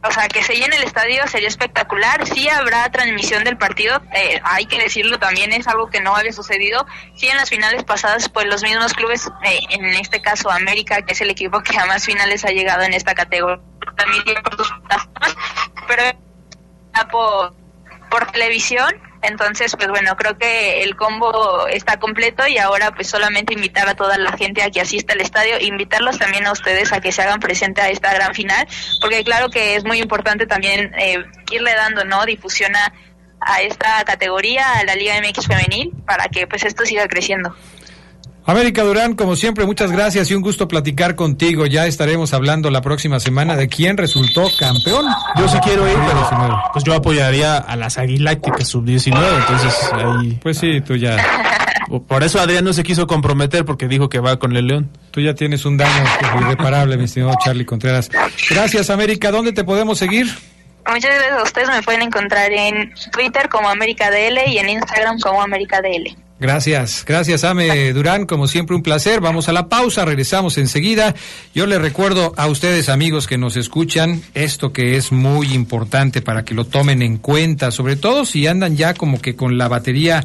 o 0.03 0.11
sea, 0.11 0.29
que 0.29 0.43
se 0.43 0.55
llene 0.55 0.77
el 0.77 0.83
estadio 0.83 1.27
sería 1.27 1.49
espectacular. 1.49 2.27
Sí 2.27 2.49
habrá 2.49 2.91
transmisión 2.91 3.45
del 3.45 3.57
partido, 3.57 4.01
eh, 4.15 4.41
hay 4.45 4.67
que 4.67 4.79
decirlo 4.79 5.19
también, 5.19 5.53
es 5.53 5.67
algo 5.67 5.89
que 5.91 6.01
no 6.01 6.15
había 6.15 6.33
sucedido. 6.33 6.87
Sí 7.17 7.29
en 7.29 7.37
las 7.37 7.49
finales 7.49 7.85
pasadas, 7.85 8.29
pues 8.29 8.47
los 8.47 8.63
mismos 8.63 8.93
clubes, 8.95 9.29
eh, 9.45 9.61
en 9.71 9.85
este 9.95 10.21
caso 10.21 10.51
América, 10.51 11.03
que 11.03 11.13
es 11.13 11.21
el 11.21 11.31
equipo 11.31 11.61
que 11.63 11.79
a 11.79 11.87
más 11.87 12.05
finales 12.05 12.45
ha 12.45 12.51
llegado 12.51 12.83
en 12.83 12.93
esta 12.93 13.15
categoría, 13.15 13.63
también 13.97 14.25
tiene 14.25 14.43
por 14.43 14.57
sus 14.57 14.73
pero 15.89 16.03
por, 17.11 17.55
por 18.11 18.31
televisión 18.31 19.10
Entonces, 19.23 19.77
pues 19.77 19.89
bueno, 19.89 20.17
creo 20.17 20.39
que 20.39 20.83
el 20.83 20.97
combo 20.97 21.67
está 21.67 21.99
completo 21.99 22.47
y 22.47 22.57
ahora 22.57 22.93
pues 22.93 23.09
solamente 23.09 23.53
invitar 23.53 23.89
a 23.89 23.95
toda 23.95 24.17
la 24.17 24.33
gente 24.33 24.63
a 24.63 24.71
que 24.71 24.81
asista 24.81 25.13
al 25.13 25.21
estadio, 25.21 25.61
invitarlos 25.61 26.19
también 26.19 26.47
a 26.47 26.53
ustedes 26.53 26.93
a 26.93 27.01
que 27.01 27.13
se 27.13 27.21
hagan 27.23 27.39
presente 27.39 27.83
a 27.83 27.91
esta 27.91 28.15
gran 28.15 28.35
final, 28.35 28.67
porque 29.01 29.23
claro 29.23 29.51
que 29.51 29.77
es 29.77 29.85
muy 29.85 29.99
importante 29.99 30.47
también 30.47 30.95
eh, 30.99 31.23
irle 31.51 31.75
dando 31.75 32.05
no 32.05 32.25
difusión 32.25 32.75
a, 32.75 32.93
a 33.41 33.61
esta 33.61 34.03
categoría, 34.05 34.79
a 34.79 34.85
la 34.85 34.95
Liga 34.95 35.15
MX 35.21 35.47
femenil, 35.47 35.93
para 36.07 36.29
que 36.29 36.47
pues 36.47 36.65
esto 36.65 36.87
siga 36.87 37.07
creciendo. 37.07 37.55
América 38.51 38.83
Durán, 38.83 39.15
como 39.15 39.37
siempre, 39.37 39.65
muchas 39.65 39.93
gracias 39.93 40.29
y 40.31 40.35
un 40.35 40.43
gusto 40.43 40.67
platicar 40.67 41.15
contigo. 41.15 41.67
Ya 41.67 41.87
estaremos 41.87 42.35
hablando 42.35 42.69
la 42.71 42.83
próxima 42.83 43.21
semana 43.21 43.55
de 43.55 43.69
quién 43.69 43.97
resultó 43.97 44.51
campeón. 44.59 45.07
Yo 45.37 45.49
sí 45.49 45.57
quiero 45.63 45.89
ir, 45.89 45.97
pero 46.05 46.61
pues 46.73 46.85
yo 46.85 46.95
apoyaría 46.95 47.59
a 47.59 47.77
las 47.77 47.97
Aguilácticas 47.97 48.67
sub-19, 48.67 49.17
entonces 49.39 49.93
ahí... 49.93 50.39
Pues 50.43 50.59
sí, 50.59 50.81
tú 50.81 50.97
ya... 50.97 51.17
Por 52.09 52.25
eso 52.25 52.41
Adrián 52.41 52.65
no 52.65 52.73
se 52.73 52.83
quiso 52.83 53.07
comprometer 53.07 53.65
porque 53.65 53.87
dijo 53.87 54.09
que 54.09 54.19
va 54.19 54.39
con 54.39 54.57
el 54.57 54.67
León. 54.67 54.91
Tú 55.13 55.21
ya 55.21 55.35
tienes 55.35 55.65
un 55.65 55.77
daño 55.77 56.05
irreparable, 56.41 56.97
mi 56.97 57.05
estimado 57.05 57.37
Charlie 57.45 57.65
Contreras. 57.65 58.11
Gracias, 58.49 58.91
América. 58.91 59.31
¿Dónde 59.31 59.53
te 59.53 59.63
podemos 59.63 59.99
seguir? 59.99 60.27
Muchas 60.87 61.15
gracias 61.15 61.39
a 61.39 61.43
ustedes. 61.43 61.69
Me 61.69 61.83
pueden 61.83 62.03
encontrar 62.03 62.51
en 62.53 62.93
Twitter 63.13 63.49
como 63.49 63.69
América 63.69 64.11
DL 64.11 64.41
y 64.47 64.59
en 64.59 64.71
Instagram 64.71 65.21
como 65.21 65.43
América 65.43 65.81
DL. 65.81 66.17
Gracias, 66.41 67.05
gracias 67.07 67.45
Ame 67.45 67.93
Durán, 67.93 68.25
como 68.25 68.49
siempre 68.49 68.75
un 68.75 68.83
placer. 68.83 69.21
Vamos 69.21 69.51
a 69.51 69.53
la 69.53 69.69
pausa, 69.69 70.07
regresamos 70.07 70.57
enseguida. 70.57 71.15
Yo 71.55 71.67
les 71.67 71.83
recuerdo 71.83 72.33
a 72.35 72.47
ustedes 72.47 72.89
amigos 72.89 73.27
que 73.27 73.37
nos 73.37 73.59
escuchan 73.59 74.23
esto 74.33 74.73
que 74.73 74.97
es 74.97 75.13
muy 75.13 75.53
importante 75.53 76.23
para 76.23 76.47
que 76.47 76.55
lo 76.55 76.65
tomen 76.65 77.03
en 77.03 77.19
cuenta, 77.19 77.71
sobre 77.71 77.97
todo 77.97 78.25
si 78.25 78.47
andan 78.47 78.79
ya 78.79 78.95
como 78.95 79.21
que 79.21 79.37
con 79.37 79.59
la 79.59 79.69
batería 79.69 80.25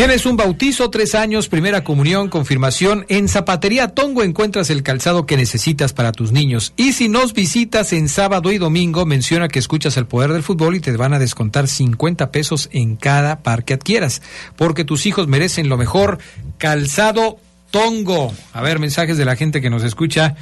Tienes 0.00 0.24
un 0.24 0.38
bautizo, 0.38 0.88
tres 0.88 1.14
años, 1.14 1.50
primera 1.50 1.84
comunión, 1.84 2.30
confirmación. 2.30 3.04
En 3.10 3.28
Zapatería 3.28 3.88
Tongo 3.88 4.22
encuentras 4.22 4.70
el 4.70 4.82
calzado 4.82 5.26
que 5.26 5.36
necesitas 5.36 5.92
para 5.92 6.10
tus 6.10 6.32
niños. 6.32 6.72
Y 6.78 6.94
si 6.94 7.10
nos 7.10 7.34
visitas 7.34 7.92
en 7.92 8.08
sábado 8.08 8.50
y 8.50 8.56
domingo, 8.56 9.04
menciona 9.04 9.48
que 9.48 9.58
escuchas 9.58 9.98
el 9.98 10.06
poder 10.06 10.32
del 10.32 10.42
fútbol 10.42 10.74
y 10.74 10.80
te 10.80 10.96
van 10.96 11.12
a 11.12 11.18
descontar 11.18 11.68
50 11.68 12.32
pesos 12.32 12.70
en 12.72 12.96
cada 12.96 13.40
par 13.40 13.66
que 13.66 13.74
adquieras. 13.74 14.22
Porque 14.56 14.86
tus 14.86 15.04
hijos 15.04 15.28
merecen 15.28 15.68
lo 15.68 15.76
mejor. 15.76 16.18
Calzado 16.56 17.36
Tongo. 17.70 18.32
A 18.54 18.62
ver, 18.62 18.78
mensajes 18.78 19.18
de 19.18 19.26
la 19.26 19.36
gente 19.36 19.60
que 19.60 19.68
nos 19.68 19.84
escucha. 19.84 20.34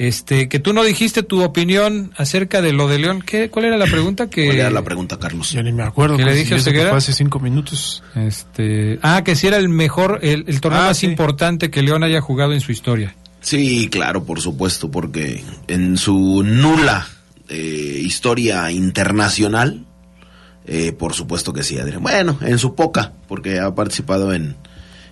Este, 0.00 0.48
que 0.48 0.58
tú 0.58 0.72
no 0.72 0.82
dijiste 0.82 1.22
tu 1.22 1.42
opinión 1.42 2.12
acerca 2.16 2.62
de 2.62 2.72
lo 2.72 2.88
de 2.88 2.98
León. 2.98 3.20
¿Qué, 3.20 3.50
¿Cuál 3.50 3.66
era 3.66 3.76
la 3.76 3.84
pregunta? 3.84 4.30
Que, 4.30 4.46
¿Cuál 4.46 4.56
era 4.58 4.70
la 4.70 4.82
pregunta, 4.82 5.18
Carlos? 5.18 5.50
Yo 5.52 5.62
ni 5.62 5.72
me 5.72 5.82
acuerdo. 5.82 6.16
¿Qué 6.16 6.24
le 6.24 6.34
dije 6.34 6.54
a 6.54 6.58
Ceguera? 6.58 6.96
hace 6.96 7.12
cinco 7.12 7.38
minutos. 7.38 8.02
Este, 8.14 8.98
ah, 9.02 9.22
que 9.22 9.36
si 9.36 9.46
era 9.46 9.58
el 9.58 9.68
mejor, 9.68 10.20
el, 10.22 10.44
el 10.46 10.60
torneo 10.62 10.80
Ah, 10.80 10.86
más 10.86 10.96
sí. 10.96 11.06
importante 11.06 11.70
que 11.70 11.82
León 11.82 12.02
haya 12.02 12.22
jugado 12.22 12.54
en 12.54 12.62
su 12.62 12.72
historia. 12.72 13.14
Sí, 13.42 13.88
claro, 13.90 14.24
por 14.24 14.40
supuesto, 14.40 14.90
porque 14.90 15.44
en 15.68 15.98
su 15.98 16.42
nula 16.44 17.06
eh, 17.50 18.00
historia 18.02 18.70
internacional, 18.70 19.84
eh, 20.66 20.92
por 20.92 21.12
supuesto 21.12 21.52
que 21.52 21.62
sí, 21.62 21.78
Adrián. 21.78 22.02
Bueno, 22.02 22.38
en 22.40 22.58
su 22.58 22.74
poca, 22.74 23.12
porque 23.28 23.58
ha 23.60 23.74
participado 23.74 24.32
en, 24.32 24.56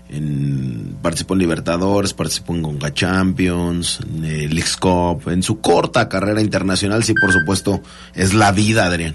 en 0.09 0.97
participó 1.03 1.35
en 1.35 1.41
Libertadores, 1.41 2.15
participó 2.15 2.55
en 2.55 2.63
Conca 2.63 2.93
Champions, 2.93 4.01
en 4.03 4.25
el 4.25 4.65
Cup, 4.81 5.29
en 5.29 5.43
su 5.43 5.61
corta 5.61 6.09
carrera 6.09 6.41
internacional, 6.41 7.05
sí, 7.05 7.15
por 7.15 7.33
supuesto, 7.33 7.83
es 8.15 8.35
la 8.35 8.53
vida, 8.53 8.87
Adrián, 8.87 9.15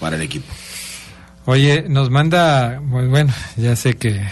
para 0.00 0.16
el 0.16 0.22
equipo. 0.22 0.46
Oye, 1.46 1.84
nos 1.88 2.10
manda, 2.10 2.80
pues, 2.90 3.08
bueno, 3.08 3.32
ya 3.56 3.76
sé 3.76 3.94
que 3.94 4.22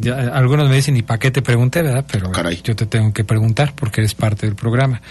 ya, 0.00 0.28
algunos 0.34 0.68
me 0.68 0.76
dicen, 0.76 0.96
¿y 0.96 1.02
para 1.02 1.18
qué 1.18 1.30
te 1.30 1.42
pregunté, 1.42 1.82
verdad? 1.82 2.04
Pero 2.10 2.30
Caray. 2.30 2.60
yo 2.62 2.76
te 2.76 2.86
tengo 2.86 3.12
que 3.12 3.24
preguntar 3.24 3.72
porque 3.74 4.00
eres 4.00 4.14
parte 4.14 4.46
del 4.46 4.54
programa. 4.54 5.02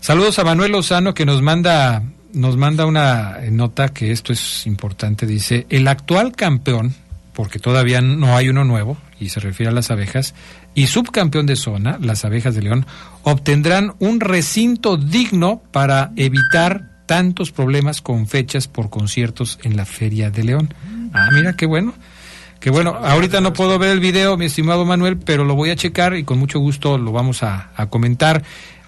Saludos 0.00 0.38
a 0.38 0.44
Manuel 0.44 0.72
Lozano 0.72 1.14
que 1.14 1.24
nos 1.24 1.40
manda, 1.40 2.02
nos 2.32 2.56
manda 2.56 2.86
una 2.86 3.38
nota 3.50 3.90
que 3.90 4.12
esto 4.12 4.32
es 4.32 4.66
importante. 4.66 5.26
Dice, 5.26 5.66
el 5.70 5.88
actual 5.88 6.32
campeón, 6.32 6.94
porque 7.32 7.58
todavía 7.58 8.00
no 8.00 8.36
hay 8.36 8.48
uno 8.48 8.64
nuevo, 8.64 8.96
y 9.18 9.28
se 9.28 9.40
refiere 9.40 9.70
a 9.70 9.74
las 9.74 9.90
abejas, 9.90 10.34
y 10.74 10.86
subcampeón 10.86 11.46
de 11.46 11.56
zona, 11.56 11.98
las 12.00 12.24
abejas 12.24 12.54
de 12.54 12.62
León, 12.62 12.86
obtendrán 13.22 13.94
un 13.98 14.20
recinto 14.20 14.96
digno 14.96 15.62
para 15.72 16.12
evitar 16.16 16.90
tantos 17.06 17.50
problemas 17.50 18.00
con 18.02 18.26
fechas 18.26 18.68
por 18.68 18.88
conciertos 18.88 19.58
en 19.62 19.76
la 19.76 19.84
Feria 19.84 20.30
de 20.30 20.44
León. 20.44 20.72
Ah, 21.12 21.28
mira, 21.32 21.54
qué 21.54 21.66
bueno. 21.66 21.94
Qué 22.60 22.70
bueno. 22.70 22.90
Ahorita 22.90 23.40
no 23.40 23.52
puedo 23.52 23.78
ver 23.78 23.90
el 23.90 24.00
video, 24.00 24.36
mi 24.36 24.44
estimado 24.44 24.84
Manuel, 24.84 25.16
pero 25.16 25.44
lo 25.44 25.54
voy 25.54 25.70
a 25.70 25.76
checar 25.76 26.14
y 26.14 26.24
con 26.24 26.38
mucho 26.38 26.60
gusto 26.60 26.98
lo 26.98 27.10
vamos 27.10 27.42
a, 27.42 27.70
a 27.74 27.86
comentar. 27.86 28.44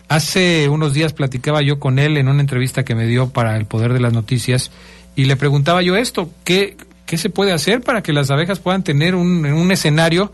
Hace 0.08 0.68
unos 0.68 0.92
días 0.92 1.14
platicaba 1.14 1.62
yo 1.62 1.80
con 1.80 1.98
él 1.98 2.18
en 2.18 2.28
una 2.28 2.42
entrevista 2.42 2.84
que 2.84 2.94
me 2.94 3.06
dio 3.06 3.30
para 3.30 3.56
El 3.56 3.64
Poder 3.64 3.94
de 3.94 4.00
las 4.00 4.12
Noticias 4.12 4.70
y 5.16 5.24
le 5.24 5.36
preguntaba 5.36 5.82
yo 5.82 5.96
esto, 5.96 6.30
¿qué, 6.44 6.76
qué 7.12 7.18
se 7.18 7.28
puede 7.28 7.52
hacer 7.52 7.82
para 7.82 8.02
que 8.02 8.14
las 8.14 8.30
abejas 8.30 8.58
puedan 8.58 8.84
tener 8.84 9.14
un, 9.14 9.70
escenario 9.70 10.32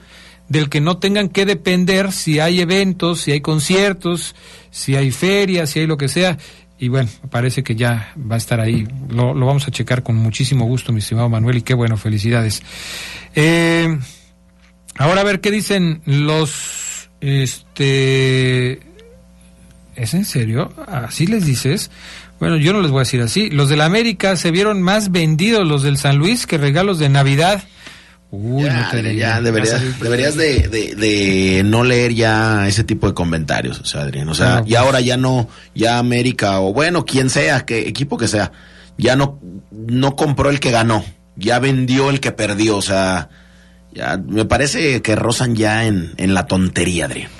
del 0.49 0.69
que 0.69 0.81
no 0.81 0.99
tengan 0.99 1.29
que 1.29 1.45
depender 1.45 2.13
si 2.13 2.39
hay 2.39 2.61
eventos, 2.61 3.23
si 3.23 3.33
hay 3.33 3.41
conciertos, 3.41 4.37
si 4.71 4.95
hay 4.95 5.11
ferias, 5.11 5.71
si 5.71 5.81
hay 5.81 5.89
lo 5.89 5.97
que 5.97 6.07
sea? 6.07 6.39
Y 6.79 6.87
bueno, 6.87 7.11
parece 7.31 7.65
que 7.65 7.75
ya 7.75 8.15
va 8.17 8.37
a 8.37 8.39
estar 8.39 8.61
ahí. 8.61 8.87
Lo, 9.09 9.35
lo 9.35 9.45
vamos 9.45 9.67
a 9.67 9.73
checar 9.73 10.05
con 10.05 10.15
muchísimo 10.15 10.67
gusto, 10.67 10.93
mi 10.93 11.01
estimado 11.01 11.29
Manuel, 11.29 11.57
y 11.57 11.63
qué 11.63 11.75
bueno, 11.75 11.97
felicidades. 11.97 12.63
Eh, 13.35 13.99
ahora 14.99 15.23
a 15.23 15.25
ver 15.25 15.41
qué 15.41 15.51
dicen 15.51 16.01
los... 16.05 17.11
Este... 17.21 18.79
¿Es 19.97 20.15
en 20.15 20.25
serio? 20.25 20.73
¿Así 20.87 21.27
les 21.27 21.45
dices? 21.45 21.91
Bueno, 22.41 22.57
yo 22.57 22.73
no 22.73 22.81
les 22.81 22.91
voy 22.91 22.99
a 23.01 23.03
decir 23.03 23.21
así. 23.21 23.51
Los 23.51 23.69
de 23.69 23.77
la 23.77 23.85
América 23.87 24.37
se 24.37 24.51
vieron 24.51 24.81
más 24.83 25.11
vendidos 25.11 25.67
los 25.67 25.83
del 25.83 25.97
San 25.99 26.17
Luis 26.19 26.47
que 26.47 26.57
regalos 26.59 26.99
de 26.99 27.09
Navidad. 27.09 27.63
Uy, 28.31 28.65
ya, 28.65 28.83
no 28.83 28.91
te 28.91 29.17
ya 29.17 29.41
deberías, 29.41 30.01
deberías 30.01 30.37
de, 30.37 30.69
de- 30.69 30.95
de 30.95 31.63
no 31.65 31.83
leer 31.83 32.13
ya 32.15 32.69
ese 32.69 32.85
tipo 32.85 33.07
de 33.09 33.15
comentarios, 33.15 33.81
o 33.81 33.87
sea, 33.87 34.03
Adrián. 34.03 34.29
O 34.29 34.35
sea, 34.35 34.47
Claro, 34.57 34.65
y 34.69 34.75
ahora 34.75 35.01
ya 35.01 35.17
no, 35.17 35.49
ya 35.75 35.99
América, 35.99 36.61
o 36.61 36.73
bueno, 36.75 37.07
quien 37.07 37.31
sea, 37.31 37.65
que 37.65 37.89
equipo 37.89 38.19
que 38.19 38.29
sea, 38.29 38.53
ya 38.99 39.17
no, 39.17 39.41
no 39.73 40.15
compró 40.15 40.51
el 40.51 40.61
que 40.61 40.71
ganó, 40.71 41.05
ya 41.37 41.59
vendió 41.59 42.11
el 42.11 42.21
que 42.21 42.31
perdió, 42.33 42.77
o 42.77 42.83
sea, 42.83 43.31
ya 43.95 44.19
me 44.19 44.45
parece 44.45 45.01
que 45.01 45.17
rozan 45.17 45.57
ya 45.57 45.87
en, 45.87 46.13
en 46.19 46.35
la 46.35 46.47
tontería, 46.47 47.07
Adrián. 47.07 47.31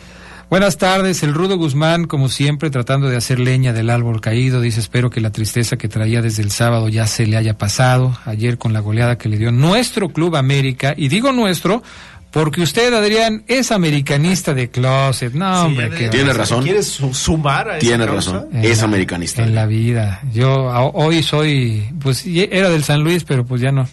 Buenas 0.51 0.79
tardes, 0.79 1.23
el 1.23 1.35
Rudo 1.35 1.59
Guzmán, 1.59 2.07
como 2.07 2.31
siempre, 2.31 2.71
tratando 2.71 3.09
de 3.11 3.17
hacer 3.19 3.39
leña 3.39 3.75
del 3.75 3.91
árbol 3.91 4.23
caído, 4.23 4.63
dice, 4.63 4.81
espero 4.81 5.11
que 5.11 5.21
la 5.21 5.31
tristeza 5.31 5.77
que 5.77 5.89
traía 5.89 6.23
desde 6.23 6.43
el 6.43 6.51
sábado 6.51 6.89
ya 6.89 7.07
se 7.07 7.27
le 7.27 7.37
haya 7.37 7.59
pasado, 7.59 8.17
ayer 8.25 8.57
con 8.57 8.73
la 8.73 8.81
goleada 8.81 9.19
que 9.19 9.29
le 9.29 9.37
dio 9.37 9.53
nuestro 9.53 10.09
Club 10.09 10.37
América, 10.37 10.95
y 10.97 11.09
digo 11.09 11.33
nuestro, 11.33 11.83
porque 12.31 12.63
usted, 12.63 12.95
Adrián, 12.95 13.45
es 13.47 13.71
americanista 13.73 14.55
de 14.55 14.71
closet, 14.71 15.35
no, 15.35 15.65
hombre, 15.67 15.91
qué 15.91 16.09
Tiene 16.09 16.33
razón. 16.33 16.65
¿Quieres 16.65 16.87
su- 16.89 17.13
sumar 17.13 17.71
a 17.73 17.79
Tiene 17.79 18.07
razón, 18.07 18.49
En 18.53 18.65
es 18.65 18.79
la- 18.79 18.85
americanista. 18.85 19.43
En 19.43 19.55
la 19.55 19.67
vida. 19.67 20.21
Yo 20.33 20.71
a- 20.71 20.83
hoy 20.87 21.23
soy, 21.23 21.85
pues 22.01 22.25
era 22.27 22.71
del 22.71 22.85
San 22.85 23.05
Luis, 23.05 23.23
pero 23.25 23.45
pues 23.45 23.61
ya 23.61 23.71
no. 23.71 23.87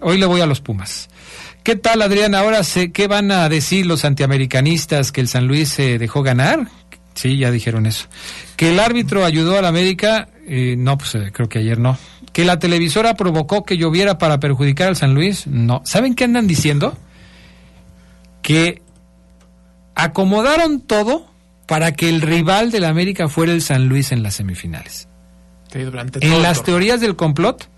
Hoy 0.00 0.18
le 0.18 0.26
voy 0.26 0.40
a 0.40 0.46
los 0.46 0.60
Pumas. 0.60 1.08
¿Qué 1.62 1.76
tal, 1.76 2.02
Adrián? 2.02 2.34
Ahora, 2.34 2.62
sé, 2.64 2.92
¿qué 2.92 3.08
van 3.08 3.30
a 3.30 3.48
decir 3.48 3.86
los 3.86 4.04
antiamericanistas? 4.04 5.12
¿Que 5.12 5.20
el 5.20 5.28
San 5.28 5.46
Luis 5.46 5.68
se 5.68 5.98
dejó 5.98 6.22
ganar? 6.22 6.68
Sí, 7.14 7.36
ya 7.36 7.50
dijeron 7.50 7.86
eso. 7.86 8.06
¿Que 8.56 8.70
el 8.70 8.80
árbitro 8.80 9.24
ayudó 9.24 9.58
a 9.58 9.62
la 9.62 9.68
América? 9.68 10.28
Eh, 10.46 10.76
no, 10.78 10.96
pues 10.96 11.14
eh, 11.16 11.30
creo 11.32 11.48
que 11.48 11.58
ayer 11.58 11.78
no. 11.78 11.98
¿Que 12.32 12.44
la 12.44 12.58
televisora 12.58 13.14
provocó 13.14 13.64
que 13.64 13.76
lloviera 13.76 14.18
para 14.18 14.38
perjudicar 14.38 14.88
al 14.88 14.96
San 14.96 15.14
Luis? 15.14 15.46
No. 15.46 15.82
¿Saben 15.84 16.14
qué 16.14 16.24
andan 16.24 16.46
diciendo? 16.46 16.96
Que 18.40 18.82
acomodaron 19.94 20.80
todo 20.80 21.26
para 21.66 21.92
que 21.92 22.08
el 22.08 22.22
rival 22.22 22.70
de 22.70 22.80
la 22.80 22.88
América 22.88 23.28
fuera 23.28 23.52
el 23.52 23.62
San 23.62 23.88
Luis 23.88 24.12
en 24.12 24.22
las 24.22 24.36
semifinales. 24.36 25.08
Sí, 25.72 25.80
durante 25.80 26.20
todo 26.20 26.32
En 26.32 26.42
las 26.42 26.62
teorías 26.62 27.00
del 27.00 27.16
complot, 27.16 27.68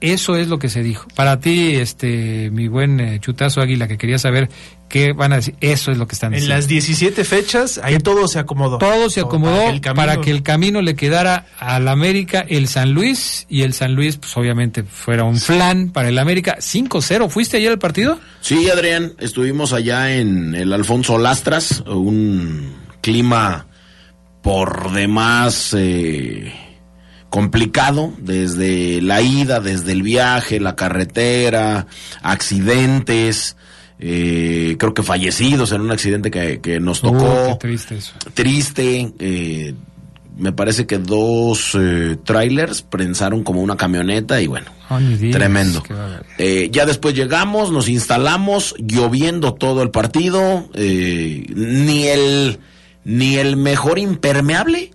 Eso 0.00 0.36
es 0.36 0.48
lo 0.48 0.58
que 0.58 0.68
se 0.68 0.82
dijo. 0.82 1.08
Para 1.14 1.40
ti, 1.40 1.76
este, 1.76 2.50
mi 2.50 2.68
buen 2.68 3.00
eh, 3.00 3.18
chutazo 3.18 3.62
águila, 3.62 3.88
que 3.88 3.96
quería 3.96 4.18
saber 4.18 4.50
qué 4.90 5.14
van 5.14 5.32
a 5.32 5.36
decir, 5.36 5.54
eso 5.62 5.90
es 5.90 5.96
lo 5.96 6.06
que 6.06 6.14
están 6.14 6.34
En 6.34 6.40
diciendo. 6.40 6.54
las 6.56 6.68
17 6.68 7.24
fechas, 7.24 7.80
ahí 7.82 7.98
todo 7.98 8.28
se 8.28 8.38
acomodó. 8.38 8.76
Todo 8.76 9.08
se 9.08 9.20
acomodó 9.20 9.56
Para 9.56 9.70
que 9.70 9.74
el 9.74 9.80
camino- 9.80 9.96
para 10.06 10.20
que 10.20 10.30
el 10.30 10.42
camino 10.42 10.82
le 10.82 10.94
quedara 10.96 11.46
al 11.58 11.88
América 11.88 12.44
el 12.46 12.68
San 12.68 12.92
Luis 12.92 13.46
y 13.48 13.62
el 13.62 13.72
San 13.72 13.94
Luis, 13.94 14.18
pues 14.18 14.36
obviamente 14.36 14.82
fuera 14.84 15.24
un 15.24 15.38
flan 15.38 15.88
para 15.90 16.10
el 16.10 16.18
América. 16.18 16.58
5-0. 16.60 17.30
¿Fuiste 17.30 17.56
ayer 17.56 17.72
al 17.72 17.78
partido? 17.78 18.20
Sí, 18.42 18.68
Adrián, 18.68 19.14
estuvimos 19.18 19.72
allá 19.72 20.14
en 20.16 20.54
el 20.54 20.72
Alfonso 20.74 21.16
Lastras, 21.18 21.82
un 21.86 22.74
clima 23.00 23.66
por 24.42 24.92
demás 24.92 25.74
eh, 25.76 26.52
complicado, 27.30 28.12
desde 28.18 29.00
la 29.02 29.20
ida, 29.22 29.60
desde 29.60 29.92
el 29.92 30.02
viaje, 30.02 30.60
la 30.60 30.76
carretera, 30.76 31.86
accidentes, 32.22 33.56
eh, 33.98 34.76
creo 34.78 34.94
que 34.94 35.02
fallecidos 35.02 35.72
en 35.72 35.80
un 35.80 35.90
accidente 35.90 36.30
que, 36.30 36.60
que 36.60 36.80
nos 36.80 37.00
tocó 37.00 37.46
qué 37.46 37.56
triste 37.58 37.96
eso. 37.96 38.12
triste. 38.34 39.12
eh, 39.18 39.74
me 40.38 40.52
parece 40.52 40.86
que 40.86 40.98
dos 40.98 41.74
eh, 41.80 42.18
trailers 42.22 42.82
prensaron 42.82 43.42
como 43.42 43.62
una 43.62 43.76
camioneta 43.76 44.40
y 44.40 44.46
bueno, 44.46 44.70
Oh, 44.88 44.98
tremendo. 45.32 45.82
Eh, 46.38 46.68
ya 46.70 46.86
después 46.86 47.14
llegamos, 47.14 47.72
nos 47.72 47.88
instalamos, 47.88 48.74
lloviendo 48.78 49.54
todo 49.54 49.82
el 49.82 49.90
partido, 49.90 50.68
eh, 50.74 51.44
ni 51.56 52.06
el 52.06 52.60
ni 53.04 53.36
el 53.36 53.56
mejor 53.56 53.98
impermeable 53.98 54.90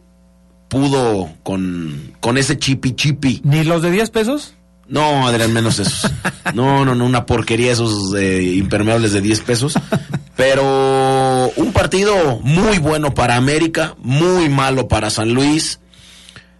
pudo 0.71 1.29
con, 1.43 2.13
con 2.21 2.37
ese 2.37 2.57
chipi 2.57 2.93
chipi. 2.95 3.41
¿Ni 3.43 3.65
los 3.65 3.81
de 3.81 3.91
10 3.91 4.09
pesos? 4.09 4.53
No, 4.87 5.27
Adrián, 5.27 5.51
menos 5.51 5.79
esos. 5.79 6.09
No, 6.53 6.85
no, 6.85 6.95
no, 6.95 7.05
una 7.05 7.25
porquería 7.25 7.73
esos 7.73 8.13
eh, 8.15 8.41
impermeables 8.55 9.11
de 9.11 9.19
10 9.21 9.41
pesos. 9.41 9.73
Pero 10.37 11.51
un 11.57 11.73
partido 11.73 12.39
muy 12.43 12.77
bueno 12.77 13.13
para 13.13 13.35
América, 13.35 13.95
muy 13.99 14.47
malo 14.49 14.87
para 14.87 15.09
San 15.09 15.33
Luis. 15.33 15.79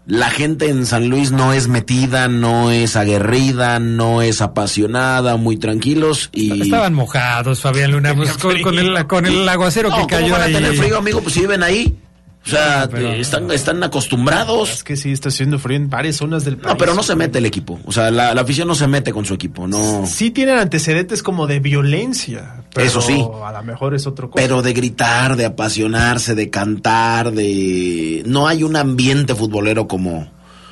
La 0.05 0.30
gente 0.30 0.68
en 0.70 0.86
San 0.86 1.07
Luis 1.07 1.32
no 1.32 1.53
es 1.53 1.68
metida, 1.70 2.28
no 2.28 2.70
es 2.72 2.95
aguerrida, 2.97 3.80
no 3.80 4.22
es 4.22 4.41
apasionada, 4.41 5.38
muy 5.38 5.55
tranquilos 5.57 6.30
y... 6.34 6.64
Estaban 6.64 6.93
mojados, 6.93 7.62
Fabián 7.62 7.91
Luna, 7.91 8.14
pues, 8.16 8.34
con, 8.38 8.62
con 8.62 8.78
el, 8.78 9.07
con 9.07 9.26
el 9.26 9.47
aguacero 9.47 9.89
No, 9.89 9.95
que 9.95 10.01
¿cómo 10.01 10.09
cayó 10.22 10.34
van 10.34 10.41
a 10.41 10.45
ahí. 10.45 10.53
tener 10.53 10.76
frío, 10.76 10.97
amigo? 10.97 11.22
Pues 11.22 11.34
si 11.34 11.41
viven 11.41 11.64
ahí. 11.64 11.97
O 12.44 12.50
sea, 12.50 12.86
No, 12.86 12.89
pero- 12.89 13.12
están, 13.14 13.52
están 13.52 13.84
acostumbrados. 13.84 14.72
Es 14.72 14.84
que 14.84 14.96
sí, 14.98 15.12
está 15.12 15.30
haciendo 15.30 15.60
frío 15.60 15.78
en 15.78 15.89
varias 15.89 16.16
zonas 16.16 16.44
del 16.44 16.58
país. 16.58 16.74
No, 16.74 16.78
pero 16.78 16.96
no 16.96 17.04
se 17.04 17.16
mete 17.16 17.38
el 17.38 17.46
equipo. 17.46 17.80
O 17.86 17.92
sea, 17.92 18.10
la, 18.10 18.34
la 18.34 18.42
afición 18.42 18.68
no 18.68 18.74
se 18.76 18.88
mete 18.88 19.14
con 19.14 19.26
su 19.26 19.36
equipo. 19.36 19.68
No. 19.68 20.06
Sí 20.08 20.32
tienen 20.32 20.58
antecedentes 20.58 21.22
como 21.22 21.46
de 21.46 21.60
violencia. 21.60 22.64
Pero 22.74 22.88
Eso 22.88 23.02
sí. 23.02 23.24
A 23.46 23.52
lo 23.52 23.64
mejor 23.64 23.94
es 23.94 24.08
otro 24.08 24.30
cosa. 24.32 24.42
Pero 24.42 24.62
de 24.64 24.74
gritar, 24.74 25.36
de 25.36 25.46
apasionarse, 25.46 26.34
de 26.36 26.50
cantar, 26.50 27.32
de... 27.32 28.24
No 28.26 28.48
hay 28.48 28.64
un 28.64 28.76
ambiente 28.76 29.36
futbolero 29.36 29.88
como, 29.88 30.32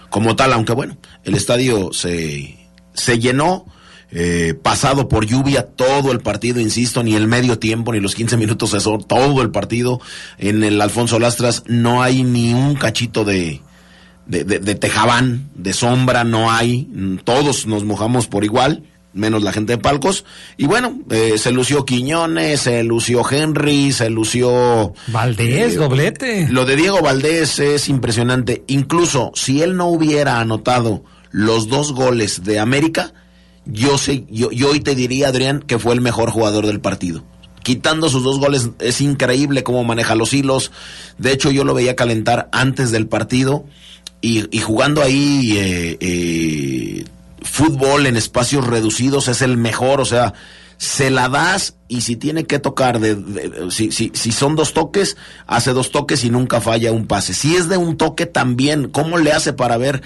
como 0.10 0.36
tal, 0.36 0.54
aunque 0.54 0.74
bueno, 0.74 0.98
el 1.24 1.36
estadio 1.36 1.92
se, 1.94 2.58
se 2.94 3.20
llenó, 3.20 3.66
eh, 4.12 4.56
pasado 4.62 5.08
por 5.08 5.26
lluvia 5.26 5.64
todo 5.68 6.12
el 6.12 6.20
partido, 6.20 6.60
insisto, 6.60 7.04
ni 7.04 7.16
el 7.16 7.28
medio 7.28 7.60
tiempo, 7.60 7.92
ni 7.94 8.00
los 8.00 8.16
15 8.16 8.38
minutos 8.38 8.72
cesó, 8.72 8.98
todo 8.98 9.42
el 9.42 9.52
partido. 9.52 10.02
En 10.38 10.64
el 10.64 10.82
Alfonso 10.82 11.20
Lastras 11.20 11.64
no 11.68 12.02
hay 12.02 12.24
ni 12.24 12.54
un 12.54 12.76
cachito 12.76 13.24
de, 13.26 13.62
de, 14.26 14.44
de- 14.44 14.60
de 14.60 14.76
tejabán, 14.76 15.50
de 15.56 15.74
sombra, 15.74 16.24
no 16.24 16.52
hay. 16.52 16.90
Todos 17.24 17.68
nos 17.68 17.84
mojamos 17.84 18.28
por 18.28 18.44
igual, 18.44 18.84
menos 19.14 19.44
la 19.44 19.52
gente 19.52 19.74
de 19.74 19.78
palcos. 19.78 20.26
Y 20.58 20.66
bueno, 20.66 21.00
eh, 21.12 21.38
se 21.38 21.52
lució 21.52 21.86
Quiñones, 21.86 22.62
se 22.62 22.84
lució 22.84 23.22
Henry, 23.30 23.92
se 23.92 24.10
lució... 24.10 24.94
Valdés, 25.08 25.74
eh, 25.74 25.78
doblete. 25.78 26.48
Lo 26.50 26.66
de 26.66 26.76
Diego 26.76 27.02
Valdés 27.02 27.60
es 27.60 27.90
impresionante. 27.90 28.64
Incluso 28.68 29.32
si 29.36 29.62
él 29.62 29.76
no 29.78 29.88
hubiera 29.88 30.40
anotado 30.40 31.04
los 31.32 31.68
dos 31.70 31.94
goles 31.94 32.44
de 32.44 32.60
América, 32.60 33.14
yo 33.72 33.98
sé, 33.98 34.26
yo, 34.30 34.52
yo 34.52 34.70
hoy 34.70 34.80
te 34.80 34.96
diría, 34.96 35.30
Adrián, 35.30 35.60
que 35.66 35.80
fue 35.80 35.94
el 35.94 36.02
mejor 36.02 36.32
jugador 36.32 36.66
del 36.66 36.80
partido. 36.82 37.24
Quitando 37.64 38.10
sus 38.10 38.24
dos 38.24 38.40
goles, 38.40 38.70
es 38.80 39.02
increíble 39.02 39.64
cómo 39.64 39.84
maneja 39.84 40.16
los 40.16 40.34
hilos. 40.34 40.72
De 41.18 41.32
hecho, 41.34 41.52
yo 41.52 41.64
lo 41.64 41.74
veía 41.74 41.96
calentar 41.96 42.50
antes 42.52 42.92
del 42.92 43.08
partido 43.08 43.66
y, 44.22 44.48
jugando 44.60 45.02
ahí 45.02 45.56
eh, 45.58 45.98
eh, 46.00 47.06
fútbol 47.42 48.06
en 48.08 48.18
espacios 48.18 48.66
reducidos 48.66 49.28
es 49.28 49.42
el 49.42 49.58
mejor. 49.58 50.00
O 50.02 50.06
sea, 50.06 50.34
se 50.78 51.10
la 51.10 51.28
das 51.28 51.76
y 51.90 52.02
si 52.02 52.16
tiene 52.16 52.46
que 52.46 52.60
tocar, 52.60 53.00
de- 53.02 53.70
si, 53.72 53.92
si, 53.92 54.12
si 54.14 54.32
son 54.32 54.56
dos 54.56 54.74
toques, 54.74 55.18
hace 55.46 55.72
dos 55.74 55.92
toques 55.92 56.24
y 56.24 56.30
nunca 56.30 56.62
falla 56.62 56.92
un 56.94 57.06
pase. 57.08 57.34
Si 57.34 57.56
es 57.56 57.68
de 57.68 57.76
un 57.78 57.98
toque 57.98 58.26
también, 58.26 58.88
¿cómo 58.90 59.18
le 59.18 59.34
hace 59.34 59.52
para 59.54 59.78
ver 59.78 60.02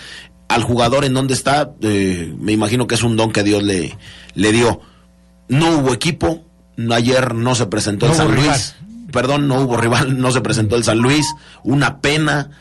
al 0.53 0.63
jugador 0.63 1.05
en 1.05 1.13
dónde 1.13 1.33
está? 1.33 1.71
Eh, 1.81 2.33
me 2.39 2.51
imagino 2.51 2.87
que 2.87 2.95
es 2.95 3.03
un 3.03 3.15
don 3.17 3.31
que 3.31 3.43
Dios 3.43 3.63
le, 3.63 3.97
le 4.35 4.51
dio. 4.51 4.81
No 5.49 5.77
hubo 5.77 5.93
equipo, 5.93 6.43
ayer 6.91 7.33
no 7.35 7.55
se 7.55 7.65
presentó 7.67 8.07
No 8.07 8.11
el 8.13 8.17
San 8.17 8.35
Luis. 8.35 8.75
Perdón, 9.11 9.47
no 9.47 9.61
hubo 9.61 9.77
rival, 9.77 10.19
no 10.19 10.31
se 10.31 10.41
presentó 10.41 10.75
el 10.75 10.83
San 10.83 10.99
Luis. 10.99 11.27
Una 11.63 12.01
pena. 12.01 12.51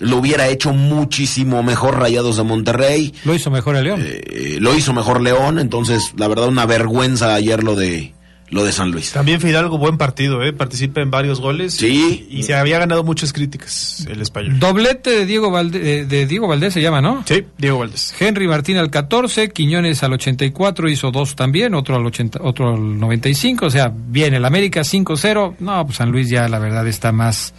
Lo 0.00 0.16
hubiera 0.16 0.48
hecho 0.48 0.72
muchísimo 0.72 1.62
mejor 1.62 1.98
Rayados 1.98 2.38
de 2.38 2.42
Monterrey. 2.42 3.14
Lo 3.24 3.34
hizo 3.34 3.50
mejor 3.50 3.76
el 3.76 3.84
León. 3.84 4.02
Eh, 4.04 4.56
lo 4.58 4.74
hizo 4.74 4.94
mejor 4.94 5.20
León, 5.20 5.58
entonces 5.58 6.12
la 6.16 6.28
verdad 6.28 6.48
una 6.48 6.64
vergüenza 6.66 7.34
ayer 7.34 7.62
lo 7.62 7.76
de 7.76 8.14
lo 8.52 8.62
de 8.64 8.70
San 8.70 8.90
Luis. 8.92 9.10
También 9.12 9.40
Fidalgo, 9.40 9.78
buen 9.78 9.96
partido, 9.98 10.42
¿eh? 10.42 10.52
Participa 10.52 11.00
en 11.00 11.10
varios 11.10 11.40
goles. 11.40 11.74
Sí. 11.74 12.26
Y, 12.30 12.38
y 12.38 12.42
se 12.44 12.54
había 12.54 12.78
ganado 12.78 13.02
muchas 13.02 13.32
críticas 13.32 14.06
el 14.08 14.20
español. 14.20 14.58
Doblete 14.60 15.10
de 15.10 15.26
Diego, 15.26 15.50
Valde- 15.50 15.80
de, 15.80 16.04
de 16.06 16.26
Diego 16.26 16.46
Valdés 16.46 16.74
se 16.74 16.82
llama, 16.82 17.00
¿no? 17.00 17.24
Sí, 17.26 17.44
Diego 17.58 17.78
Valdés. 17.78 18.14
Henry 18.20 18.46
Martín 18.46 18.76
al 18.76 18.90
14, 18.90 19.48
Quiñones 19.50 20.02
al 20.02 20.12
84, 20.12 20.88
hizo 20.90 21.10
dos 21.10 21.34
también, 21.34 21.74
otro 21.74 21.96
al 21.96 22.04
80, 22.06 22.40
otro 22.42 22.74
al 22.74 23.00
95, 23.00 23.66
o 23.66 23.70
sea, 23.70 23.90
bien, 23.92 24.34
el 24.34 24.44
América 24.44 24.82
5-0, 24.82 25.54
no, 25.58 25.84
pues 25.86 25.96
San 25.96 26.10
Luis 26.12 26.28
ya 26.28 26.46
la 26.48 26.58
verdad 26.58 26.86
está 26.86 27.10
más 27.10 27.54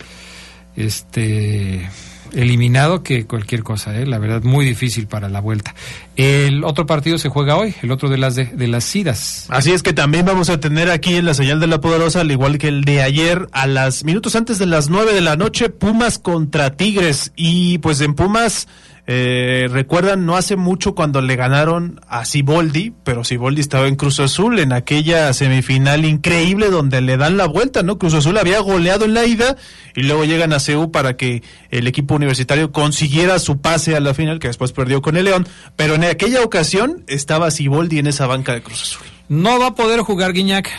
este 0.76 1.90
eliminado 2.34 3.04
que 3.04 3.26
cualquier 3.26 3.64
cosa, 3.64 3.96
¿eh? 3.98 4.06
la 4.06 4.20
verdad 4.20 4.44
muy 4.44 4.66
difícil 4.66 5.08
para 5.08 5.30
la 5.30 5.40
vuelta. 5.40 5.74
El 6.16 6.64
otro 6.64 6.86
partido 6.86 7.18
se 7.18 7.30
juega 7.30 7.56
hoy, 7.56 7.74
el 7.82 7.92
otro 7.92 8.10
de 8.10 8.18
las 8.18 8.36
de, 8.36 8.46
de 8.46 8.68
las 8.68 8.96
idas. 8.96 9.46
Así 9.50 9.72
es 9.72 9.84
que 9.84 9.94
también 9.94 10.26
vamos 10.26 10.50
a 10.50 10.60
tener 10.60 10.90
aquí 10.92 11.16
en 11.16 11.26
la 11.26 11.34
señal 11.34 11.60
de 11.60 11.68
la 11.68 11.82
poderosa, 11.82 12.22
al 12.22 12.32
igual 12.32 12.58
que 12.58 12.68
el 12.68 12.84
de 12.84 13.02
ayer, 13.02 13.48
a 13.52 13.68
las 13.68 14.04
minutos 14.04 14.36
antes 14.36 14.60
de 14.60 14.66
las 14.66 14.90
nueve 14.90 15.14
de 15.14 15.22
la 15.22 15.36
noche, 15.36 15.70
Pumas 15.70 16.20
contra 16.20 16.76
Tigres. 16.76 17.32
Y 17.36 17.78
pues 17.80 18.02
en 18.02 18.14
Pumas, 18.14 18.68
eh, 19.06 19.68
recuerdan, 19.70 20.26
no 20.26 20.38
hace 20.38 20.56
mucho 20.56 20.96
cuando 20.96 21.22
le 21.22 21.36
ganaron 21.36 22.00
a 22.08 22.24
Siboldi, 22.24 22.94
pero 23.04 23.26
Siboldi 23.26 23.60
estaba 23.60 23.88
en 23.90 23.98
Cruz 23.98 24.22
Azul 24.22 24.60
en 24.60 24.72
aquella 24.72 25.34
semifinal 25.34 26.06
increíble 26.06 26.70
donde 26.70 27.02
le 27.02 27.18
dan 27.18 27.36
la 27.36 27.46
vuelta, 27.46 27.84
¿no? 27.84 27.98
Cruz 27.98 28.14
Azul 28.14 28.38
había 28.38 28.60
goleado 28.62 29.04
en 29.04 29.14
la 29.14 29.26
ida 29.26 29.58
y 29.94 30.04
luego 30.04 30.24
llegan 30.24 30.54
a 30.54 30.62
CEU 30.62 30.92
para 30.92 31.18
que 31.18 31.44
el 31.70 31.86
equipo 31.88 32.16
universitario 32.16 32.72
consiguiera 32.72 33.40
su 33.40 33.60
pase 33.60 33.98
a 33.98 34.00
la 34.00 34.14
final, 34.14 34.40
que 34.40 34.48
después 34.48 34.72
perdió 34.72 35.02
con 35.02 35.18
el 35.18 35.26
León. 35.26 35.48
Pero 35.76 35.96
en 35.96 36.06
aquella 36.06 36.42
ocasión 36.42 37.04
estaba 37.08 37.52
Siboldi 37.52 38.00
en 38.00 38.08
esa 38.08 38.26
banca 38.26 38.54
de 38.54 38.62
Cruz 38.62 38.84
Azul. 38.84 39.08
No 39.28 39.60
va 39.60 39.68
a 39.68 39.76
poder 39.76 40.00
jugar 40.00 40.32
Guiñac. 40.32 40.70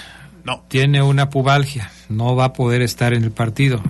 No. 0.45 0.65
Tiene 0.69 1.03
una 1.03 1.29
pubalgia, 1.29 1.91
no 2.09 2.37
va 2.37 2.47
a 2.47 2.53
poder 2.55 2.81
estar 2.81 3.13
en 3.13 3.23
el 3.23 3.33
partido. 3.33 3.83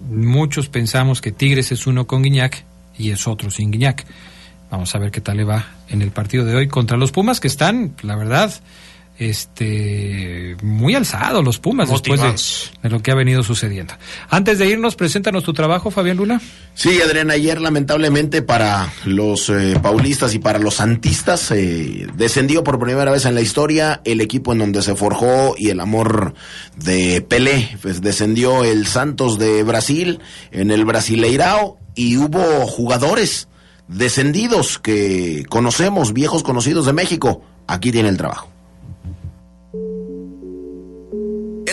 Muchos 0.00 0.68
pensamos 0.68 1.20
que 1.20 1.32
Tigres 1.32 1.72
es 1.72 1.86
uno 1.86 2.06
con 2.06 2.22
Guiñac 2.22 2.64
y 2.98 3.10
es 3.10 3.26
otro 3.26 3.50
sin 3.50 3.70
Guiñac. 3.70 4.06
Vamos 4.70 4.94
a 4.94 4.98
ver 4.98 5.10
qué 5.10 5.20
tal 5.20 5.36
le 5.36 5.44
va 5.44 5.64
en 5.88 6.02
el 6.02 6.10
partido 6.10 6.44
de 6.44 6.56
hoy 6.56 6.68
contra 6.68 6.96
los 6.96 7.12
Pumas 7.12 7.40
que 7.40 7.48
están, 7.48 7.94
la 8.02 8.16
verdad, 8.16 8.52
este 9.18 10.56
muy 10.62 10.94
alzados 10.94 11.44
los 11.44 11.58
Pumas 11.58 11.88
después 11.88 12.20
de 12.82 12.90
lo 12.90 13.02
que 13.02 13.10
ha 13.10 13.14
venido 13.14 13.42
sucediendo. 13.42 13.94
Antes 14.28 14.58
de 14.58 14.68
irnos, 14.68 14.96
preséntanos 14.96 15.44
tu 15.44 15.52
trabajo, 15.52 15.90
Fabián 15.90 16.16
Luna. 16.16 16.40
Sí, 16.74 17.00
Adrián, 17.00 17.30
ayer 17.30 17.60
lamentablemente 17.60 18.42
para 18.42 18.92
los 19.04 19.48
eh, 19.48 19.78
paulistas 19.82 20.34
y 20.34 20.38
para 20.38 20.58
los 20.58 20.74
santistas 20.74 21.50
eh, 21.50 22.06
descendió 22.14 22.62
por 22.62 22.78
primera 22.78 23.10
vez 23.10 23.24
en 23.24 23.34
la 23.34 23.40
historia 23.40 24.00
el 24.04 24.20
equipo 24.20 24.52
en 24.52 24.58
donde 24.58 24.82
se 24.82 24.94
forjó 24.94 25.54
y 25.56 25.70
el 25.70 25.80
amor 25.80 26.34
de 26.76 27.22
Pelé. 27.22 27.76
Pues 27.82 28.00
descendió 28.00 28.64
el 28.64 28.86
Santos 28.86 29.38
de 29.38 29.62
Brasil 29.62 30.20
en 30.50 30.70
el 30.70 30.84
Brasileirao 30.84 31.78
y 31.94 32.16
hubo 32.18 32.66
jugadores 32.66 33.48
descendidos 33.88 34.78
que 34.78 35.44
conocemos, 35.48 36.12
viejos 36.12 36.42
conocidos 36.42 36.86
de 36.86 36.92
México. 36.92 37.42
Aquí 37.66 37.90
tiene 37.90 38.08
el 38.08 38.16
trabajo. 38.16 38.55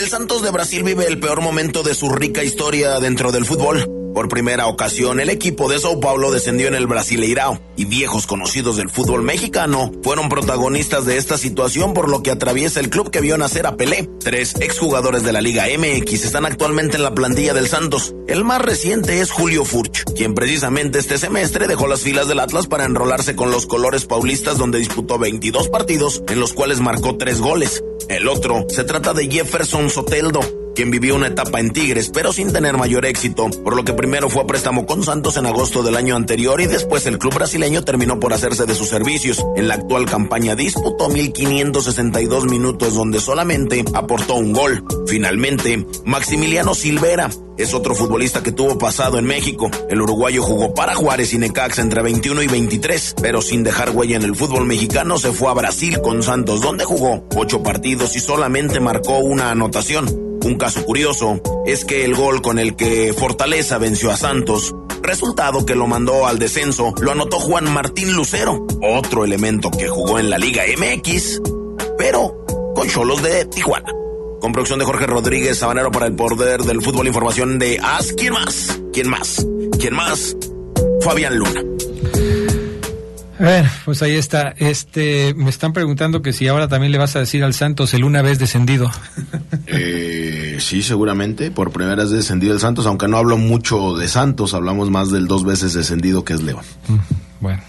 El 0.04 0.10
Santos 0.10 0.42
de 0.42 0.50
Brasil 0.50 0.82
vive 0.82 1.06
el 1.06 1.18
peor 1.18 1.40
momento 1.40 1.82
de 1.82 1.94
su 1.94 2.10
rica 2.10 2.44
historia 2.44 3.00
dentro 3.00 3.32
del 3.32 3.46
fútbol. 3.46 4.03
Por 4.14 4.28
primera 4.28 4.68
ocasión, 4.68 5.18
el 5.18 5.28
equipo 5.28 5.68
de 5.68 5.80
Sao 5.80 5.98
Paulo 5.98 6.30
descendió 6.30 6.68
en 6.68 6.76
el 6.76 6.86
Brasileirao 6.86 7.60
y 7.76 7.84
viejos 7.84 8.28
conocidos 8.28 8.76
del 8.76 8.88
fútbol 8.88 9.22
mexicano 9.22 9.90
fueron 10.04 10.28
protagonistas 10.28 11.04
de 11.04 11.16
esta 11.16 11.36
situación 11.36 11.94
por 11.94 12.08
lo 12.08 12.22
que 12.22 12.30
atraviesa 12.30 12.78
el 12.78 12.90
club 12.90 13.10
que 13.10 13.20
vio 13.20 13.36
nacer 13.36 13.66
a 13.66 13.76
Pelé. 13.76 14.08
Tres 14.20 14.54
exjugadores 14.60 15.24
de 15.24 15.32
la 15.32 15.40
Liga 15.40 15.64
MX 15.66 16.24
están 16.24 16.46
actualmente 16.46 16.96
en 16.96 17.02
la 17.02 17.12
plantilla 17.12 17.54
del 17.54 17.66
Santos. 17.66 18.14
El 18.28 18.44
más 18.44 18.62
reciente 18.62 19.20
es 19.20 19.32
Julio 19.32 19.64
Furch, 19.64 20.04
quien 20.14 20.34
precisamente 20.34 21.00
este 21.00 21.18
semestre 21.18 21.66
dejó 21.66 21.88
las 21.88 22.02
filas 22.02 22.28
del 22.28 22.38
Atlas 22.38 22.68
para 22.68 22.84
enrolarse 22.84 23.34
con 23.34 23.50
los 23.50 23.66
colores 23.66 24.06
paulistas 24.06 24.58
donde 24.58 24.78
disputó 24.78 25.18
22 25.18 25.68
partidos 25.70 26.22
en 26.28 26.38
los 26.38 26.52
cuales 26.52 26.78
marcó 26.78 27.16
tres 27.16 27.40
goles. 27.40 27.82
El 28.08 28.28
otro 28.28 28.66
se 28.68 28.84
trata 28.84 29.12
de 29.12 29.28
Jefferson 29.28 29.90
Soteldo, 29.90 30.40
quien 30.74 30.90
vivió 30.90 31.14
una 31.14 31.28
etapa 31.28 31.60
en 31.60 31.70
Tigres, 31.70 32.10
pero 32.12 32.32
sin 32.32 32.52
tener 32.52 32.76
mayor 32.76 33.06
éxito, 33.06 33.48
por 33.62 33.76
lo 33.76 33.84
que 33.84 33.92
primero 33.92 34.28
fue 34.28 34.42
a 34.42 34.46
préstamo 34.46 34.86
con 34.86 35.02
Santos 35.02 35.36
en 35.36 35.46
agosto 35.46 35.82
del 35.82 35.96
año 35.96 36.16
anterior 36.16 36.60
y 36.60 36.66
después 36.66 37.06
el 37.06 37.18
club 37.18 37.34
brasileño 37.34 37.84
terminó 37.84 38.20
por 38.20 38.32
hacerse 38.32 38.66
de 38.66 38.74
sus 38.74 38.88
servicios. 38.88 39.44
En 39.56 39.68
la 39.68 39.74
actual 39.74 40.06
campaña 40.06 40.54
disputó 40.54 41.08
1.562 41.08 42.50
minutos 42.50 42.94
donde 42.94 43.20
solamente 43.20 43.84
aportó 43.94 44.34
un 44.34 44.52
gol. 44.52 44.84
Finalmente, 45.06 45.86
Maximiliano 46.04 46.74
Silvera 46.74 47.30
es 47.56 47.72
otro 47.72 47.94
futbolista 47.94 48.42
que 48.42 48.52
tuvo 48.52 48.78
pasado 48.78 49.18
en 49.18 49.26
México. 49.26 49.70
El 49.88 50.02
uruguayo 50.02 50.42
jugó 50.42 50.74
para 50.74 50.94
Juárez 50.94 51.32
y 51.34 51.38
Necaxa 51.38 51.82
entre 51.82 52.02
21 52.02 52.42
y 52.42 52.46
23, 52.48 53.14
pero 53.22 53.42
sin 53.42 53.62
dejar 53.62 53.90
huella 53.90 54.16
en 54.16 54.22
el 54.22 54.34
fútbol 54.34 54.66
mexicano 54.66 55.18
se 55.18 55.32
fue 55.32 55.48
a 55.50 55.54
Brasil 55.54 56.00
con 56.02 56.22
Santos, 56.22 56.60
donde 56.60 56.84
jugó 56.84 57.26
ocho 57.36 57.62
partidos 57.62 58.16
y 58.16 58.20
solamente 58.20 58.80
marcó 58.80 59.18
una 59.18 59.50
anotación. 59.50 60.33
Un 60.44 60.56
caso 60.56 60.84
curioso 60.84 61.40
es 61.64 61.86
que 61.86 62.04
el 62.04 62.14
gol 62.14 62.42
con 62.42 62.58
el 62.58 62.76
que 62.76 63.14
Fortaleza 63.14 63.78
venció 63.78 64.10
a 64.10 64.16
Santos, 64.18 64.74
resultado 65.02 65.64
que 65.64 65.74
lo 65.74 65.86
mandó 65.86 66.26
al 66.26 66.38
descenso, 66.38 66.92
lo 67.00 67.12
anotó 67.12 67.40
Juan 67.40 67.72
Martín 67.72 68.12
Lucero, 68.12 68.66
otro 68.82 69.24
elemento 69.24 69.70
que 69.70 69.88
jugó 69.88 70.18
en 70.18 70.28
la 70.28 70.36
Liga 70.36 70.64
MX, 70.76 71.40
pero 71.96 72.44
con 72.74 72.86
Cholos 72.88 73.22
de 73.22 73.46
Tijuana. 73.46 73.90
Con 74.42 74.52
producción 74.52 74.78
de 74.78 74.84
Jorge 74.84 75.06
Rodríguez 75.06 75.56
Sabanero 75.56 75.90
para 75.90 76.06
el 76.06 76.14
poder 76.14 76.62
del 76.64 76.82
fútbol, 76.82 77.06
información 77.06 77.58
de 77.58 77.80
As. 77.82 78.12
¿Quién 78.12 78.34
más? 78.34 78.78
¿Quién 78.92 79.08
más? 79.08 79.46
¿Quién 79.80 79.94
más? 79.94 80.36
Fabián 81.00 81.38
Luna. 81.38 81.62
Bueno, 83.38 83.68
pues 83.84 84.02
ahí 84.02 84.14
está. 84.14 84.54
Este, 84.58 85.34
me 85.34 85.50
están 85.50 85.72
preguntando 85.72 86.22
que 86.22 86.32
si 86.32 86.46
ahora 86.46 86.68
también 86.68 86.92
le 86.92 86.98
vas 86.98 87.16
a 87.16 87.20
decir 87.20 87.42
al 87.42 87.54
Santos 87.54 87.92
el 87.94 88.04
una 88.04 88.22
vez 88.22 88.38
descendido. 88.38 88.90
Eh, 89.66 90.58
sí, 90.60 90.82
seguramente. 90.82 91.50
Por 91.50 91.72
primera 91.72 91.96
vez 91.96 92.10
descendido 92.10 92.52
el 92.52 92.60
Santos, 92.60 92.86
aunque 92.86 93.08
no 93.08 93.16
hablo 93.16 93.36
mucho 93.36 93.96
de 93.96 94.08
Santos, 94.08 94.54
hablamos 94.54 94.90
más 94.90 95.10
del 95.10 95.26
dos 95.26 95.44
veces 95.44 95.72
descendido 95.72 96.24
que 96.24 96.34
es 96.34 96.42
León. 96.42 96.64
Mm, 96.86 96.96
bueno. 97.40 97.62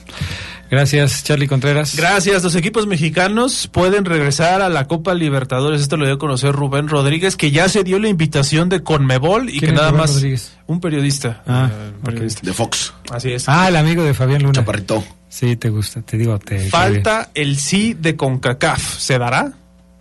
Gracias, 0.70 1.24
Charlie 1.24 1.48
Contreras. 1.48 1.96
Gracias. 1.96 2.44
Los 2.44 2.56
equipos 2.56 2.88
mexicanos 2.88 3.70
pueden 3.72 4.04
regresar 4.04 4.62
a 4.62 4.70
la 4.70 4.88
Copa 4.88 5.14
Libertadores. 5.14 5.82
Esto 5.82 5.96
lo 5.96 6.06
dio 6.06 6.16
a 6.16 6.18
conocer 6.18 6.54
Rubén 6.54 6.88
Rodríguez, 6.88 7.38
que 7.38 7.52
ya 7.52 7.70
se 7.70 7.84
dio 7.84 8.00
la 8.00 8.10
invitación 8.10 8.68
de 8.70 8.82
Conmebol 8.82 9.50
y 9.50 9.60
que 9.60 9.72
nada 9.72 9.90
Rubén 9.90 10.02
más. 10.02 10.14
Rodríguez? 10.16 10.58
Un 10.68 10.80
periodista. 10.80 11.44
Ah, 11.48 11.70
eh, 11.72 11.92
periodista. 12.04 12.42
De 12.44 12.54
Fox. 12.54 12.94
Así 13.12 13.32
es. 13.32 13.48
Ah, 13.48 13.68
el 13.68 13.76
amigo 13.76 14.04
de 14.04 14.14
Fabián 14.14 14.42
Luna. 14.42 14.54
Chaparrito. 14.54 15.04
Sí, 15.36 15.58
te 15.58 15.70
gusta, 15.70 16.02
te 16.02 16.18
digo, 16.18 16.40
te. 16.40 16.70
Falta 16.70 17.30
el 17.34 17.58
sí 17.58 17.94
de 17.94 18.16
CONCACAF. 18.16 19.00
¿Se 19.00 19.20
dará? 19.20 19.52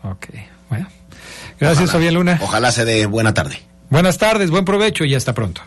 Ok, 0.05 0.26
bueno. 0.70 0.87
Gracias, 1.59 1.89
Ojalá. 1.89 1.93
Fabián 1.93 2.14
Luna. 2.14 2.39
Ojalá 2.41 2.70
se 2.70 2.85
dé 2.85 3.07
buena 3.07 3.35
tarde. 3.35 3.61
Buenas 3.91 4.16
tardes, 4.16 4.51
buen 4.51 4.64
provecho 4.64 5.05
y 5.05 5.12
hasta 5.16 5.35
pronto. 5.35 5.61